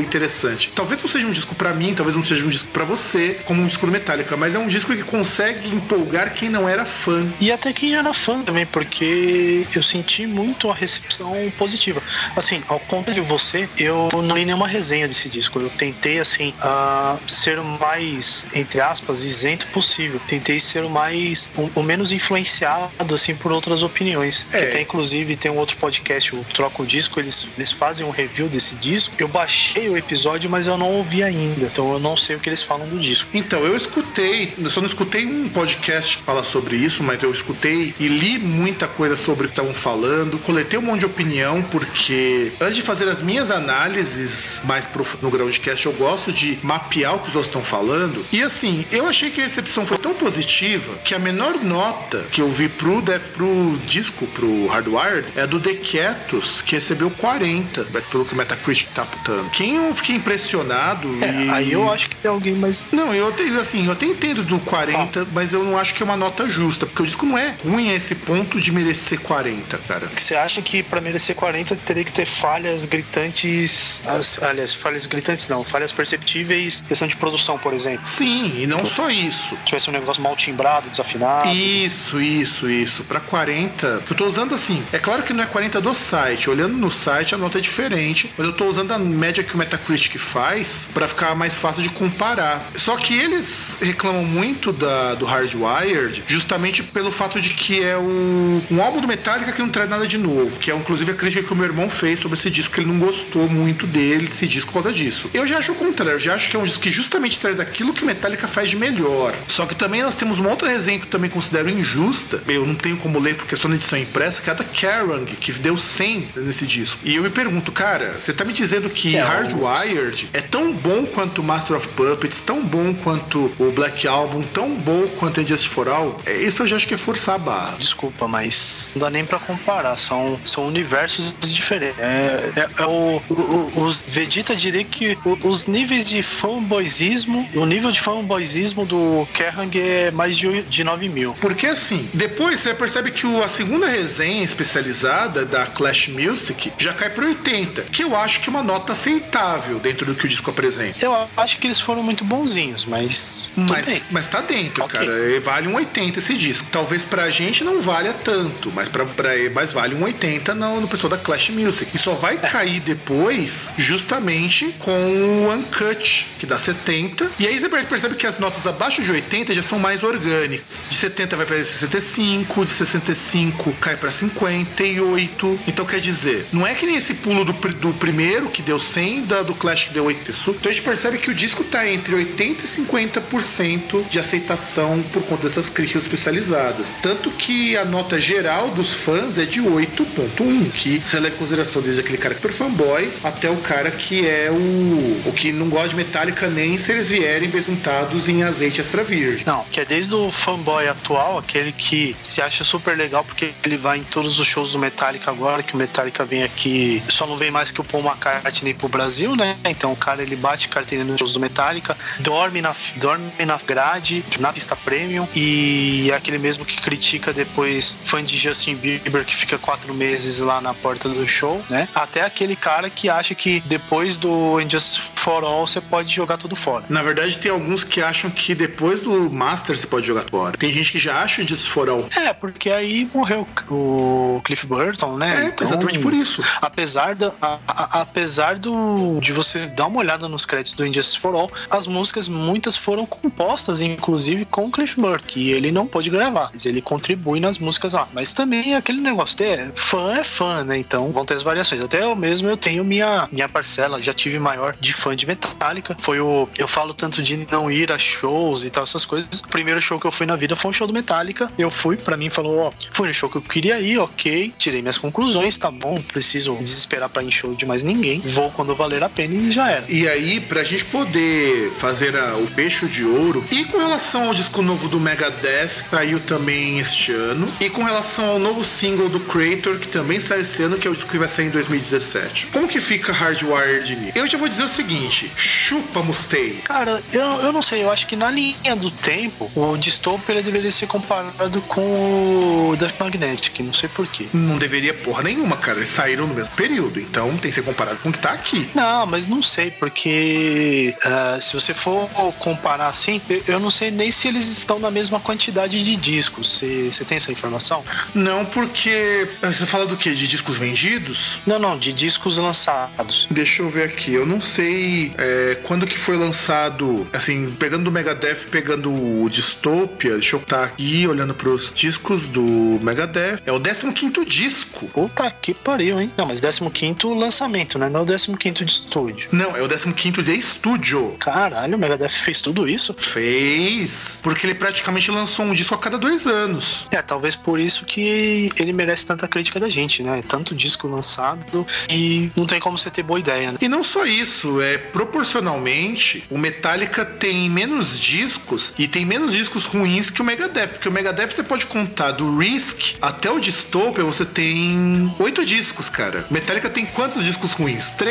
[0.00, 0.70] interessante.
[0.74, 3.62] Talvez não seja um disco pra mim, talvez não seja um disco pra você, como
[3.62, 7.26] um disco do Metallica, mas é um disco que consegue empolgar quem não era fã.
[7.40, 12.02] E até quem era fã também, porque eu senti muito a recepção positiva.
[12.36, 15.58] Assim, ao contrário de você, eu não li nenhuma resenha desse disco.
[15.58, 20.20] Eu tentei, assim, a ser o mais, entre aspas, isento possível.
[20.26, 24.46] Tentei ser o mais, o, o menos influenciado, assim, por outras opiniões.
[24.52, 24.58] É.
[24.58, 28.10] Que até, inclusive, tem um outro podcast, o Troca o Disco, eles, eles fazem um
[28.10, 29.14] review desse disco.
[29.18, 31.66] Eu baixei o episódio, mas eu não ouvi ainda.
[31.66, 33.28] Então eu não sei o que eles falam do disco.
[33.32, 37.32] Então, eu escutei, eu só não escutei um podcast que fala sobre isso, mas eu
[37.32, 41.62] escutei e li muita coisa sobre o que estavam falando, coletei um monte de opinião,
[41.62, 47.14] porque antes de fazer as minhas análises mais profundas no Groundcast, eu gosto de mapear
[47.14, 48.24] o que os outros estão falando.
[48.32, 52.42] E assim, eu achei que a recepção foi tão positiva que a menor nota que
[52.42, 57.84] eu vi pro, Death, pro disco, pro Hardwired, é do The Quietos, que recebeu 40,
[58.10, 59.06] pelo que o Metacritic tá
[59.52, 61.50] Quem eu fiquei impressionado É, e...
[61.50, 64.58] aí eu acho que tem alguém mais Não, eu tenho assim, eu até entendo do
[64.60, 67.54] 40, mas eu não acho que é uma nota justa, porque o disco não é
[67.64, 70.08] ruim a esse ponto de merecer 40, cara.
[70.16, 75.48] você acha que pra merecer 40 teria que ter falhas gritantes, as, aliás, falhas gritantes
[75.48, 78.06] não, falhas perceptíveis, questão de produção, por exemplo.
[78.06, 79.56] Sim, e não só isso.
[79.56, 81.48] Se tivesse um negócio mal timbrado, desafinado.
[81.48, 83.04] Isso, isso, isso.
[83.04, 86.50] Pra 40, que eu tô usando assim, é claro que não é 40 do site.
[86.50, 89.58] Olhando no site a nota é diferente, mas eu tô usando a média que o
[89.58, 92.64] Metacritic faz pra ficar mais fácil de comparar.
[92.74, 98.62] Só que eles reclamam muito da, do Hardwired justamente pelo fato de que é o,
[98.70, 101.42] um álbum do Metallica que não traz nada de novo, que é inclusive a crítica
[101.42, 104.46] que o meu irmão fez sobre esse disco, que ele não gostou muito dele, desse
[104.46, 105.30] disco por causa disso.
[105.34, 107.60] Eu já acho o contrário, eu já acho que é um disco que justamente traz
[107.60, 109.34] aquilo que o Metallica faz de melhor.
[109.46, 112.74] Só que também nós temos uma outra resenha que eu também considero injusta, eu não
[112.74, 115.52] tenho como ler porque é só na edição impressa, que é a da Kerrang, que
[115.52, 117.00] deu 100 nesse disco.
[117.04, 121.06] E eu me pergunto, cara, você tá me dizendo que É, Hardwired é tão bom
[121.06, 125.88] quanto Master of Puppets, tão bom quanto o Black Album, tão bom quanto Just for
[125.88, 126.20] All?
[126.26, 127.76] É, isso eu já acho que é forçar a barra.
[127.78, 129.98] Desculpa, mas não dá nem pra comparar.
[129.98, 131.98] São, são universos diferentes.
[131.98, 137.90] É, é- é o, o- os Vegeta diria que os níveis de fanboyismo, o nível
[137.92, 141.34] de fanboyismo do Kerrang é mais de, de 9 mil.
[141.40, 146.92] Porque assim, depois você percebe que o- a segunda resenha especializada da Clash Music já
[146.92, 150.28] cai para 80, que eu acho que é uma nota aceitável dentro do que o
[150.28, 151.04] disco apresenta.
[151.04, 153.48] Eu acho que eles foram muito bonzinhos, mas.
[153.56, 154.02] Mas, bem.
[154.10, 154.98] mas tá dentro, Ok.
[154.98, 155.12] cara.
[155.12, 156.68] É, Vale um 80 esse disco.
[156.70, 160.88] Talvez pra gente não valha tanto, mas, pra, pra, mas vale um 80 no, no
[160.88, 161.90] pessoal da Clash Music.
[161.94, 167.30] E só vai cair depois, justamente com o Uncut, que dá 70.
[167.38, 170.82] E aí você percebe que as notas abaixo de 80 já são mais orgânicas.
[170.88, 175.60] De 70 vai pra 65, de 65 cai pra 58.
[175.66, 179.22] Então quer dizer, não é que nem esse pulo do, do primeiro que deu 100,
[179.22, 180.30] da, do Clash deu 80.
[180.50, 185.22] Então a gente percebe que o disco tá entre 80 e 50% de aceitação por
[185.22, 186.94] conta dessas críticas especializadas.
[187.02, 191.82] Tanto que a nota geral dos fãs é de 8.1, que você leva em consideração
[191.82, 195.68] desde aquele cara que é fanboy até o cara que é o, o que não
[195.68, 199.44] gosta de Metallica nem se eles vierem besuntados em azeite extra virgem.
[199.46, 203.76] Não, que é desde o fanboy atual, aquele que se acha super legal porque ele
[203.76, 207.36] vai em todos os shows do Metallica agora, que o Metallica vem aqui, só não
[207.36, 209.56] vem mais que o Paul McCartney pro Brasil, né?
[209.64, 214.24] Então o cara ele bate carteira nos shows do Metallica, dorme na, dorme na grade,
[214.38, 219.34] na pista premium, e é aquele mesmo que critica depois fã de Justin Bieber que
[219.34, 221.88] fica quatro meses lá na porta do show, né?
[221.94, 226.56] Até aquele cara que acha que depois do Injustice for All você pode jogar tudo
[226.56, 226.84] fora.
[226.88, 230.56] Na verdade, tem alguns que acham que depois do Master você pode jogar fora.
[230.56, 232.08] Tem gente que já acha disso fora o.
[232.16, 235.44] É, porque aí morreu o Cliff Burton, né?
[235.44, 236.42] É, Então, exatamente por isso.
[236.60, 241.18] Apesar, da, a- a- apesar do, de você dar uma olhada nos créditos do Injustice
[241.18, 246.10] for All, as músicas, muitas foram compostas, inclusive, com Cliff Burton, que ele não pôde
[246.10, 248.08] gravar, mas ele contribui nas músicas lá.
[248.12, 250.78] Mas também é aquele negócio, de, é, fã é fã, né?
[250.78, 251.80] Então vão ter as variações.
[251.80, 255.96] Até eu mesmo eu tenho minha, minha parcela, já tive maior de fã de Metallica.
[255.98, 259.40] Foi o eu falo tanto de não ir a shows e tal, essas coisas.
[259.40, 261.50] O primeiro show que eu fui na vida foi um show do Metallica.
[261.58, 264.52] Eu fui, para mim, falou, ó, fui no show que eu queria ir, ok.
[264.58, 268.20] Tirei minhas conclusões, tá bom, preciso desesperar pra ir em show de mais ninguém.
[268.20, 269.84] Vou quando valer a pena e já era.
[269.88, 274.34] E aí, pra gente poder fazer a- o peixe de ouro, e com relação ao
[274.34, 279.08] disco novo do Megadeth, que saiu também este ano, e com relação ao novo single
[279.08, 281.50] do Creator, que também sai esse ano, que é o disco que vai sair em
[281.50, 282.46] 2017.
[282.48, 284.12] Como que fica Hardwired nisso?
[284.14, 286.60] Eu já vou dizer o seguinte, chupa Mustaine.
[286.64, 290.42] Cara, eu, eu não sei, eu acho que na linha do tempo, o Dystopia ele
[290.42, 294.26] deveria ser comparado com o Death Magnetic, não sei porquê.
[294.32, 295.78] Não deveria porra nenhuma, cara.
[295.78, 298.70] Eles saíram no mesmo período, então tem que ser comparado com o que tá aqui.
[298.74, 302.08] Não, mas não sei, porque ah, se você for
[302.38, 306.60] comparar assim, eu, não sei nem se eles estão na mesma quantidade de discos.
[306.60, 307.84] Você tem essa informação?
[308.14, 309.28] Não, porque.
[309.42, 310.14] Você fala do quê?
[310.14, 311.40] De discos vendidos?
[311.46, 313.26] Não, não, de discos lançados.
[313.30, 314.14] Deixa eu ver aqui.
[314.14, 317.06] Eu não sei é, quando que foi lançado.
[317.12, 320.12] Assim, pegando do Megadeth, pegando o Dystopia.
[320.12, 323.40] Deixa eu estar aqui olhando pros discos do Megadeth.
[323.44, 324.86] É o 15 disco.
[324.88, 326.10] Puta que pariu, hein?
[326.16, 327.88] Não, mas 15 lançamento, né?
[327.88, 329.28] Não é o 15 de estúdio.
[329.32, 331.16] Não, é o 15 de estúdio.
[331.18, 332.94] Caralho, o Megadeth fez tudo isso?
[332.98, 334.18] Fez.
[334.22, 336.86] Porque ele praticamente lançou um disco a cada dois anos.
[336.90, 340.22] É, talvez por isso que ele merece tanta crítica da gente, né?
[340.26, 343.58] Tanto disco lançado e não tem como você ter boa ideia, né?
[343.60, 349.64] E não só isso, é proporcionalmente o Metallica tem menos discos e tem menos discos
[349.64, 354.04] ruins que o Megadeth, porque o Megadeth você pode contar do Risk até o Dystopia,
[354.04, 356.26] você tem oito discos, cara.
[356.30, 357.92] Metallica tem quantos discos ruins?
[357.92, 358.07] Três?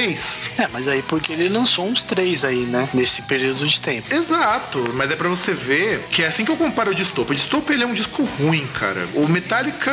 [0.57, 2.87] É, mas aí porque ele lançou uns três aí, né?
[2.93, 4.13] Nesse período de tempo.
[4.13, 7.31] Exato, mas é pra você ver que é assim que eu comparo o Dystopia.
[7.33, 9.07] O Dystopia ele é um disco ruim, cara.
[9.13, 9.91] O Metallica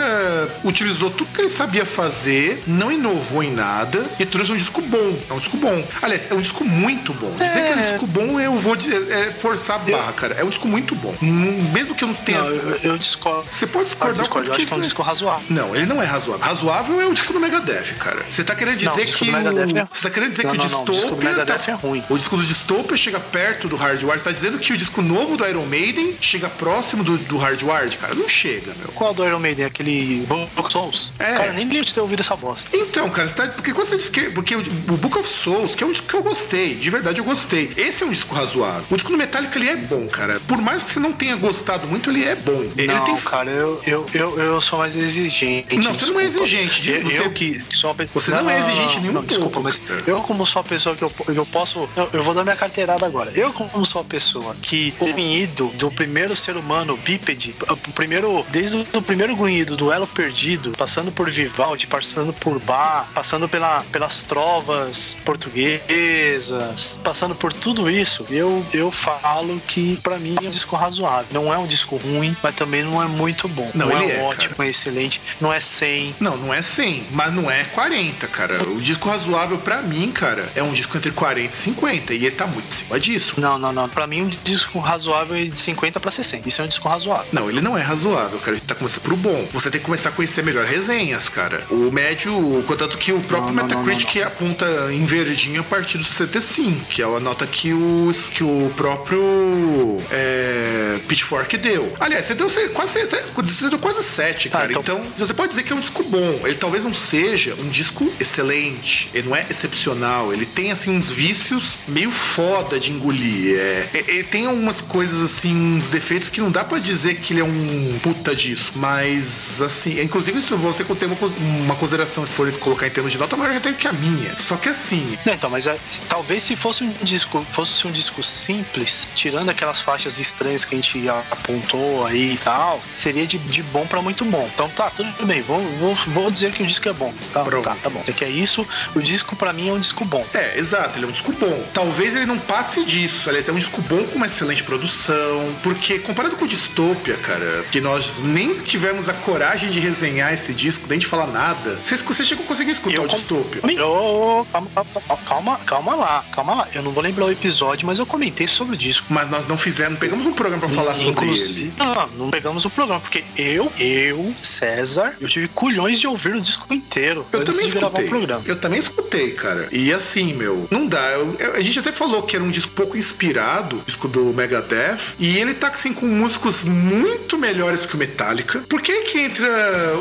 [0.62, 5.18] utilizou tudo que ele sabia fazer, não inovou em nada e trouxe um disco bom.
[5.28, 5.84] É um disco bom.
[6.02, 7.30] Aliás, é um disco muito bom.
[7.38, 10.34] Dizer que é um disco bom, eu vou dizer, é forçar a barra, cara.
[10.34, 11.14] É um disco muito bom.
[11.22, 12.40] Hum, Mesmo que eu não tenha.
[12.40, 13.44] Não, eu, eu discordo.
[13.50, 15.44] Você pode Eu discordar o discordo, quanto eu que acho que é um disco razoável.
[15.50, 16.44] Não, ele não é razoável.
[16.44, 18.24] Razoável é o disco do Megadeth, cara.
[18.28, 19.78] Você tá querendo Não, o dizer disco que do o...
[19.78, 21.16] É- Você tá querendo dizer Não, que não, o não, o disco
[21.46, 22.02] tá- é ruim.
[22.10, 24.18] O disco do Dystopia chega perto do Hardwired.
[24.18, 27.96] Você tá dizendo que o disco novo do Iron Maiden chega próximo do, do Hardwired?
[27.96, 28.88] Cara, não chega, meu.
[28.88, 29.64] Qual do Iron Maiden?
[29.66, 31.12] Aquele Book of Souls?
[31.18, 31.24] É.
[31.34, 32.68] Cara, nem lembro de ter ouvido essa bosta.
[32.76, 34.30] Então, cara, você tá, porque quando você diz que.
[34.30, 34.62] Porque o,
[34.96, 37.72] Book of Souls, que é um disco que eu gostei, de verdade eu gostei.
[37.76, 38.84] Esse é um disco razoável.
[38.90, 40.40] O disco do Metallica ele é bom, cara.
[40.48, 42.64] Por mais que você não tenha gostado muito, ele é bom.
[42.76, 43.16] Ele não, tem.
[43.18, 45.76] cara, eu, eu, eu, eu sou mais exigente.
[45.76, 46.46] Não, você não é desculpa.
[46.48, 49.50] exigente, Eu, você- eu que sou uma Você não é exigente nem um não, Desculpa,
[49.52, 49.83] pouco, mas cara.
[50.06, 51.88] Eu, como sou uma pessoa que eu, eu posso.
[51.96, 53.32] Eu, eu vou dar minha carteirada agora.
[53.34, 58.44] Eu, como sou uma pessoa que o grunhido do primeiro ser humano bípede, o primeiro,
[58.50, 63.82] desde o primeiro grunhido do Elo Perdido, passando por Vivaldi, passando por Bach, passando pela,
[63.92, 70.50] pelas trovas portuguesas, passando por tudo isso, eu, eu falo que pra mim é um
[70.50, 71.26] disco razoável.
[71.32, 73.70] Não é um disco ruim, mas também não é muito bom.
[73.74, 76.16] Não, Não, é, é, ótimo, é excelente, não é 100.
[76.20, 78.62] Não, não é 100, mas não é 40, cara.
[78.68, 82.34] O disco razoável pra mim, cara, é um disco entre 40 e 50 e ele
[82.34, 83.34] tá muito em cima disso.
[83.40, 83.88] Não, não, não.
[83.88, 86.48] Pra mim, um disco razoável é de 50 pra 60.
[86.48, 87.26] Isso é um disco razoável.
[87.32, 88.52] Não, ele não é razoável, cara.
[88.52, 89.48] A gente tá começando pro bom.
[89.52, 91.64] Você tem que começar a conhecer melhor resenhas, cara.
[91.70, 92.32] O médio,
[92.66, 96.84] contanto que o próprio Não, não, não, Metacritic aponta em verdinho a partir do 65,
[96.86, 101.92] que é a nota que o, que o próprio é, Pitchfork deu.
[102.00, 103.00] Aliás, você deu se- quase,
[103.34, 104.70] você deu quase 7, Tá, cara.
[104.72, 106.40] então- então, você pode dizer que é um disco bom.
[106.44, 109.08] Ele talvez não seja um disco excelente.
[109.14, 110.32] Ele não é excepcional.
[110.32, 113.58] Ele tem, assim, uns vícios meio foda de engolir.
[113.58, 117.40] É, ele tem algumas coisas, assim, uns defeitos que não dá pra dizer que ele
[117.40, 118.78] é um puta disco.
[118.78, 121.16] Mas, assim, inclusive, se você tem uma,
[121.64, 124.38] uma consideração, se for colocar em termos de nota, maior até que a minha.
[124.38, 125.76] Só que, assim, Não, então, mas é,
[126.08, 130.78] talvez se fosse um disco, fosse um disco simples, tirando aquelas faixas estranhas que a
[130.78, 134.48] gente apontou aí e tal, seria de, de bom pra muito bom.
[134.52, 137.12] Então tá, tudo bem, vou, vou, vou dizer que o disco é bom.
[137.32, 137.64] Tá, Pronto.
[137.64, 138.02] tá, tá bom.
[138.06, 140.26] É que é isso, o disco pra mim é um disco bom.
[140.34, 141.64] É, exato, ele é um disco bom.
[141.72, 143.28] Talvez ele não passe disso.
[143.28, 145.54] Aliás, é um disco bom com uma excelente produção.
[145.62, 150.52] Porque, comparado com o Dystopia, cara, que nós nem tivemos a coragem de resenhar esse
[150.52, 151.78] disco, nem de falar nada.
[151.82, 153.60] Vocês você chegou a conseguir escutar o com- Dystopia?
[153.76, 156.68] Eu- calma, calma, calma, calma lá, calma lá.
[156.74, 159.06] Eu não vou lembrar o episódio, mas eu comentei sobre o disco.
[159.10, 161.72] Mas nós não fizemos, pegamos um programa pra falar sobre Inclusive- ele.
[161.78, 166.40] Não, não pegamos o programa, porque eu, eu, César, eu tive culhões de ouvir o
[166.40, 168.04] disco inteiro Eu também escutei.
[168.04, 168.42] o programa.
[168.46, 168.94] Eu também escutei.
[169.04, 169.68] escutei, cara.
[169.70, 170.98] E assim, meu, não dá.
[171.10, 175.36] Eu- a gente até falou que era um disco pouco inspirado, disco do Megadeth, e
[175.36, 178.60] ele tá assim com músicos muito melhores que o Metallica.
[178.68, 179.46] Por que que entra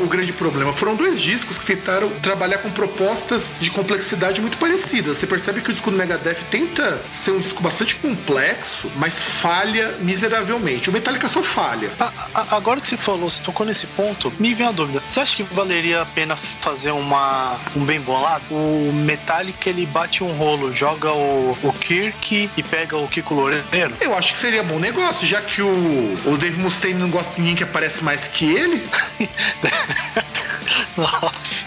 [0.02, 0.72] o grande problema?
[0.72, 5.18] Foram dois discos que tentaram trabalhar com propostas de complexidade muito parecidas.
[5.18, 9.94] Você percebe que o disco do Megadeth tenta ser um disco bastante complexo, mas falha
[10.00, 10.88] miseravelmente.
[10.88, 11.90] O Metallica só falha.
[12.00, 15.02] A- a- agora que você falou, você tocou nesse ponto, me vem a dúvida.
[15.06, 18.44] Você acha que valeria a pena fazer uma, um bem bolado?
[18.50, 19.33] O Metallica
[19.68, 23.94] ele bate um rolo, joga o, o Kirk e pega o Kiko Loureiro?
[24.00, 27.40] Eu acho que seria bom negócio, já que o, o Dave Mustaine não gosta de
[27.40, 28.82] ninguém que aparece mais que ele.
[30.96, 31.64] Nossa.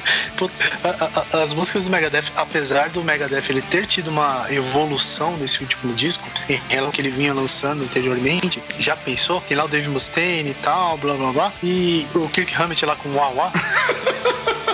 [1.34, 6.30] As músicas do Megadeth, apesar do Megadeth ele ter tido uma evolução nesse último disco,
[6.80, 9.42] ao que ele vinha lançando anteriormente, já pensou?
[9.42, 12.96] Tem lá o Dave Mustaine e tal, blá blá blá, e o Kirk Hammett lá
[12.96, 13.52] com o Wawa.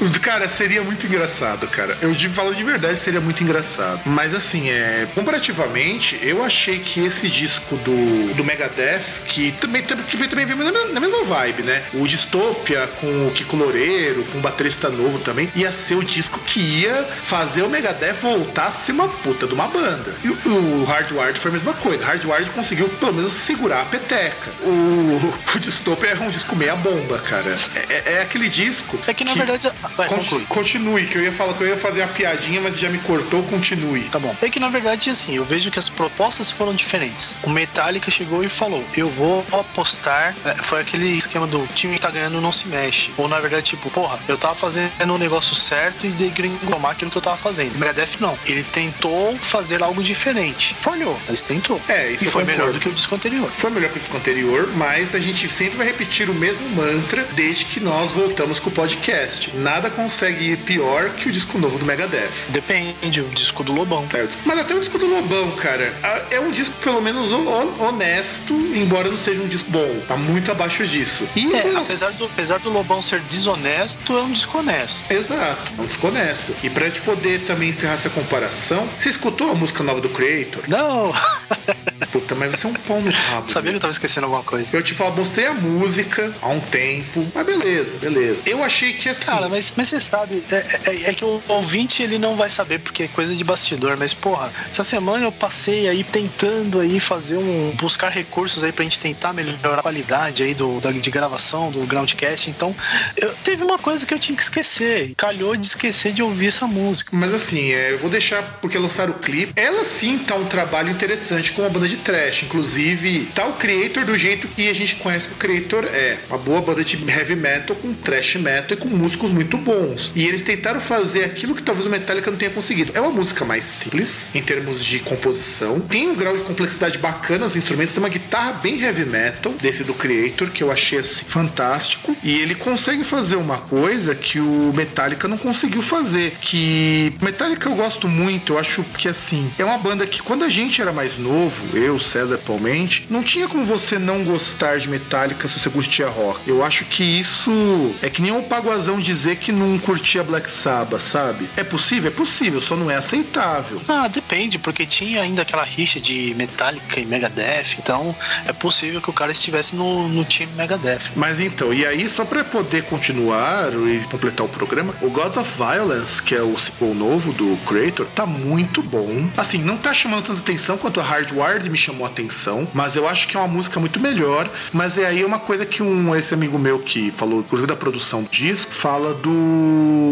[0.22, 1.96] Cara, seria muito engraçado, cara.
[2.02, 4.00] Eu de- falo de verdade, seria muito engraçado.
[4.04, 5.06] Mas assim, é.
[5.14, 10.58] Comparativamente, eu achei que esse disco do, do Megadeth, que também, tam- que também veio
[10.58, 11.82] na mesma, na mesma vibe, né?
[11.94, 16.38] O Dystopia com o Kiko Loureiro, com o baterista novo também, ia ser o disco
[16.40, 20.14] que ia fazer o Megadeth voltar a ser uma puta de uma banda.
[20.22, 20.38] E o,
[20.82, 22.04] o Hardwired foi a mesma coisa.
[22.04, 24.50] Hardwired conseguiu pelo menos segurar a peteca.
[24.62, 27.54] O, o Dystopia é um disco meia bomba, cara.
[27.88, 28.98] É, é- é aquele disco.
[29.06, 29.70] É que na verdade.
[29.96, 30.44] Vai, Con- conclui.
[30.48, 33.42] Continue, que eu ia falar que eu ia fazer a piadinha, mas já me cortou,
[33.44, 34.02] continue.
[34.04, 34.34] Tá bom.
[34.42, 37.34] É que na verdade, assim, eu vejo que as propostas foram diferentes.
[37.42, 40.34] O Metallica chegou e falou: Eu vou apostar.
[40.44, 43.10] é, foi aquele esquema do time que tá ganhando não se mexe.
[43.16, 47.18] Ou na verdade, tipo, porra, eu tava fazendo o negócio certo e degringomar aquilo que
[47.18, 47.74] eu tava fazendo.
[47.74, 48.36] O Megadeth não.
[48.46, 50.74] Ele tentou fazer algo diferente.
[50.74, 51.80] Falhou, mas tentou.
[51.88, 53.50] É, isso E foi melhor do que o disco anterior.
[53.56, 57.26] Foi melhor que o disco anterior, mas a gente sempre vai repetir o mesmo mantra
[57.34, 59.54] desde que nós voltamos com o podcast.
[59.54, 62.30] Nada consegue ir pior que o disco novo do Megadeth.
[62.48, 64.06] Depende, o disco do Lobão.
[64.12, 65.94] É, Mas até o disco do Lobão, cara,
[66.30, 70.00] é um disco pelo menos ho- honesto, embora não seja um disco bom.
[70.08, 71.28] Tá muito abaixo disso.
[71.36, 75.04] E É, nossa, apesar do, apesar do Lobão ser desonesto, é um disco honesto.
[75.12, 76.54] Exato, é um disco honesto.
[76.62, 80.64] E pra gente poder também encerrar essa comparação, você escutou a música nova do Creator?
[80.68, 81.12] Não!
[82.12, 83.50] Puta, mas você é um pau no rabo.
[83.50, 83.74] Sabia que meu.
[83.74, 84.70] eu tava esquecendo alguma coisa.
[84.72, 88.40] Eu te falo, mostrei a música há um tempo, mas beleza, beleza.
[88.46, 89.26] Eu achei que assim.
[89.26, 90.56] Cara, mas, mas você sabe, é,
[90.90, 94.12] é- é que o ouvinte ele não vai saber porque é coisa de bastidor, mas
[94.14, 97.72] porra, essa semana eu passei aí tentando aí fazer um.
[97.76, 101.80] buscar recursos aí pra gente tentar melhorar a qualidade aí do, da, de gravação do
[101.86, 102.50] Groundcast.
[102.50, 102.74] Então,
[103.16, 105.14] eu, teve uma coisa que eu tinha que esquecer.
[105.16, 107.10] Calhou de esquecer de ouvir essa música.
[107.14, 109.52] Mas assim, é, eu vou deixar porque lançaram o clipe.
[109.56, 112.42] Ela sim tá um trabalho interessante com uma banda de trash.
[112.44, 116.18] Inclusive, tá o Creator do jeito que a gente conhece que o Creator é.
[116.28, 120.12] Uma boa banda de heavy metal com trash metal e com músicos muito bons.
[120.14, 122.92] E eles tentaram fazer aquilo que talvez o Metallica não tenha conseguido.
[122.94, 125.80] É uma música mais simples em termos de composição.
[125.80, 127.92] Tem um grau de complexidade bacana os instrumentos.
[127.92, 132.16] Tem uma guitarra bem heavy metal desse do Creator que eu achei assim fantástico.
[132.22, 136.36] E ele consegue fazer uma coisa que o Metallica não conseguiu fazer.
[136.40, 138.54] Que Metallica eu gosto muito.
[138.54, 141.98] Eu acho que assim é uma banda que quando a gente era mais novo, eu,
[141.98, 146.48] César, atualmente, não tinha como você não gostar de Metallica se você curtia rock.
[146.48, 151.00] Eu acho que isso é que nem o Paguazão dizer que não curtia Black Sabbath,
[151.00, 151.48] sabe?
[151.56, 152.10] É possível?
[152.10, 153.80] É possível, só não é aceitável.
[153.88, 158.14] Ah, depende, porque tinha ainda aquela rixa de Metallica e Megadeth, então
[158.46, 161.12] é possível que o cara estivesse no, no time Megadeth.
[161.14, 165.50] Mas então, e aí, só pra poder continuar e completar o programa, o Gods of
[165.56, 169.28] Violence, que é o single novo do Creator, tá muito bom.
[169.36, 173.08] Assim, não tá chamando tanta atenção quanto a Hardwired me chamou a atenção, mas eu
[173.08, 174.50] acho que é uma música muito melhor.
[174.72, 178.22] Mas é aí uma coisa que um esse amigo meu que falou, inclusive da produção
[178.22, 179.30] do disco, fala do,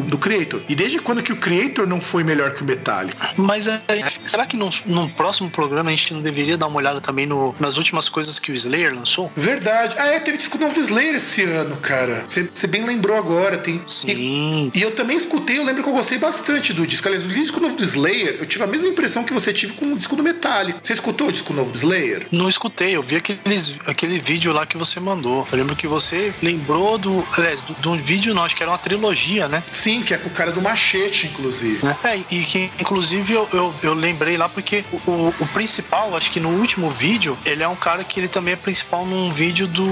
[0.07, 0.61] do Creator.
[0.69, 3.31] E desde quando que o Creator não foi melhor que o Metallica?
[3.37, 3.81] Mas é,
[4.25, 7.55] será que num, num próximo programa a gente não deveria dar uma olhada também no,
[7.59, 9.31] nas últimas coisas que o Slayer lançou?
[9.37, 9.95] Verdade.
[9.99, 12.25] Ah, é, teve disco novo do Slayer esse ano, cara.
[12.29, 13.59] Você bem lembrou agora.
[13.59, 14.71] Tem, e- Sim.
[14.75, 17.07] E eu também escutei, eu lembro que eu gostei bastante do disco.
[17.09, 19.93] Aliás, o disco novo do Slayer, eu tive a mesma impressão que você tive com
[19.93, 20.79] o disco do Metallica.
[20.83, 22.27] Você escutou o disco novo do Slayer?
[22.31, 25.47] Não escutei, eu vi aqueles, aquele vídeo lá que você mandou.
[25.51, 27.25] Eu lembro que você lembrou do.
[27.37, 29.06] Aliás, do- de um vídeo, não, acho que era uma trilogia,
[29.49, 29.63] né?
[29.71, 31.87] Sim, que é com o cara do machete, inclusive.
[32.03, 36.31] É, e que inclusive eu, eu, eu lembrei lá porque o, o, o principal, acho
[36.31, 39.67] que no último vídeo, ele é um cara que ele também é principal num vídeo
[39.67, 39.87] do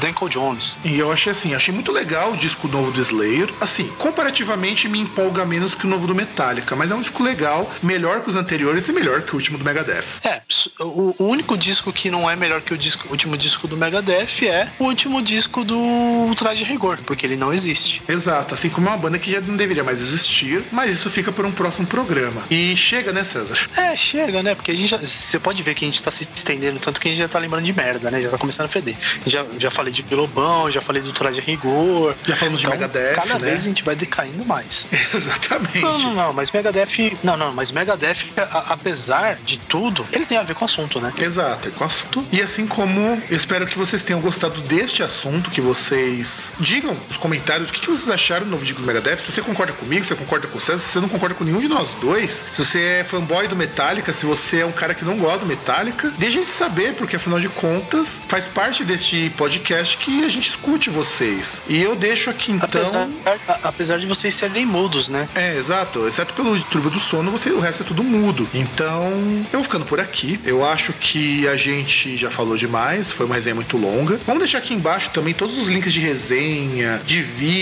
[0.00, 0.76] Danko Jones.
[0.84, 3.48] E eu achei assim, achei muito legal o disco novo do Slayer.
[3.60, 7.70] Assim, comparativamente me empolga menos que o novo do Metallica, mas é um disco legal,
[7.82, 10.04] melhor que os anteriores e melhor que o último do do Megadeth.
[10.22, 10.42] É,
[10.78, 13.76] o, o único disco que não é melhor que o, disco, o último disco do
[13.76, 17.73] Megadeth é o último disco do Traje Rigor, porque ele não existe.
[18.08, 21.32] Exato, assim como é uma banda que já não deveria mais existir, mas isso fica
[21.32, 22.42] por um próximo programa.
[22.50, 23.56] E chega, né, César?
[23.76, 24.54] É, chega, né?
[24.54, 27.08] Porque a gente já, você pode ver que a gente tá se estendendo tanto que
[27.08, 28.20] a gente já tá lembrando de merda, né?
[28.22, 28.96] Já tá começando a feder.
[29.26, 32.14] Já, já falei de Bilobão, já falei do Traje Rigor.
[32.26, 33.50] Já falamos Então, de Megadeth, Cada né?
[33.50, 34.86] vez a gente vai decaindo mais.
[35.14, 35.80] Exatamente.
[35.80, 37.16] Não, não, não, mas Megadeth.
[37.22, 41.00] Não, não, mas Megadeth, a- apesar de tudo, ele tem a ver com o assunto,
[41.00, 41.12] né?
[41.18, 42.24] Exato, é com o assunto.
[42.32, 47.16] E assim como eu espero que vocês tenham gostado deste assunto, que vocês digam nos
[47.16, 49.18] comentários o que que vocês acharam do novo disco do Megadeth.
[49.18, 51.44] Se você concorda comigo, se você concorda com o César, se você não concorda com
[51.44, 54.94] nenhum de nós dois, se você é fanboy do Metallica, se você é um cara
[54.94, 58.84] que não gosta do Metallica, deixa a gente saber, porque afinal de contas faz parte
[58.84, 61.62] deste podcast que a gente escute vocês.
[61.68, 62.64] E eu deixo aqui então.
[62.82, 63.08] Apesar,
[63.48, 65.28] a- apesar de vocês serem mudos, né?
[65.34, 66.06] É, exato.
[66.08, 68.48] Exceto pelo turbo do sono, você, o resto é tudo mudo.
[68.54, 69.12] Então,
[69.52, 70.40] eu vou ficando por aqui.
[70.44, 73.12] Eu acho que a gente já falou demais.
[73.12, 74.18] Foi uma resenha muito longa.
[74.26, 77.53] Vamos deixar aqui embaixo também todos os links de resenha, de vídeo,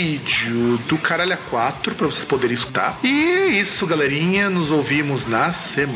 [0.89, 2.99] do Caralho 4, pra vocês poderem escutar.
[3.03, 4.51] E é isso, galerinha.
[4.51, 5.53] Nos ouvimos na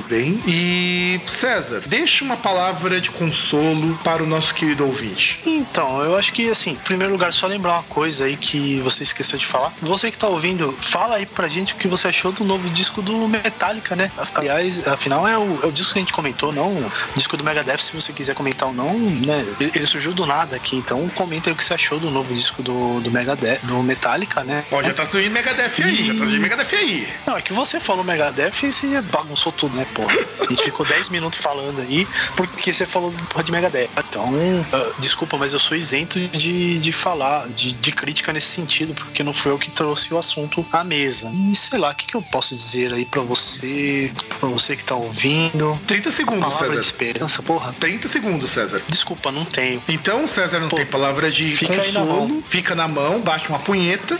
[0.09, 0.41] bem.
[0.47, 5.41] E, César, deixa uma palavra de consolo para o nosso querido ouvinte.
[5.45, 9.03] Então, eu acho que, assim, em primeiro lugar, só lembrar uma coisa aí que você
[9.03, 9.73] esqueceu de falar.
[9.81, 13.03] Você que tá ouvindo, fala aí pra gente o que você achou do novo disco
[13.03, 14.11] do Metallica, né?
[14.35, 17.45] Aliás, afinal, é o, é o disco que a gente comentou, não o disco do
[17.45, 19.45] Megadeth, se você quiser comentar ou não, né?
[19.61, 22.35] Ele, ele surgiu do nada aqui, então comenta aí o que você achou do novo
[22.35, 24.65] disco do, do Megadeth, do Metallica, né?
[24.71, 27.09] Ó, já tá surgindo Megadeth aí, já tá surgindo Megadeth aí.
[27.27, 30.15] Não, é que você falou Megadeth e você bagunçou tudo, né, porra?
[30.41, 32.07] A gente ficou 10 minutos falando aí
[32.37, 33.89] porque você falou porra de Megadeth.
[33.99, 34.33] Então,
[34.73, 39.23] ah, desculpa, mas eu sou isento de, de falar, de, de crítica nesse sentido, porque
[39.23, 41.31] não foi eu que trouxe o assunto à mesa.
[41.53, 44.85] E sei lá, o que, que eu posso dizer aí pra você, pra você que
[44.85, 45.79] tá ouvindo?
[45.87, 46.87] 30 segundos, Palavra de César.
[46.87, 47.75] esperança, porra.
[47.79, 48.83] 30 segundos, César.
[48.89, 49.83] Desculpa, não tenho.
[49.89, 52.43] Então, César não Pô, tem palavra de fica consolo, mão.
[52.47, 53.76] fica na mão, bate uma punheta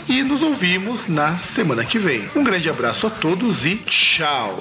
[0.07, 2.29] e nos ouvimos na semana que vem.
[2.35, 4.55] Um grande abraço a todos e tchau.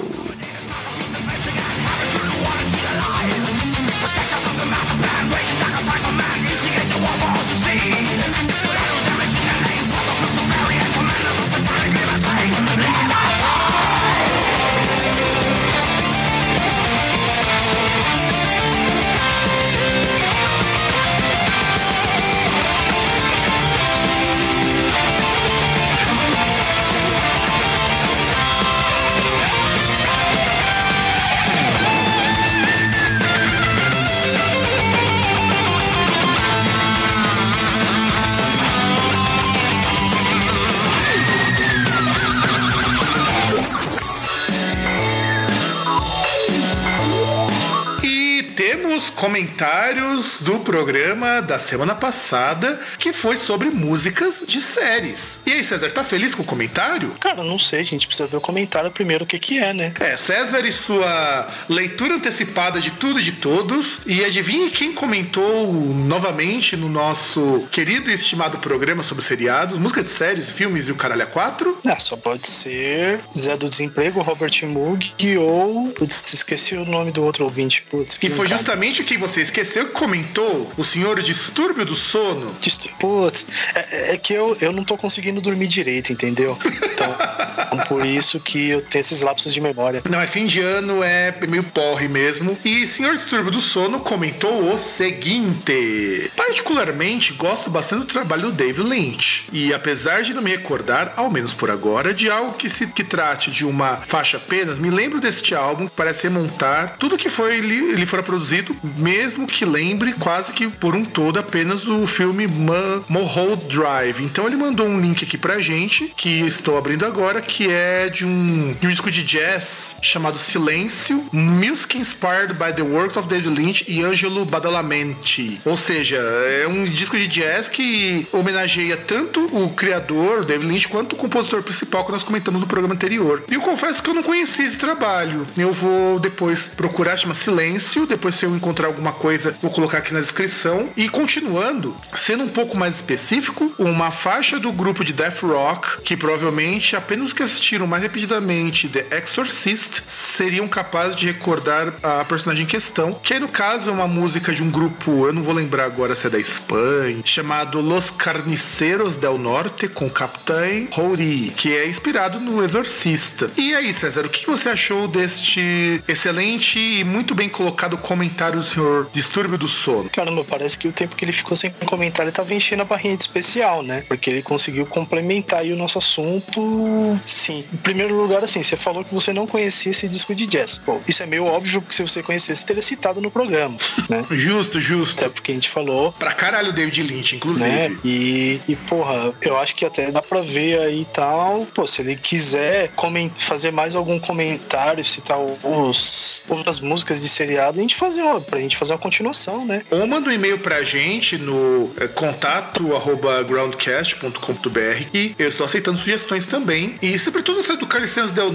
[49.06, 55.38] Temos comentários do programa da semana passada que foi sobre músicas de séries.
[55.47, 57.10] E aí, César, tá feliz com o comentário?
[57.20, 58.06] Cara, não sei, gente.
[58.06, 59.93] Precisa ver o comentário primeiro o que que é, né?
[60.01, 64.01] É, César e sua leitura antecipada de tudo e de todos.
[64.06, 70.09] E adivinhe quem comentou novamente no nosso querido e estimado programa sobre seriados, música de
[70.09, 71.78] séries, filmes e o Caralho a 4?
[71.86, 75.88] Ah, só pode ser Zé do Desemprego, Robert Moog ou.
[75.93, 77.82] Putz, esqueci o nome do outro ouvinte.
[77.90, 78.48] Putz, E foi mancada.
[78.56, 82.52] justamente o que você esqueceu que comentou, o senhor distúrbio do sono.
[82.98, 86.58] Putz, é, é que eu, eu não tô conseguindo dormir direito, entendeu?
[86.64, 87.16] Então,
[87.88, 90.02] por isso que eu tenho esses lapsos de memória.
[90.10, 92.58] Não, é fim de ano, é meio porre mesmo.
[92.64, 98.82] E senhor Distúrbio do Sono comentou o seguinte: Particularmente gosto bastante do trabalho do Dave
[98.82, 99.44] Lynch.
[99.52, 103.04] E apesar de não me recordar, ao menos por agora, de algo que se que
[103.04, 107.60] trate de uma faixa apenas, me lembro deste álbum que parece remontar tudo que foi
[107.60, 112.47] li, lhe fora produzido, mesmo que lembre quase que por um todo apenas do filme
[112.47, 114.23] Ma- Mulholland Drive.
[114.23, 118.24] Então ele mandou um link aqui pra gente, que estou abrindo agora, que é de
[118.24, 123.48] um, de um disco de jazz chamado Silêncio, Music Inspired by the Works of David
[123.51, 125.60] Lynch e Angelo Badalamenti.
[125.64, 131.12] Ou seja, é um disco de jazz que homenageia tanto o criador, David Lynch, quanto
[131.14, 133.43] o compositor principal que nós comentamos no programa anterior.
[133.51, 135.47] E eu confesso que eu não conheci esse trabalho.
[135.56, 140.12] Eu vou depois procurar, chama Silêncio, depois se eu encontrar alguma coisa, vou colocar aqui
[140.12, 140.88] na descrição.
[140.96, 146.16] E continuando, sendo um pouco mais específico, uma faixa do grupo de death rock, que
[146.16, 152.66] provavelmente apenas que assistiram mais repetidamente The Exorcist seriam capazes de recordar a personagem em
[152.66, 155.84] questão, que aí no caso é uma música de um grupo, eu não vou lembrar
[155.84, 160.46] agora se é da Espanha, chamado Los Carniceros del Norte, com Capitão
[160.92, 163.50] Rory, que é inspirado no Exorcista.
[163.56, 169.09] E aí, César, o que você achou deste excelente e muito bem colocado comentário senhor
[169.12, 170.11] Distúrbio do Sono?
[170.11, 173.23] Caramba, parece que o tempo que ele ficou sem comentário tava enchendo a barrinha de
[173.23, 174.05] especial, né?
[174.07, 177.19] Porque ele conseguiu complementar aí o nosso assunto.
[177.27, 177.65] Sim.
[177.73, 180.78] Em primeiro lugar, assim, você falou que você não conhecia esse disco de jazz.
[180.78, 183.77] Pô, isso é meio óbvio, porque se você conhecesse, teria citado no programa,
[184.09, 184.24] né?
[184.31, 185.20] justo, justo.
[185.20, 186.12] Até porque a gente falou.
[186.12, 187.66] Pra caralho, David Lynch, inclusive.
[187.66, 187.97] Né?
[188.05, 191.66] E, e, porra, eu acho que até dá pra ver aí e tal.
[191.74, 192.90] Pô, se ele quiser
[193.39, 198.59] fazer mais algum comentário, citar os, outras músicas de seriado, a gente fazer uma, pra
[198.59, 199.82] gente fazer uma continuação, né?
[199.90, 205.98] Ou manda um e-mail pra gente no é, contato arroba groundcast.com.br e eu estou aceitando
[205.98, 206.97] sugestões também.
[207.02, 208.51] E sobretudo essa do Carniceros Del,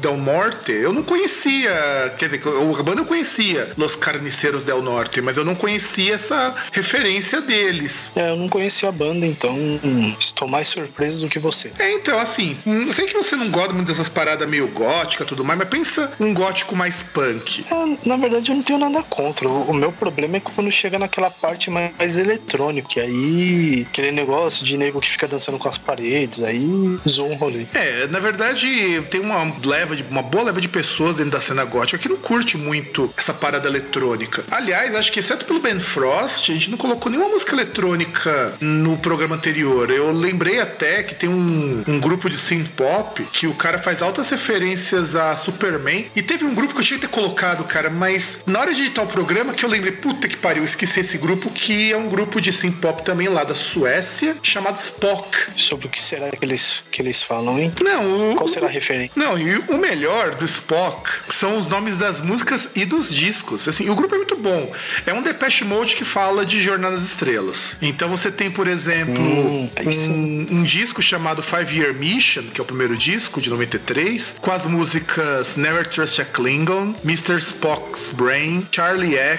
[0.00, 5.20] Del Norte, eu não conhecia, quer dizer, o banda eu conhecia Los Carniceiros Del Norte,
[5.20, 8.10] mas eu não conhecia essa referência deles.
[8.14, 11.72] É, eu não conhecia a banda, então hum, estou mais surpreso do que você.
[11.78, 15.44] É, então, assim, não sei que você não gosta muito dessas paradas meio gótica tudo
[15.44, 17.64] mais, mas pensa um gótico mais punk.
[17.70, 19.48] É, na verdade, eu não tenho nada contra.
[19.68, 24.76] O, meu problema é quando chega naquela parte mais eletrônica, que aí aquele negócio de
[24.76, 27.64] nego que fica dançando com as paredes, aí zoou um rolê.
[27.74, 31.64] É, na verdade, tem uma leva de uma boa leva de pessoas dentro da cena
[31.64, 34.44] gótica que não curte muito essa parada eletrônica.
[34.50, 38.96] Aliás, acho que exceto pelo Ben Frost, a gente não colocou nenhuma música eletrônica no
[38.98, 39.90] programa anterior.
[39.90, 44.02] Eu lembrei até que tem um, um grupo de synth pop que o cara faz
[44.02, 46.06] altas referências a Superman.
[46.14, 48.82] E teve um grupo que eu tinha que ter colocado, cara, mas na hora de
[48.82, 52.08] editar o programa que eu lembrei, puta que pariu, esqueci esse grupo, que é um
[52.08, 55.36] grupo de synth pop também lá da Suécia, chamado Spock.
[55.56, 57.72] Sobre o que será que eles, que eles falam, hein?
[57.80, 59.12] Não, o, Qual será a referência?
[59.16, 63.68] Não, e o melhor do Spock são os nomes das músicas e dos discos.
[63.68, 64.72] Assim, o grupo é muito bom.
[65.06, 67.76] É um Depeche Mode que fala de Jornada nas Estrelas.
[67.82, 72.62] Então você tem, por exemplo, hum, um, um, disco chamado Five Year Mission, que é
[72.62, 77.38] o primeiro disco, de 93, com as músicas Never Trust a Klingon, Mr.
[77.38, 79.35] Spock's Brain, Charlie X,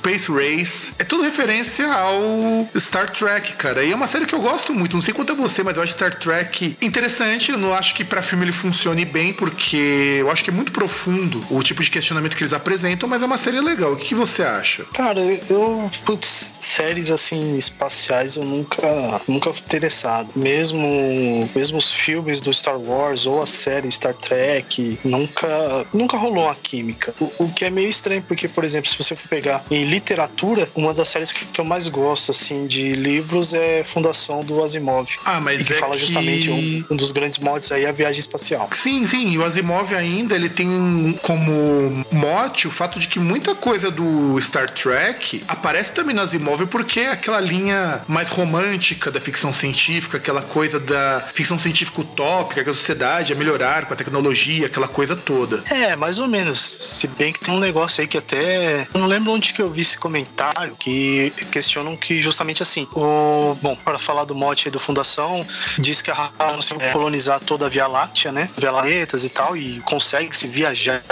[0.00, 0.92] Space Race.
[0.98, 3.84] É tudo referência ao Star Trek, cara.
[3.84, 4.94] E é uma série que eu gosto muito.
[4.94, 7.52] Não sei quanto é você, mas eu acho Star Trek interessante.
[7.52, 10.72] Eu não acho que para filme ele funcione bem, porque eu acho que é muito
[10.72, 13.92] profundo o tipo de questionamento que eles apresentam, mas é uma série legal.
[13.92, 14.84] O que, que você acha?
[14.94, 20.30] Cara, eu, putz, séries assim espaciais eu nunca, nunca fui interessado.
[20.34, 26.44] Mesmo, mesmo os filmes do Star Wars ou a série Star Trek, nunca, nunca rolou
[26.44, 27.12] uma química.
[27.20, 30.68] O, o que é meio estranho, porque, por exemplo, se você for pegar em literatura,
[30.74, 35.08] uma das séries que eu mais gosto, assim, de livros é Fundação do Asimov.
[35.24, 36.00] Ah, mas que é fala que...
[36.00, 38.68] justamente um, um, dos grandes mods aí, a viagem espacial.
[38.72, 43.54] Sim, sim, e o Asimov ainda, ele tem como mote o fato de que muita
[43.54, 49.20] coisa do Star Trek aparece também no Asimov porque é aquela linha mais romântica da
[49.20, 53.96] ficção científica, aquela coisa da ficção científica utópica, que a sociedade ia melhorar com a
[53.96, 55.62] tecnologia, aquela coisa toda.
[55.70, 56.60] É, mais ou menos.
[56.98, 58.86] Se bem que tem um negócio aí que até.
[59.00, 63.56] Eu não lembro onde que eu vi esse comentário que questionam que justamente assim, o.
[63.62, 65.46] Bom, para falar do mote aí do Fundação,
[65.78, 68.50] diz que a raça é colonizar toda a Via Láctea, né?
[68.58, 71.02] Via Planetas e tal, e consegue se viajar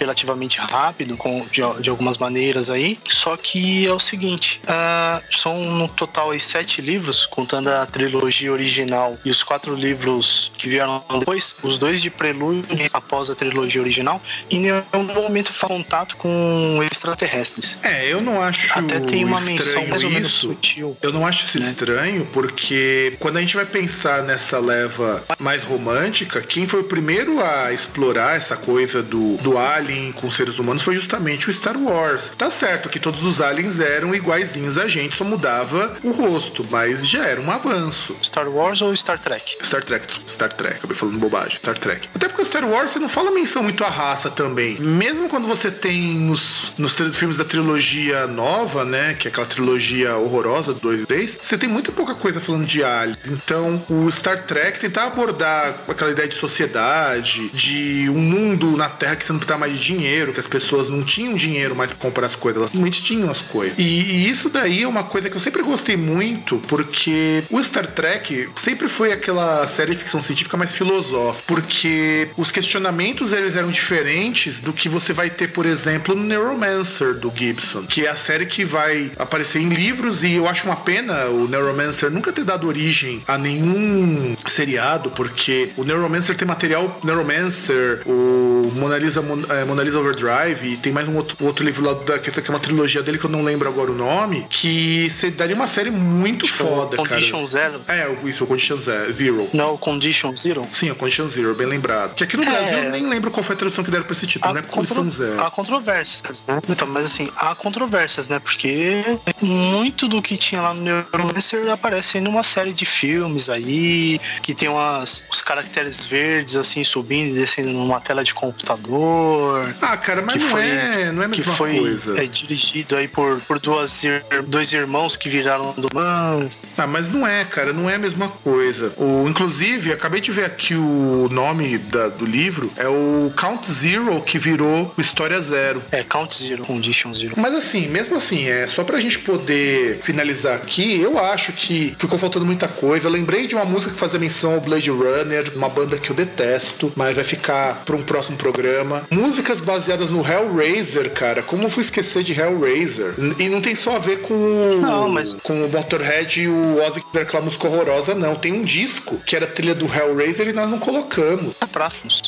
[0.00, 2.98] relativamente rápido, com, de, de algumas maneiras aí.
[3.08, 8.52] Só que é o seguinte: uh, são no total aí sete livros, contando a trilogia
[8.52, 13.80] original e os quatro livros que vieram depois, os dois de prelúdio após a trilogia
[13.80, 14.20] original,
[14.50, 16.82] e em nenhum momento faz contato com
[17.12, 17.78] extraterrestres.
[17.82, 20.48] É, eu não acho Até tem uma menção mais ou menos isso.
[20.48, 20.96] sutil.
[21.02, 21.66] Eu não acho isso né?
[21.66, 27.42] estranho, porque quando a gente vai pensar nessa leva mais romântica, quem foi o primeiro
[27.42, 32.32] a explorar essa coisa do, do alien com seres humanos foi justamente o Star Wars.
[32.36, 37.06] Tá certo que todos os aliens eram iguaizinhos a gente, só mudava o rosto, mas
[37.06, 38.16] já era um avanço.
[38.22, 39.56] Star Wars ou Star Trek?
[39.62, 41.58] Star Trek, Star Trek, acabei falando bobagem.
[41.58, 42.08] Star Trek.
[42.14, 44.78] Até porque o Star Wars você não fala menção muito à raça também.
[44.78, 49.14] Mesmo quando você tem nos, nos filmes da trilogia nova, né?
[49.14, 52.66] Que é aquela trilogia horrorosa do 2 e 3, você tem muita pouca coisa falando
[52.66, 53.18] de aliens.
[53.28, 59.16] Então, o Star Trek tentar abordar aquela ideia de sociedade, de um mundo na Terra
[59.16, 61.98] que você não precisa mais de dinheiro, que as pessoas não tinham dinheiro mais pra
[61.98, 63.78] comprar as coisas, elas realmente tinham as coisas.
[63.78, 67.86] E, e isso daí é uma coisa que eu sempre gostei muito, porque o Star
[67.86, 73.70] Trek sempre foi aquela série de ficção científica mais filosófica, porque os questionamentos eles eram
[73.70, 78.14] diferentes do que você vai ter, por exemplo, no Neuromancer do Gibson, que é a
[78.14, 82.44] série que vai aparecer em livros e eu acho uma pena o Neuromancer nunca ter
[82.44, 89.42] dado origem a nenhum seriado, porque o Neuromancer tem material Neuromancer, o Mona Lisa, Mon,
[89.48, 92.50] é, Mona Lisa Overdrive, e tem mais um outro, outro livro lá da, que é
[92.50, 96.46] uma trilogia dele que eu não lembro agora o nome, que daria uma série muito
[96.46, 97.46] tipo, foda, Condition cara.
[97.46, 97.80] Zero?
[97.88, 99.48] É, isso, o Condition Zero.
[99.52, 100.66] Não, o Condition Zero?
[100.72, 102.14] Sim, o Condition Zero, bem lembrado.
[102.14, 102.46] Que aqui no é...
[102.46, 104.62] Brasil eu nem lembro qual foi a tradução que deram pra esse título, a né?
[104.62, 105.40] Condition Zero.
[105.40, 106.60] Há controvérsias, né?
[106.82, 108.40] Então, mas assim, há controvérsias, né?
[108.40, 109.04] Porque
[109.40, 114.68] muito do que tinha lá no Neuromancer aparece numa série de filmes aí, que tem
[114.68, 119.72] umas, os caracteres verdes, assim, subindo e descendo numa tela de computador.
[119.80, 122.20] Ah, cara, mas não, foi, é, não é a mesma que foi, coisa.
[122.20, 124.02] É dirigido aí por, por duas,
[124.48, 126.72] dois irmãos que viraram do Mans.
[126.76, 128.92] Ah, mas não é, cara, não é a mesma coisa.
[128.96, 134.20] O, inclusive, acabei de ver aqui o nome da, do livro, é o Count Zero,
[134.22, 135.80] que virou o História Zero.
[135.92, 137.34] É, Count Zero, Condition Zero.
[137.36, 142.18] Mas assim, mesmo assim, é só pra gente poder finalizar aqui, eu acho que ficou
[142.18, 143.06] faltando muita coisa.
[143.08, 146.16] Eu lembrei de uma música que fazia menção ao Blade Runner, uma banda que eu
[146.16, 149.02] detesto, mas vai ficar para um próximo programa.
[149.10, 151.42] Músicas baseadas no Hellraiser, cara.
[151.42, 153.14] Como eu fui esquecer de Hellraiser?
[153.38, 155.34] E não tem só a ver com o, não, mas...
[155.42, 158.34] com o Motorhead e o Ozzy que aquela música horrorosa, não.
[158.34, 161.54] Tem um disco que era trilha do Hellraiser e nós não colocamos.
[161.60, 161.72] É.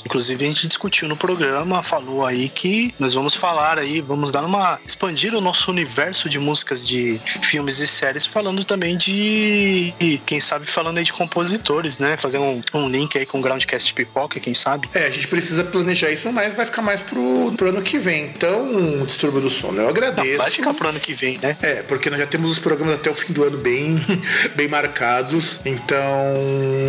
[0.04, 4.44] Inclusive a gente discutiu no programa, falou aí que nós vamos falar aí, vamos dar
[4.44, 9.94] uma expandir o nosso universo de músicas de filmes e séries, falando também de
[10.26, 12.16] quem sabe falando aí de compositores, né?
[12.16, 14.88] Fazer um, um link aí com o Groundcast Pipoca, quem sabe?
[14.92, 18.24] É, a gente precisa planejar isso, mas vai ficar mais pro, pro ano que vem.
[18.24, 20.28] Então, distúrbio do sono, eu agradeço.
[20.28, 21.56] Não, vai ficar pro ano que vem, né?
[21.62, 24.00] É, porque nós já temos os programas até o fim do ano bem,
[24.56, 25.60] bem marcados.
[25.64, 26.00] Então,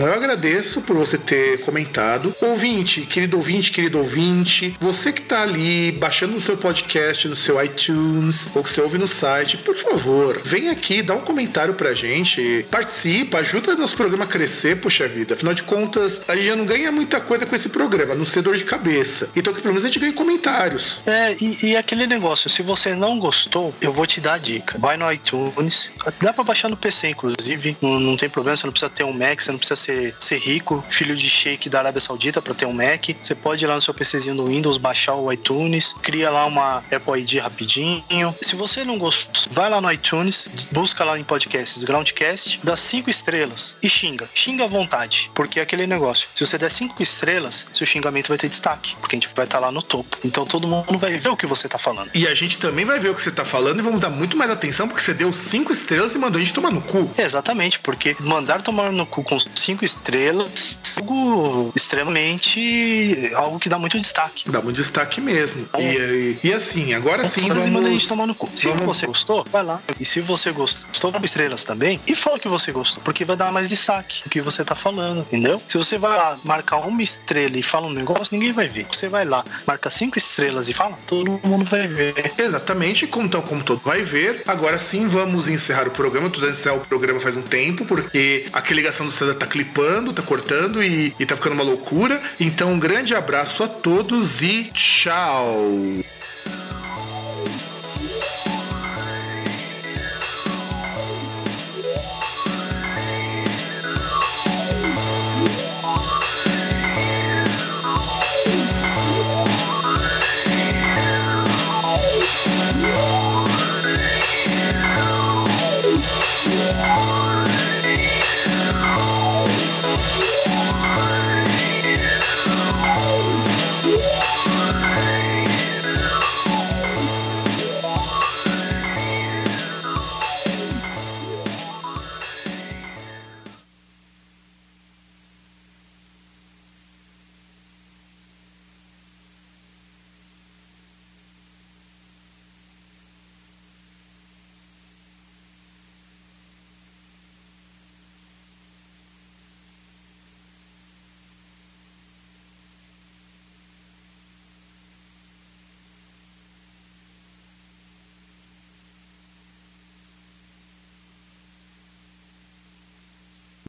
[0.01, 2.33] eu agradeço por você ter comentado.
[2.41, 7.63] Ouvinte, querido ouvinte, querido ouvinte, você que tá ali baixando o seu podcast no seu
[7.63, 11.93] iTunes ou que você ouve no site, por favor, vem aqui, dá um comentário pra
[11.93, 15.33] gente, participa, ajuda nosso programa a crescer, puxa vida.
[15.33, 18.57] Afinal de contas, a gente não ganha muita coisa com esse programa, não ser dor
[18.57, 19.29] de cabeça.
[19.35, 21.01] Então que pelo menos a gente ganha comentários.
[21.05, 24.77] É, e, e, aquele negócio, se você não gostou, eu vou te dar a dica.
[24.77, 25.91] Vai no iTunes,
[26.21, 29.13] dá pra baixar no PC, inclusive, não, não tem problema, você não precisa ter um
[29.13, 32.65] Mac, você não precisa ser, ser rico, filho de shake da Arábia Saudita para ter
[32.65, 33.09] um Mac.
[33.21, 36.83] Você pode ir lá no seu PCzinho do Windows, baixar o iTunes, cria lá uma
[36.91, 38.03] Apple ID rapidinho.
[38.41, 43.09] Se você não gostou, vai lá no iTunes, busca lá em podcasts Groundcast, dá cinco
[43.09, 44.27] estrelas e xinga.
[44.33, 46.27] Xinga à vontade, porque é aquele negócio.
[46.33, 49.59] Se você der cinco estrelas, seu xingamento vai ter destaque, porque a gente vai estar
[49.59, 50.17] tá lá no topo.
[50.23, 52.09] Então todo mundo vai ver o que você tá falando.
[52.13, 54.37] E a gente também vai ver o que você tá falando e vamos dar muito
[54.37, 57.09] mais atenção porque você deu cinco estrelas e mandou a gente tomar no cu.
[57.17, 63.31] Exatamente, porque mandar tomar no cu com cinco estrelas é algo extremamente.
[63.35, 64.49] algo que dá muito destaque.
[64.49, 65.67] Dá muito destaque mesmo.
[65.73, 65.81] É.
[65.81, 67.47] E, e, e, assim, agora sim.
[67.47, 67.65] Vamos...
[67.67, 68.49] manda a gente tomar no cu.
[68.55, 68.85] Se vamos...
[68.85, 69.81] você gostou, vai lá.
[69.99, 71.99] E se você gostou, com estrelas também.
[72.07, 75.21] E fala que você gostou, porque vai dar mais destaque o que você tá falando,
[75.21, 75.61] entendeu?
[75.67, 78.87] Se você vai lá marcar uma estrela e fala um negócio, ninguém vai ver.
[78.91, 82.33] Você vai lá, marca cinco estrelas e fala, todo mundo vai ver.
[82.37, 84.43] Exatamente, então, como todo vai ver.
[84.47, 86.29] Agora sim, vamos encerrar o programa.
[86.29, 90.21] Tô encerrar o programa faz um tempo, porque a ligação do César tá clipando, tá
[90.21, 92.21] cortando e, e tá ficando uma loucura.
[92.39, 95.55] Então, um grande abraço a todos e tchau!